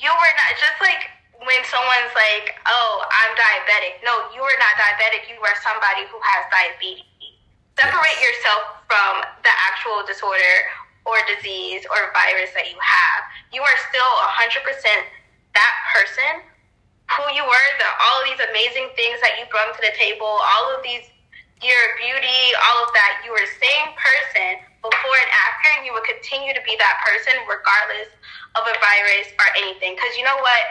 you 0.00 0.08
were 0.08 0.34
not 0.40 0.52
just 0.56 0.78
like 0.80 1.12
when 1.44 1.60
someone's 1.68 2.12
like, 2.16 2.56
"Oh, 2.66 3.04
I'm 3.04 3.32
diabetic." 3.36 4.00
No, 4.04 4.32
you 4.32 4.40
are 4.40 4.58
not 4.58 4.74
diabetic. 4.80 5.28
You 5.28 5.36
are 5.40 5.56
somebody 5.60 6.08
who 6.08 6.18
has 6.20 6.42
diabetes. 6.48 7.04
Separate 7.76 8.18
yes. 8.20 8.24
yourself 8.24 8.80
from 8.88 9.24
the 9.44 9.52
actual 9.68 10.04
disorder 10.04 10.56
or 11.04 11.16
disease 11.28 11.84
or 11.88 12.12
virus 12.12 12.52
that 12.52 12.68
you 12.68 12.76
have. 12.76 13.20
You 13.52 13.62
are 13.64 13.78
still 13.88 14.12
100% 14.36 14.68
that 15.54 15.74
person 15.96 16.44
who 17.08 17.24
you 17.34 17.42
were, 17.42 17.68
the, 17.80 17.88
all 18.04 18.22
of 18.22 18.24
these 18.28 18.38
amazing 18.38 18.92
things 18.94 19.18
that 19.24 19.34
you 19.40 19.48
brought 19.50 19.72
to 19.74 19.82
the 19.82 19.96
table, 19.96 20.28
all 20.28 20.76
of 20.76 20.84
these, 20.84 21.08
your 21.64 21.82
beauty, 21.98 22.42
all 22.68 22.84
of 22.86 22.92
that. 22.94 23.24
You 23.24 23.32
were 23.32 23.42
the 23.42 23.58
same 23.58 23.88
person 23.96 24.69
before 24.80 25.16
and 25.20 25.30
after, 25.48 25.68
and 25.76 25.84
you 25.84 25.92
will 25.92 26.04
continue 26.04 26.52
to 26.56 26.62
be 26.64 26.74
that 26.80 26.96
person 27.04 27.36
regardless 27.44 28.08
of 28.56 28.62
a 28.64 28.74
virus 28.80 29.28
or 29.38 29.46
anything. 29.60 29.94
Because 29.94 30.12
you 30.16 30.24
know 30.24 30.36
what? 30.40 30.62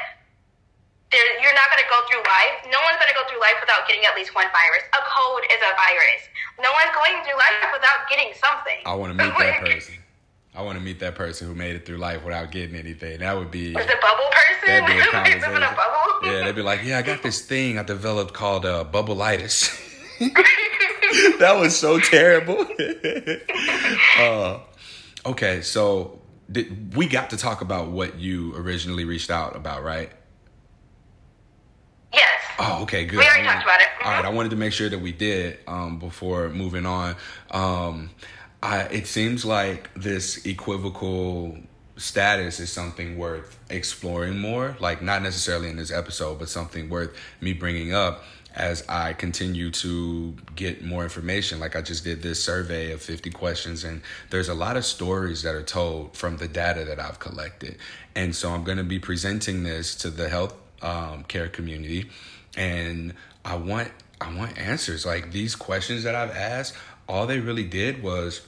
There, 1.10 1.26
you're 1.41 1.57
not 1.57 1.74
going 1.74 1.82
to 1.82 1.89
go 1.89 2.05
through 2.05 2.22
life. 2.22 2.70
No 2.70 2.78
one's 2.86 3.01
going 3.01 3.10
to 3.10 3.18
go 3.18 3.26
through 3.26 3.41
life 3.41 3.57
without 3.57 3.89
getting 3.89 4.05
at 4.05 4.14
least 4.14 4.38
one 4.38 4.45
virus. 4.53 4.86
A 4.93 5.01
cold 5.10 5.41
is 5.49 5.57
a 5.57 5.74
virus. 5.74 6.22
No 6.62 6.70
one's 6.70 6.93
going 6.93 7.18
through 7.26 7.34
life 7.38 7.66
without 7.74 8.05
getting 8.10 8.30
something. 8.38 8.78
I 8.86 8.93
want 8.93 9.18
to 9.18 9.18
meet 9.18 9.34
that 9.41 9.62
person. 9.66 9.95
I 10.53 10.62
want 10.62 10.78
to 10.78 10.84
meet 10.84 10.99
that 10.99 11.16
person 11.16 11.47
who 11.47 11.55
made 11.55 11.76
it 11.76 11.86
through 11.86 11.97
life 11.97 12.24
without 12.24 12.51
getting 12.51 12.76
anything. 12.76 13.20
That 13.20 13.38
would 13.38 13.49
be. 13.49 13.74
Was 13.74 13.86
the 13.86 13.97
bubble 14.01 14.30
person? 14.30 14.68
That'd 14.70 14.86
be 14.86 14.99
a 15.01 15.05
conversation. 15.12 15.64
a 15.64 15.74
bubble? 15.74 16.30
Yeah, 16.30 16.45
they'd 16.45 16.55
be 16.55 16.62
like, 16.62 16.84
"Yeah, 16.84 16.97
I 16.97 17.01
got 17.01 17.24
this 17.24 17.41
thing 17.41 17.80
I 17.80 17.84
developed 17.84 18.34
called 18.34 18.66
uh, 18.66 18.84
bubblitis." 18.84 19.72
that 21.39 21.57
was 21.60 21.78
so 21.78 21.99
terrible. 21.99 22.66
uh, 24.20 24.60
okay, 25.26 25.62
so 25.62 26.20
did, 26.51 26.95
we 26.95 27.07
got 27.07 27.32
to 27.32 27.38
talk 27.38 27.62
about 27.62 27.89
what 27.89 28.20
you 28.20 28.55
originally 28.55 29.05
reached 29.05 29.32
out 29.32 29.55
about, 29.55 29.84
right? 29.84 30.12
Yes. 32.14 32.43
Oh, 32.60 32.84
okay, 32.84 33.05
good. 33.05 33.20
We 33.20 33.26
already 33.26 33.43
talked 33.43 33.64
about 33.64 33.82
it. 33.82 33.88
Mm-hmm. 33.88 34.07
All 34.07 34.14
right, 34.14 34.26
I 34.26 34.30
wanted 34.30 34.49
to 34.49 34.55
make 34.55 34.74
sure 34.74 34.89
that 34.89 34.99
we 34.99 35.12
did 35.12 35.60
um, 35.68 35.99
before 35.99 36.49
moving 36.49 36.86
on. 36.86 37.16
Um, 37.51 38.12
I, 38.62 38.82
it 38.84 39.07
seems 39.07 39.45
like 39.45 39.93
this 39.95 40.45
equivocal 40.45 41.57
status 41.97 42.60
is 42.60 42.72
something 42.72 43.18
worth 43.18 43.57
exploring 43.70 44.39
more. 44.39 44.76
Like, 44.80 45.01
not 45.01 45.22
necessarily 45.22 45.70
in 45.70 45.78
this 45.78 45.91
episode, 45.91 46.39
but 46.39 46.49
something 46.49 46.89
worth 46.89 47.16
me 47.41 47.53
bringing 47.53 47.93
up 47.93 48.24
as 48.60 48.84
I 48.89 49.14
continue 49.14 49.72
to 49.72 50.36
get 50.55 50.84
more 50.84 51.03
information. 51.03 51.60
Like, 51.60 51.76
I 51.76 51.82
just 51.82 52.03
did 52.03 52.22
this 52.22 52.43
survey 52.43 52.91
of 52.91 53.01
50 53.01 53.32
questions, 53.32 53.84
and 53.84 54.01
there's 54.30 54.49
a 54.49 54.53
lot 54.53 54.78
of 54.78 54.86
stories 54.86 55.41
that 55.43 55.55
are 55.55 55.64
told 55.64 56.16
from 56.16 56.38
the 56.38 56.47
data 56.47 56.86
that 56.86 56.99
I've 56.99 57.20
collected. 57.20 57.78
And 58.16 58.36
so, 58.36 58.51
I'm 58.51 58.64
going 58.64 58.78
to 58.78 58.84
be 58.84 58.99
presenting 58.99 59.64
this 59.64 59.95
to 59.95 60.10
the 60.10 60.30
health 60.30 60.53
um, 60.82 61.24
care 61.24 61.47
community, 61.47 62.10
and 62.55 63.14
I 63.45 63.55
want 63.55 63.91
I 64.22 64.36
want 64.36 64.57
answers. 64.57 65.05
Like 65.05 65.32
these 65.32 65.55
questions 65.55 66.03
that 66.03 66.16
I've 66.16 66.36
asked, 66.36 66.76
all 67.07 67.26
they 67.26 67.39
really 67.39 67.64
did 67.64 68.03
was 68.03 68.41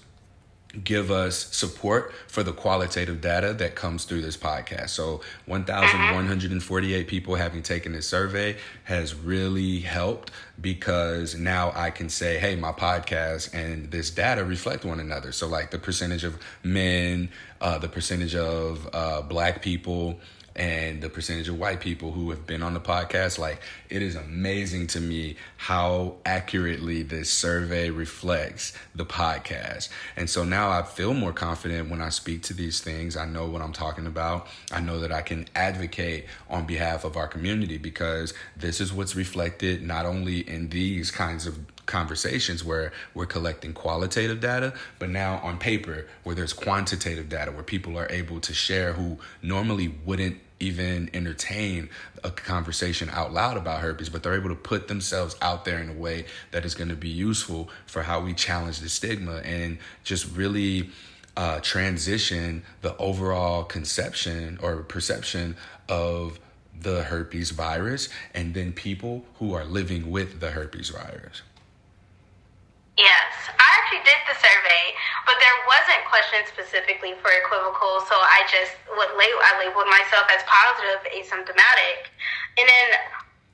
give 0.84 1.12
us 1.12 1.54
support 1.54 2.14
for 2.28 2.44
the 2.44 2.54
qualitative 2.54 3.20
data 3.20 3.54
that 3.54 3.76
comes 3.76 4.06
through 4.06 4.22
this 4.22 4.38
podcast. 4.38 4.90
So 4.90 5.22
1,148 5.46 7.08
people 7.08 7.36
having 7.36 7.62
taken 7.62 7.92
this 7.92 8.08
survey 8.08 8.58
has 8.86 9.14
really 9.14 9.80
helped 9.80 10.32
because 10.60 11.36
now 11.36 11.72
I 11.76 11.90
can 11.90 12.10
say, 12.10 12.38
hey, 12.38 12.56
my 12.56 12.72
podcast 12.72 13.54
and 13.54 13.92
this 13.92 14.12
data 14.12 14.46
reflect 14.46 14.86
one 14.86 15.00
another. 15.00 15.32
So 15.32 15.48
like 15.48 15.72
the 15.72 15.80
percentage 15.80 16.24
of 16.24 16.38
men, 16.64 17.30
uh, 17.60 17.78
the 17.78 17.90
percentage 17.90 18.36
of 18.36 18.88
uh, 18.94 19.22
black 19.24 19.62
people, 19.62 20.20
and 20.56 21.02
the 21.02 21.10
percentage 21.10 21.48
of 21.48 21.58
white 21.58 21.80
people 21.80 22.12
who 22.12 22.30
have 22.30 22.46
been 22.46 22.62
on 22.62 22.74
the 22.74 22.80
podcast 22.80 23.40
like 23.40 23.62
it 23.90 24.02
is 24.02 24.16
amazing 24.16 24.88
to 24.88 25.00
me 25.00 25.36
how 25.58 26.16
accurately 26.26 27.04
this 27.04 27.32
survey 27.32 27.90
reflects 27.90 28.74
the 28.94 29.06
podcast. 29.06 29.90
And 30.16 30.30
so 30.30 30.44
now 30.44 30.70
i 30.70 30.82
feel 30.82 31.14
more 31.14 31.34
confident 31.34 31.90
when 31.90 32.02
i 32.02 32.10
speak 32.10 32.44
to 32.44 32.54
these 32.54 32.82
things. 32.82 33.16
I 33.16 33.26
know 33.26 33.48
what 33.48 33.62
i'm 33.62 33.74
talking 33.74 34.08
about. 34.08 34.48
I 34.72 34.82
know 34.82 35.00
that 35.00 35.12
i 35.12 35.22
can 35.22 35.48
advocate 35.56 36.26
on 36.50 36.66
behalf 36.66 37.04
of 37.04 37.18
our 37.18 37.28
community 37.28 37.78
because 37.78 38.34
this 38.58 38.82
is 38.82 38.92
what's 38.92 39.16
reflected 39.16 39.82
not 39.82 40.06
only 40.06 40.40
in 40.40 40.70
these 40.70 41.12
kinds 41.12 41.48
of 41.48 41.71
conversations 41.86 42.64
where 42.64 42.92
we're 43.14 43.26
collecting 43.26 43.74
qualitative 43.74 44.40
data, 44.40 44.74
but 45.00 45.10
now 45.10 45.38
on 45.44 45.58
paper 45.58 46.08
where 46.24 46.36
there's 46.36 46.54
quantitative 46.54 47.30
data 47.30 47.52
where 47.52 47.64
people 47.64 47.98
are 47.98 48.08
able 48.10 48.40
to 48.40 48.54
share 48.54 48.94
who 48.94 49.18
normally 49.42 49.88
wouldn't 50.06 50.40
even 50.62 51.10
entertain 51.14 51.90
a 52.24 52.30
conversation 52.30 53.10
out 53.10 53.34
loud 53.34 53.58
about 53.58 53.82
herpes, 53.82 54.10
but 54.10 54.24
they're 54.24 54.36
able 54.36 54.50
to 54.50 54.56
put 54.56 54.88
themselves 54.88 55.36
out 55.42 55.66
there 55.66 55.80
in 55.80 55.90
a 55.90 55.94
way 55.94 56.26
that 56.52 56.64
is 56.66 56.76
going 56.76 56.90
to 56.90 56.96
be 56.96 57.10
useful 57.10 57.70
for 57.88 58.04
how 58.04 58.20
we 58.20 58.34
challenge 58.34 58.80
the 58.80 58.90
stigma 58.90 59.38
and 59.38 59.78
just 60.04 60.36
really 60.36 60.90
uh, 61.36 61.60
transition 61.62 62.64
the 62.82 62.96
overall 62.98 63.64
conception 63.64 64.60
or 64.62 64.78
perception 64.84 65.56
of 65.90 66.40
the 66.80 67.04
herpes 67.04 67.52
virus 67.52 68.10
and 68.34 68.54
then 68.54 68.74
people 68.74 69.26
who 69.36 69.54
are 69.54 69.66
living 69.66 70.10
with 70.12 70.40
the 70.40 70.52
herpes 70.52 70.90
virus. 70.90 71.42
Yes, 73.02 73.50
I 73.50 73.68
actually 73.82 74.06
did 74.06 74.22
the 74.30 74.38
survey, 74.38 74.84
but 75.26 75.42
there 75.42 75.58
wasn't 75.66 76.06
questions 76.06 76.54
specifically 76.54 77.18
for 77.18 77.34
equivocal, 77.34 78.06
so 78.06 78.14
I 78.14 78.46
just 78.46 78.78
what 78.94 79.10
I 79.18 79.52
labeled 79.58 79.90
myself 79.90 80.30
as 80.30 80.46
positive 80.46 81.02
asymptomatic, 81.10 82.14
and 82.62 82.66
then 82.70 82.88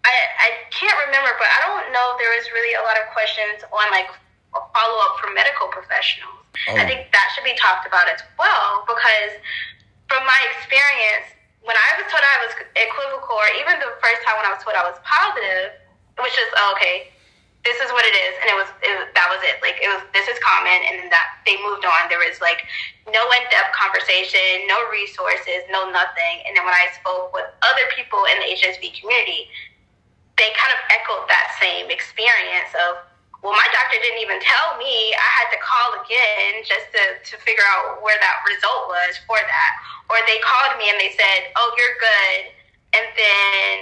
I 0.04 0.16
I 0.36 0.50
can't 0.76 1.00
remember, 1.08 1.32
but 1.40 1.48
I 1.48 1.64
don't 1.64 1.96
know 1.96 2.12
if 2.12 2.16
there 2.20 2.32
was 2.36 2.44
really 2.52 2.76
a 2.76 2.84
lot 2.84 3.00
of 3.00 3.08
questions 3.16 3.64
on 3.72 3.88
like 3.88 4.12
follow 4.52 4.98
up 5.08 5.16
from 5.24 5.32
medical 5.32 5.72
professionals. 5.72 6.44
Oh. 6.68 6.76
I 6.76 6.84
think 6.84 7.08
that 7.16 7.32
should 7.32 7.48
be 7.48 7.56
talked 7.56 7.88
about 7.88 8.12
as 8.12 8.20
well 8.36 8.84
because 8.84 9.32
from 10.12 10.28
my 10.28 10.40
experience, 10.60 11.32
when 11.64 11.80
I 11.80 12.04
was 12.04 12.12
told 12.12 12.20
I 12.20 12.44
was 12.44 12.52
equivocal, 12.76 13.40
or 13.40 13.48
even 13.64 13.80
the 13.80 13.96
first 14.04 14.28
time 14.28 14.44
when 14.44 14.48
I 14.48 14.52
was 14.52 14.60
told 14.60 14.76
I 14.76 14.84
was 14.92 15.00
positive, 15.08 15.72
it 15.72 16.20
was 16.20 16.36
just 16.36 16.52
oh, 16.52 16.76
okay 16.76 17.16
this 17.66 17.78
is 17.84 17.92
what 17.92 18.06
it 18.08 18.16
is 18.16 18.34
and 18.40 18.48
it 18.48 18.58
was 18.58 18.70
it, 18.80 18.96
that 19.12 19.28
was 19.28 19.42
it. 19.44 19.60
Like 19.60 19.76
it 19.84 19.92
was 19.92 20.00
this 20.16 20.28
is 20.32 20.40
common 20.40 20.80
and 20.88 21.04
then 21.04 21.10
that 21.12 21.44
they 21.44 21.60
moved 21.66 21.84
on. 21.84 22.08
There 22.08 22.22
was 22.24 22.40
like 22.40 22.64
no 23.12 23.24
in-depth 23.36 23.76
conversation 23.76 24.68
no 24.72 24.78
resources 24.88 25.68
no 25.68 25.90
nothing. 25.92 26.48
And 26.48 26.56
then 26.56 26.64
when 26.64 26.76
i 26.76 26.88
spoke 26.96 27.36
with 27.36 27.48
other 27.64 27.86
people 27.92 28.24
in 28.32 28.40
the 28.40 28.48
hsv 28.56 28.84
community 28.96 29.52
they 30.40 30.54
kind 30.54 30.72
of 30.72 30.82
echoed 30.94 31.26
that 31.28 31.58
same 31.58 31.90
experience 31.90 32.72
of 32.88 33.04
well 33.42 33.58
my 33.58 33.68
doctor 33.74 33.98
didn't 34.00 34.22
even 34.22 34.40
tell 34.40 34.78
me. 34.80 35.12
I 35.18 35.30
had 35.44 35.50
to 35.52 35.60
call 35.60 35.88
again 36.06 36.64
just 36.64 36.88
to, 36.96 37.04
to 37.20 37.36
figure 37.44 37.68
out 37.68 38.00
where 38.00 38.16
that 38.16 38.38
result 38.48 38.88
was 38.88 39.20
for 39.28 39.40
that. 39.40 39.72
Or 40.08 40.24
they 40.24 40.40
called 40.40 40.80
me 40.80 40.88
and 40.88 40.98
they 41.02 41.12
said 41.20 41.52
oh 41.60 41.68
you're 41.76 41.98
good. 42.00 42.40
And 42.96 43.06
then 43.12 43.74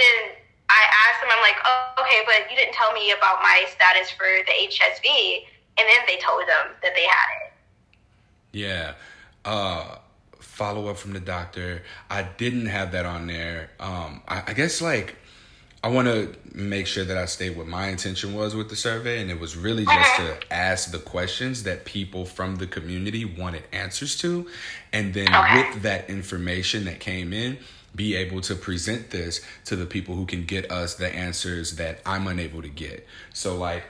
then 0.00 0.43
I 0.74 0.82
asked 1.06 1.22
them, 1.22 1.30
I'm 1.30 1.42
like, 1.42 1.56
oh, 1.64 2.02
okay, 2.02 2.20
but 2.26 2.50
you 2.50 2.56
didn't 2.56 2.74
tell 2.74 2.92
me 2.92 3.12
about 3.12 3.42
my 3.42 3.64
status 3.70 4.10
for 4.10 4.26
the 4.26 4.52
HSV. 4.66 5.46
And 5.78 5.86
then 5.88 6.02
they 6.06 6.18
told 6.18 6.42
them 6.42 6.74
that 6.82 6.92
they 6.94 7.02
had 7.02 7.28
it. 7.46 7.52
Yeah. 8.52 8.94
Uh, 9.44 9.98
follow 10.40 10.88
up 10.88 10.96
from 10.96 11.12
the 11.12 11.20
doctor. 11.20 11.82
I 12.10 12.22
didn't 12.22 12.66
have 12.66 12.92
that 12.92 13.06
on 13.06 13.26
there. 13.26 13.70
Um, 13.80 14.22
I, 14.28 14.42
I 14.48 14.52
guess 14.52 14.80
like 14.80 15.16
I 15.84 15.88
want 15.88 16.08
to 16.08 16.34
make 16.54 16.86
sure 16.86 17.04
that 17.04 17.18
I 17.18 17.26
state 17.26 17.58
what 17.58 17.66
my 17.66 17.88
intention 17.88 18.34
was 18.34 18.54
with 18.54 18.70
the 18.70 18.76
survey, 18.76 19.20
and 19.20 19.30
it 19.30 19.38
was 19.38 19.54
really 19.54 19.84
just 19.84 20.16
to 20.16 20.22
uh-huh. 20.22 20.40
ask 20.50 20.90
the 20.90 20.98
questions 20.98 21.64
that 21.64 21.84
people 21.84 22.24
from 22.24 22.56
the 22.56 22.66
community 22.66 23.26
wanted 23.26 23.64
answers 23.70 24.16
to, 24.18 24.48
and 24.94 25.12
then 25.12 25.28
okay. 25.28 25.72
with 25.74 25.82
that 25.82 26.08
information 26.08 26.86
that 26.86 27.00
came 27.00 27.34
in, 27.34 27.58
be 27.94 28.16
able 28.16 28.40
to 28.42 28.54
present 28.54 29.10
this 29.10 29.40
to 29.66 29.76
the 29.76 29.86
people 29.86 30.14
who 30.14 30.26
can 30.26 30.44
get 30.44 30.70
us 30.70 30.94
the 30.94 31.14
answers 31.14 31.76
that 31.76 32.00
I'm 32.04 32.26
unable 32.26 32.62
to 32.62 32.68
get. 32.68 33.06
So, 33.32 33.56
like, 33.56 33.84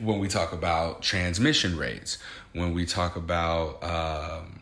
when 0.00 0.18
we 0.18 0.28
talk 0.28 0.52
about 0.52 1.02
transmission 1.02 1.76
rates, 1.78 2.18
when 2.52 2.74
we 2.74 2.84
talk 2.84 3.16
about 3.16 3.82
um, 3.82 4.55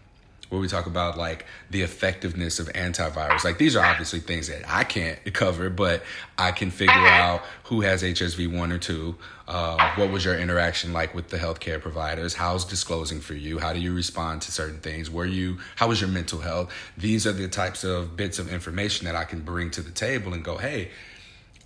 where 0.54 0.60
we 0.62 0.68
talk 0.68 0.86
about 0.86 1.18
like 1.18 1.44
the 1.70 1.82
effectiveness 1.82 2.58
of 2.58 2.68
antivirus. 2.68 3.44
Like 3.44 3.58
these 3.58 3.76
are 3.76 3.84
obviously 3.84 4.20
things 4.20 4.48
that 4.48 4.62
I 4.66 4.84
can't 4.84 5.18
cover, 5.34 5.68
but 5.68 6.02
I 6.38 6.52
can 6.52 6.70
figure 6.70 6.94
Uh-huh. 6.94 7.08
out 7.34 7.42
who 7.64 7.80
has 7.82 8.02
HSV 8.02 8.46
one 8.56 8.70
or 8.72 8.78
two. 8.78 9.16
Uh, 9.46 9.90
what 9.96 10.10
was 10.10 10.24
your 10.24 10.38
interaction 10.38 10.92
like 10.92 11.14
with 11.14 11.28
the 11.28 11.36
healthcare 11.36 11.80
providers? 11.80 12.34
How's 12.34 12.64
disclosing 12.64 13.20
for 13.20 13.34
you? 13.34 13.58
How 13.58 13.72
do 13.74 13.80
you 13.80 13.92
respond 13.94 14.42
to 14.42 14.52
certain 14.52 14.78
things? 14.78 15.10
Were 15.10 15.26
you? 15.26 15.58
How 15.76 15.88
was 15.88 16.00
your 16.00 16.08
mental 16.10 16.40
health? 16.40 16.72
These 16.96 17.26
are 17.26 17.32
the 17.32 17.48
types 17.48 17.84
of 17.84 18.16
bits 18.16 18.38
of 18.38 18.50
information 18.52 19.04
that 19.06 19.16
I 19.16 19.24
can 19.24 19.40
bring 19.40 19.70
to 19.72 19.82
the 19.82 19.90
table 19.90 20.32
and 20.32 20.42
go, 20.44 20.56
hey. 20.56 20.90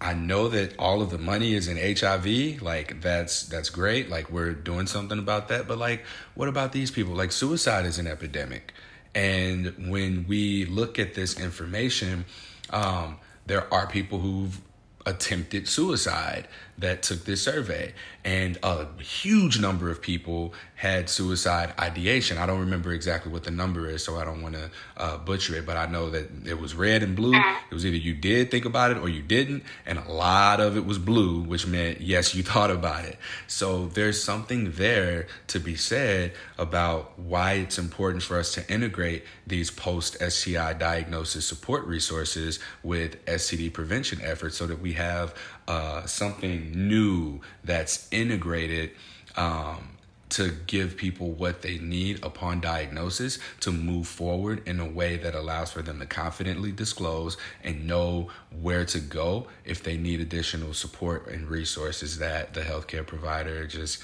I 0.01 0.15
know 0.15 0.49
that 0.49 0.79
all 0.79 1.03
of 1.03 1.11
the 1.11 1.19
money 1.19 1.55
is 1.55 1.67
in 1.67 1.77
HIV. 1.77 2.63
Like 2.63 3.01
that's 3.01 3.43
that's 3.43 3.69
great. 3.71 4.09
Like 4.09 4.31
we're 4.31 4.53
doing 4.53 4.87
something 4.87 5.19
about 5.19 5.49
that. 5.49 5.67
But 5.67 5.79
like, 5.79 6.05
what 6.35 6.49
about 6.49 6.73
these 6.73 6.91
people? 6.91 7.15
Like 7.15 7.33
suicide 7.33 7.85
is 7.85 7.99
an 7.99 8.07
epidemic, 8.07 8.73
and 9.15 9.91
when 9.91 10.27
we 10.29 10.67
look 10.67 10.99
at 10.99 11.15
this 11.15 11.39
information, 11.41 12.27
um, 12.71 13.19
there 13.47 13.73
are 13.75 13.87
people 13.87 14.21
who've 14.21 14.61
attempted 15.05 15.67
suicide 15.67 16.47
that 16.79 17.03
took 17.03 17.25
this 17.25 17.43
survey. 17.43 17.93
And 18.25 18.59
a 18.63 18.87
huge 19.01 19.61
number 19.61 19.91
of 19.91 20.03
people 20.03 20.55
had 20.75 21.09
suicide 21.09 21.75
ideation. 21.79 22.39
I 22.39 22.47
don't 22.47 22.61
remember 22.61 22.93
exactly 22.93 23.33
what 23.33 23.45
the 23.45 23.51
number 23.51 23.89
is 23.89 24.05
so 24.05 24.17
i 24.17 24.25
don't 24.25 24.43
want 24.43 24.55
to 24.55 24.71
uh, 24.97 25.19
butcher 25.19 25.57
it 25.57 25.67
but 25.67 25.77
i 25.77 25.87
know 25.87 26.11
that 26.11 26.29
it 26.47 26.59
was 26.59 26.75
red 26.75 27.03
and 27.03 27.15
blue. 27.17 27.35
It 27.35 27.75
was 27.75 27.85
either 27.85 27.97
you 27.97 28.15
did 28.15 28.51
think 28.51 28.65
about 28.65 28.91
it 28.91 28.99
or 28.99 29.09
you 29.09 29.23
didn't 29.23 29.65
and 29.87 29.99
a 29.99 30.11
lot 30.11 30.61
of 30.61 30.77
it 30.77 30.87
was 30.87 30.99
blue 30.99 31.43
which 31.43 31.67
meant 31.67 32.01
yes 32.01 32.35
you 32.35 32.43
thought 32.49 32.71
about 32.71 33.05
it. 33.05 33.19
So 33.47 33.87
there's 33.89 34.23
something 34.23 34.73
there 34.73 35.27
to 35.49 35.59
be 35.59 35.77
said 35.77 36.33
about 36.57 37.19
why 37.19 37.55
it's 37.55 37.79
important 37.79 38.23
for 38.23 38.39
us 38.39 38.55
to 38.55 38.73
integrate 38.73 39.25
these 39.47 39.71
post 39.71 40.17
STI 40.21 40.75
diagnosis 40.75 41.47
support 41.47 41.87
resources 41.87 42.59
with 42.83 43.25
STD 43.27 43.73
prevention 43.73 44.21
efforts 44.23 44.57
so 44.57 44.67
that 44.67 44.81
we 44.81 44.95
have 44.95 45.35
uh, 45.69 46.07
something 46.07 46.73
new 46.89 47.41
that's 47.63 48.09
integrated 48.11 48.91
um, 49.37 49.99
to 50.31 50.51
give 50.67 50.97
people 50.97 51.31
what 51.31 51.63
they 51.63 51.79
need 51.79 52.23
upon 52.25 52.61
diagnosis 52.61 53.39
to 53.61 53.71
move 53.71 54.07
forward 54.07 54.67
in 54.67 54.81
a 54.81 54.87
way 54.87 55.17
that 55.17 55.35
allows 55.35 55.71
for 55.71 55.83
them 55.83 56.01
to 56.01 56.07
confidently 56.07 56.73
disclose 56.73 57.37
and 57.63 57.87
know 57.87 58.29
where 58.61 58.85
to 58.85 58.99
go 58.99 59.47
if 59.65 59.83
they 59.83 59.97
need 59.97 60.21
additional 60.21 60.75
support 60.75 61.29
and 61.29 61.49
resources 61.49 62.19
that 62.19 62.55
the 62.55 62.61
healthcare 62.63 63.07
provider 63.07 63.67
just 63.67 64.03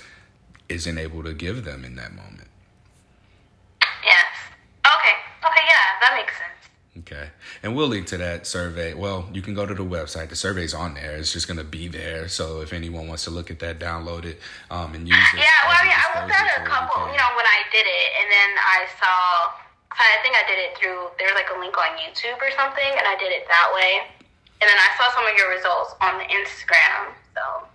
isn't 0.68 0.98
able 0.98 1.22
to 1.22 1.34
give 1.34 1.64
them 1.64 1.84
in 1.84 1.96
that 1.96 2.12
moment. 2.12 2.48
Yes. 4.04 4.26
Okay. 4.86 5.16
Okay. 5.46 5.64
Yeah, 5.66 6.00
that 6.00 6.14
makes 6.16 6.32
sense. 6.38 6.53
Okay. 7.01 7.28
And 7.62 7.74
we'll 7.74 7.88
link 7.88 8.07
to 8.09 8.18
that 8.18 8.47
survey. 8.47 8.95
Well, 8.95 9.28
you 9.32 9.42
can 9.42 9.55
go 9.55 9.66
to 9.66 9.74
the 9.74 9.82
website. 9.82 10.28
The 10.28 10.36
survey's 10.36 10.72
on 10.72 10.95
there. 10.95 11.16
It's 11.16 11.32
just 11.32 11.49
going 11.49 11.59
to 11.59 11.64
be 11.66 11.88
there. 11.88 12.28
So 12.28 12.61
if 12.61 12.72
anyone 12.72 13.09
wants 13.09 13.24
to 13.24 13.30
look 13.30 13.51
at 13.51 13.59
that, 13.61 13.80
download 13.80 14.24
it 14.24 14.38
um, 14.70 14.95
and 14.95 15.09
use 15.09 15.18
it. 15.34 15.42
Yeah, 15.42 15.51
well, 15.66 15.74
I 15.74 15.82
mean, 15.82 15.92
I 15.92 16.22
looked 16.22 16.34
at 16.38 16.62
a 16.62 16.64
couple, 16.64 17.03
you 17.11 17.18
know, 17.18 17.30
when 17.34 17.47
I 17.47 17.66
did 17.72 17.82
it, 17.82 18.09
and 18.22 18.30
then 18.30 18.51
I 18.62 18.86
saw, 19.01 19.51
I 19.90 20.22
think 20.22 20.36
I 20.38 20.47
did 20.47 20.59
it 20.59 20.78
through, 20.78 21.11
there's 21.18 21.34
like 21.34 21.51
a 21.51 21.59
link 21.59 21.74
on 21.76 21.99
YouTube 21.99 22.38
or 22.38 22.51
something, 22.55 22.92
and 22.95 23.07
I 23.07 23.16
did 23.18 23.32
it 23.32 23.42
that 23.49 23.72
way. 23.74 24.07
And 24.62 24.70
then 24.70 24.78
I 24.78 24.90
saw 24.97 25.11
some 25.14 25.26
of 25.26 25.34
your 25.36 25.51
results 25.51 25.95
on 26.01 26.18
the 26.18 26.24
Instagram, 26.30 27.11
so. 27.34 27.66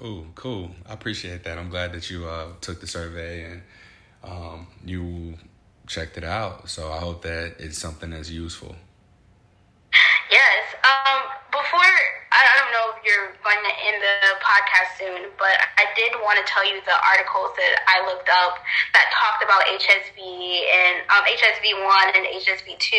Cool, 0.00 0.26
cool. 0.36 0.70
I 0.88 0.92
appreciate 0.92 1.42
that. 1.42 1.58
I'm 1.58 1.68
glad 1.68 1.92
that 1.94 2.08
you 2.10 2.26
uh, 2.26 2.52
took 2.60 2.80
the 2.80 2.86
survey 2.86 3.42
and 3.42 3.62
um, 4.22 4.68
you 4.84 5.02
checked 5.88 6.16
it 6.16 6.24
out. 6.24 6.68
So 6.68 6.92
I 6.92 6.98
hope 6.98 7.22
that 7.22 7.56
it's 7.58 7.78
something 7.78 8.10
that's 8.10 8.30
useful. 8.30 8.76
Yes. 10.30 10.76
Um, 10.84 11.24
before, 11.48 11.96
I 12.28 12.44
don't 12.60 12.68
know 12.76 12.92
if 12.92 13.00
you're 13.00 13.32
going 13.40 13.64
to 13.64 13.74
end 13.88 13.96
the 14.04 14.36
podcast 14.44 15.00
soon, 15.00 15.32
but 15.40 15.56
I 15.80 15.88
did 15.96 16.12
want 16.20 16.36
to 16.36 16.44
tell 16.44 16.60
you 16.62 16.84
the 16.84 16.98
articles 17.00 17.56
that 17.56 17.74
I 17.88 18.04
looked 18.04 18.28
up 18.28 18.60
that 18.92 19.08
talked 19.16 19.40
about 19.40 19.64
HSV 19.72 20.20
and 20.20 20.96
um, 21.08 21.24
HSV1 21.24 22.04
and 22.14 22.24
HSV2. 22.44 22.94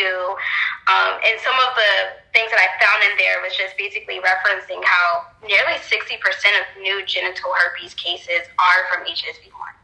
Um, 0.90 1.14
and 1.22 1.38
some 1.46 1.56
of 1.62 1.72
the 1.78 1.94
things 2.34 2.50
that 2.50 2.58
I 2.58 2.68
found 2.82 3.06
in 3.06 3.14
there 3.22 3.38
was 3.46 3.54
just 3.54 3.78
basically 3.78 4.18
referencing 4.18 4.82
how 4.82 5.30
nearly 5.46 5.78
60% 5.78 6.18
of 6.18 6.66
new 6.82 7.06
genital 7.06 7.54
herpes 7.54 7.94
cases 7.94 8.50
are 8.58 8.82
from 8.90 9.06
HSV1. 9.06 9.79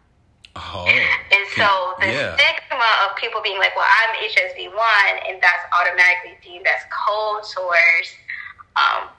Oh. 0.56 0.88
And 0.88 1.45
so 1.56 1.95
the 1.99 2.08
yeah. 2.08 2.36
stigma 2.36 2.89
of 3.08 3.16
people 3.18 3.41
being 3.43 3.60
like, 3.60 3.76
well, 3.76 3.88
I'm 3.88 4.16
HSV 4.24 4.72
one, 4.72 5.16
and 5.28 5.41
that's 5.41 5.64
automatically 5.76 6.38
deemed 6.43 6.66
as 6.68 6.82
cold 6.91 7.45
sores. 7.45 8.08
Um, 8.76 9.10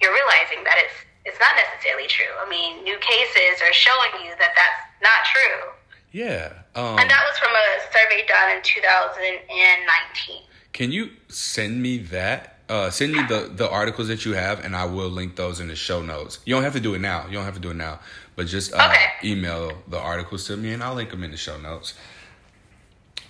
you're 0.00 0.12
realizing 0.12 0.64
that 0.64 0.76
it's 0.78 0.94
it's 1.24 1.40
not 1.40 1.56
necessarily 1.56 2.06
true. 2.06 2.32
I 2.38 2.48
mean, 2.48 2.84
new 2.84 2.98
cases 2.98 3.62
are 3.62 3.72
showing 3.72 4.12
you 4.24 4.30
that 4.38 4.52
that's 4.54 4.80
not 5.00 5.24
true, 5.24 5.72
Yeah. 6.12 6.52
Um, 6.74 6.98
and 6.98 7.10
that 7.10 7.22
was 7.28 7.38
from 7.38 7.50
a 7.52 7.66
survey 7.92 8.26
done 8.26 8.56
in 8.56 8.62
2019. 8.62 10.42
Can 10.72 10.92
you 10.92 11.10
send 11.28 11.80
me 11.80 11.98
that? 11.98 12.58
Uh, 12.68 12.90
send 12.90 13.12
me 13.12 13.22
the, 13.28 13.50
the 13.54 13.68
articles 13.68 14.08
that 14.08 14.24
you 14.24 14.32
have, 14.32 14.64
and 14.64 14.74
I 14.74 14.86
will 14.86 15.10
link 15.10 15.36
those 15.36 15.60
in 15.60 15.68
the 15.68 15.76
show 15.76 16.02
notes. 16.02 16.38
You 16.46 16.54
don't 16.54 16.64
have 16.64 16.72
to 16.72 16.80
do 16.80 16.94
it 16.94 17.00
now. 17.00 17.26
You 17.26 17.34
don't 17.34 17.44
have 17.44 17.54
to 17.54 17.60
do 17.60 17.70
it 17.70 17.76
now, 17.76 18.00
but 18.36 18.46
just 18.46 18.72
uh, 18.74 18.88
Okay. 18.90 19.06
email 19.30 19.72
the 19.88 19.98
articles 19.98 20.46
to 20.48 20.56
me, 20.56 20.72
and 20.72 20.82
I'll 20.82 20.94
link 20.94 21.10
them 21.10 21.22
in 21.24 21.30
the 21.30 21.36
show 21.36 21.58
notes. 21.58 21.94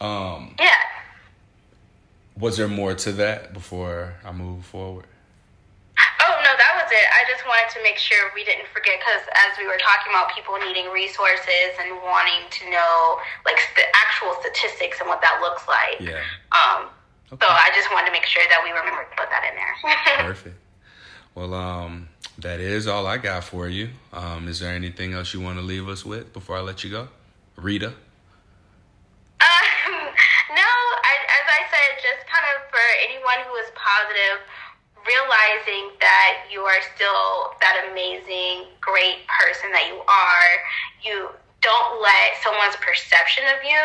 Um, 0.00 0.54
Yeah. 0.58 0.74
was 2.36 2.56
there 2.56 2.68
more 2.68 2.94
to 2.94 3.12
that 3.12 3.52
before 3.52 4.14
I 4.24 4.32
move 4.32 4.64
forward? 4.66 5.06
Oh 6.26 6.40
no, 6.42 6.52
that 6.56 6.72
was 6.82 6.90
it. 6.90 7.06
I 7.20 7.30
just 7.30 7.46
wanted 7.46 7.68
to 7.76 7.82
make 7.82 7.96
sure 7.98 8.16
we 8.34 8.44
didn't 8.44 8.66
forget 8.72 8.98
because 8.98 9.22
as 9.46 9.56
we 9.58 9.66
were 9.66 9.76
talking 9.78 10.10
about 10.12 10.34
people 10.34 10.56
needing 10.66 10.90
resources 10.90 11.76
and 11.78 11.94
wanting 12.02 12.48
to 12.50 12.70
know 12.70 13.18
like 13.44 13.60
the 13.76 13.84
actual 13.94 14.34
statistics 14.40 14.98
and 15.00 15.08
what 15.08 15.20
that 15.20 15.38
looks 15.40 15.68
like. 15.68 16.00
Yeah. 16.00 16.20
Um, 16.52 16.88
Okay. 17.32 17.46
So 17.46 17.50
I 17.52 17.70
just 17.74 17.90
wanted 17.90 18.06
to 18.06 18.12
make 18.12 18.26
sure 18.26 18.42
that 18.48 18.60
we 18.62 18.70
remember 18.70 19.02
to 19.02 19.16
put 19.16 19.28
that 19.30 19.42
in 19.48 19.56
there. 19.56 20.26
Perfect. 20.28 20.56
Well, 21.34 21.52
um, 21.54 22.08
that 22.44 22.60
is 22.60 22.86
all 22.86 23.06
I 23.06 23.16
got 23.16 23.42
for 23.42 23.68
you. 23.68 23.88
Um, 24.12 24.48
is 24.48 24.60
there 24.60 24.72
anything 24.76 25.14
else 25.14 25.32
you 25.32 25.40
want 25.40 25.58
to 25.58 25.64
leave 25.64 25.88
us 25.88 26.04
with 26.04 26.32
before 26.34 26.56
I 26.56 26.60
let 26.60 26.84
you 26.84 26.90
go, 26.90 27.08
Rita? 27.56 27.88
Um, 27.88 27.94
no, 30.52 30.70
I, 31.08 31.14
as 31.40 31.46
I 31.48 31.60
said, 31.72 32.04
just 32.04 32.28
kind 32.28 32.44
of 32.52 32.68
for 32.68 32.84
anyone 33.08 33.40
who 33.48 33.56
is 33.56 33.72
positive, 33.72 34.44
realizing 35.08 35.96
that 36.04 36.44
you 36.52 36.60
are 36.68 36.84
still 36.94 37.56
that 37.64 37.88
amazing, 37.88 38.68
great 38.76 39.24
person 39.40 39.72
that 39.72 39.88
you 39.88 40.04
are. 40.04 40.50
You 41.00 41.32
don't 41.64 42.02
let 42.04 42.36
someone's 42.44 42.76
perception 42.76 43.44
of 43.56 43.64
you 43.64 43.84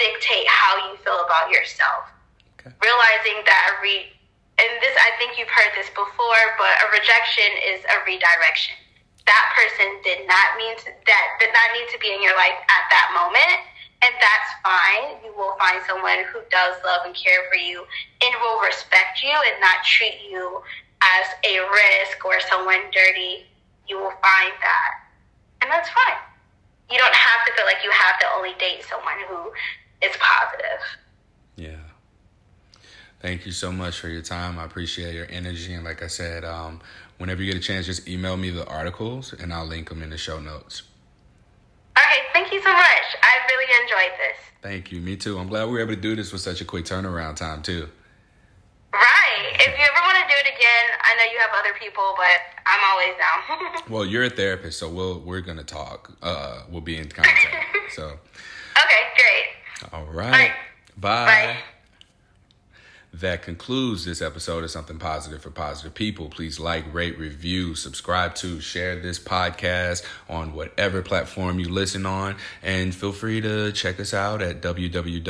dictate 0.00 0.48
how 0.48 0.88
you 0.88 0.96
feel 1.04 1.20
about 1.28 1.52
yourself. 1.52 2.08
Okay. 2.56 2.72
Realizing 2.80 3.44
that 3.44 3.76
re, 3.84 4.08
and 4.60 4.70
this, 4.84 4.94
I 4.98 5.10
think 5.16 5.40
you've 5.40 5.52
heard 5.52 5.72
this 5.76 5.88
before, 5.90 6.44
but 6.60 6.72
a 6.84 6.86
rejection 6.92 7.50
is 7.72 7.80
a 7.88 7.96
redirection. 8.04 8.76
That 9.24 9.44
person 9.54 9.88
did 10.02 10.26
not 10.26 10.58
mean 10.58 10.74
to, 10.82 10.88
that 10.92 11.26
did 11.40 11.52
not 11.54 11.68
need 11.78 11.88
to 11.94 11.98
be 12.02 12.10
in 12.10 12.20
your 12.20 12.34
life 12.36 12.58
at 12.68 12.84
that 12.90 13.08
moment 13.14 13.72
and 14.02 14.12
that's 14.18 14.50
fine. 14.66 15.22
You 15.24 15.32
will 15.38 15.54
find 15.58 15.78
someone 15.86 16.26
who 16.34 16.42
does 16.50 16.74
love 16.84 17.06
and 17.06 17.14
care 17.14 17.46
for 17.48 17.56
you 17.56 17.86
and 18.20 18.32
will 18.42 18.60
respect 18.60 19.22
you 19.22 19.30
and 19.30 19.56
not 19.60 19.86
treat 19.86 20.18
you 20.28 20.60
as 20.98 21.26
a 21.46 21.62
risk 21.62 22.24
or 22.24 22.40
someone 22.50 22.90
dirty. 22.90 23.46
You 23.86 23.98
will 23.98 24.14
find 24.18 24.54
that. 24.58 24.90
And 25.62 25.70
that's 25.70 25.88
fine. 25.88 26.18
You 26.90 26.98
don't 26.98 27.14
have 27.14 27.46
to 27.46 27.52
feel 27.54 27.64
like 27.64 27.82
you 27.84 27.92
have 27.94 28.18
to 28.20 28.26
only 28.36 28.54
date 28.58 28.82
someone 28.82 29.22
who 29.28 29.52
is 30.02 30.14
positive. 30.18 30.82
Yeah. 31.54 31.86
Thank 33.22 33.46
you 33.46 33.52
so 33.52 33.70
much 33.70 34.00
for 34.00 34.08
your 34.08 34.20
time. 34.20 34.58
I 34.58 34.64
appreciate 34.64 35.14
your 35.14 35.28
energy. 35.30 35.72
And 35.74 35.84
like 35.84 36.02
I 36.02 36.08
said, 36.08 36.44
um, 36.44 36.80
whenever 37.18 37.40
you 37.40 37.52
get 37.52 37.62
a 37.62 37.64
chance, 37.64 37.86
just 37.86 38.08
email 38.08 38.36
me 38.36 38.50
the 38.50 38.66
articles 38.66 39.32
and 39.32 39.54
I'll 39.54 39.64
link 39.64 39.88
them 39.88 40.02
in 40.02 40.10
the 40.10 40.18
show 40.18 40.40
notes. 40.40 40.82
All 41.96 42.02
right, 42.02 42.22
thank 42.32 42.52
you 42.52 42.60
so 42.60 42.72
much. 42.72 43.16
I 43.22 43.46
really 43.48 43.82
enjoyed 43.82 44.18
this. 44.18 44.38
Thank 44.60 44.90
you. 44.90 45.00
Me 45.00 45.14
too. 45.14 45.38
I'm 45.38 45.46
glad 45.46 45.66
we 45.66 45.74
were 45.74 45.80
able 45.80 45.94
to 45.94 46.00
do 46.00 46.16
this 46.16 46.32
with 46.32 46.40
such 46.40 46.60
a 46.60 46.64
quick 46.64 46.84
turnaround 46.84 47.36
time, 47.36 47.62
too. 47.62 47.88
Right. 48.92 49.52
If 49.54 49.68
you 49.68 49.84
ever 49.84 50.00
want 50.04 50.16
to 50.18 50.24
do 50.26 50.34
it 50.40 50.48
again, 50.56 50.86
I 51.00 51.14
know 51.14 51.32
you 51.32 51.38
have 51.38 51.50
other 51.60 51.74
people, 51.78 52.14
but 52.16 52.40
I'm 52.66 52.80
always 52.92 53.14
down. 53.18 53.82
Well, 53.92 54.06
you're 54.06 54.24
a 54.24 54.30
therapist, 54.30 54.78
so 54.78 54.88
we'll 54.88 55.20
we're 55.20 55.40
gonna 55.40 55.64
talk. 55.64 56.12
Uh, 56.22 56.62
we'll 56.70 56.80
be 56.80 56.96
in 56.96 57.08
contact. 57.08 57.66
so, 57.94 58.04
okay, 58.04 59.02
great. 59.16 59.92
all 59.92 60.06
right. 60.06 60.30
Bye. 60.30 60.52
Bye. 60.96 61.26
Bye. 61.26 61.56
That 63.14 63.42
concludes 63.42 64.06
this 64.06 64.22
episode 64.22 64.64
of 64.64 64.70
Something 64.70 64.98
Positive 64.98 65.42
for 65.42 65.50
Positive 65.50 65.92
People. 65.92 66.30
Please 66.30 66.58
like, 66.58 66.92
rate, 66.94 67.18
review, 67.18 67.74
subscribe 67.74 68.34
to, 68.36 68.58
share 68.58 68.98
this 68.98 69.18
podcast 69.18 70.02
on 70.30 70.54
whatever 70.54 71.02
platform 71.02 71.58
you 71.58 71.68
listen 71.68 72.06
on, 72.06 72.36
and 72.62 72.94
feel 72.94 73.12
free 73.12 73.42
to 73.42 73.70
check 73.72 74.00
us 74.00 74.14
out 74.14 74.40
at 74.40 74.62
www.spfpp.org. 74.62 75.24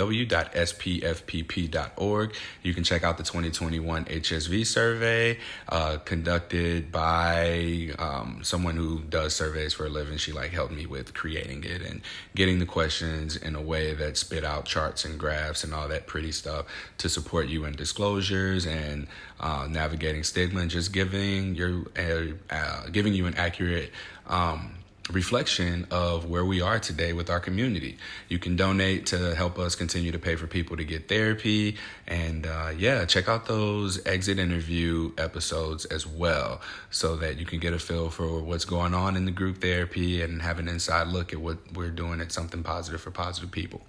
You 2.63 2.73
can 2.75 2.85
check 2.85 3.03
out 3.03 3.19
the 3.19 3.25
2021 3.25 4.05
HSV 4.05 4.65
survey 4.65 5.39
uh, 5.69 5.99
conducted 6.05 6.93
by 6.93 7.91
um, 7.99 8.41
someone 8.45 8.77
who 8.77 9.01
does 9.01 9.35
surveys 9.35 9.75
for 9.75 9.87
a 9.87 9.89
living. 9.89 10.19
She 10.19 10.31
like 10.31 10.53
helped 10.53 10.73
me 10.73 10.87
with 10.87 11.15
creating 11.15 11.65
it 11.65 11.83
and 11.83 12.01
getting 12.37 12.61
the 12.61 12.67
questions 12.67 13.35
in 13.37 13.57
a 13.57 13.63
way 13.63 13.93
that 13.95 14.17
spit 14.17 14.45
out 14.45 14.67
charts 14.67 15.05
and 15.05 15.19
graphs 15.19 15.65
and 15.65 15.75
all 15.75 15.89
that 15.89 16.07
pretty 16.07 16.31
stuff 16.31 16.67
to 16.99 17.09
support 17.09 17.49
you 17.49 17.65
in 17.65 17.72
disclosures 17.77 18.67
and 18.67 19.07
uh, 19.41 19.67
navigating 19.69 20.23
stigma 20.23 20.61
and 20.61 20.71
just 20.71 20.93
giving 20.93 21.55
your 21.55 21.85
uh, 21.99 22.55
uh, 22.55 22.87
giving 22.91 23.15
you 23.15 23.27
an 23.27 23.35
accurate 23.35 23.91
um, 24.27 24.77
reflection 25.11 25.87
of 25.91 26.29
where 26.29 26.45
we 26.45 26.61
are 26.61 26.79
today 26.79 27.13
with 27.13 27.29
our 27.29 27.41
community. 27.41 27.99
You 28.29 28.39
can 28.39 28.57
donate 28.57 29.07
to 29.07 29.35
help 29.35 29.59
us 29.59 29.75
continue 29.75 30.13
to 30.13 30.19
pay 30.19 30.37
for 30.37 30.47
people 30.47 30.77
to 30.77 30.85
get 30.85 31.09
therapy. 31.09 31.77
And 32.07 32.47
uh, 32.47 32.73
yeah, 32.77 33.05
check 33.05 33.29
out 33.29 33.47
those 33.47 34.05
exit 34.07 34.39
interview 34.39 35.13
episodes 35.19 35.85
as 35.87 36.07
well 36.07 36.61
so 36.91 37.17
that 37.17 37.39
you 37.39 37.47
can 37.47 37.59
get 37.59 37.73
a 37.73 37.79
feel 37.79 38.11
for 38.11 38.41
what's 38.43 38.65
going 38.65 38.95
on 38.95 39.17
in 39.17 39.25
the 39.25 39.33
group 39.33 39.61
therapy 39.61 40.23
and 40.23 40.43
have 40.43 40.59
an 40.59 40.69
inside 40.69 41.09
look 41.09 41.33
at 41.33 41.41
what 41.41 41.59
we're 41.75 41.91
doing 41.91 42.21
at 42.21 42.33
Something 42.33 42.63
Positive 42.63 43.01
for 43.01 43.11
Positive 43.11 43.51
People. 43.51 43.83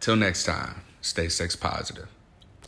Till 0.00 0.16
next 0.16 0.44
time, 0.44 0.82
stay 1.00 1.28
sex 1.28 1.56
positive. 1.56 2.08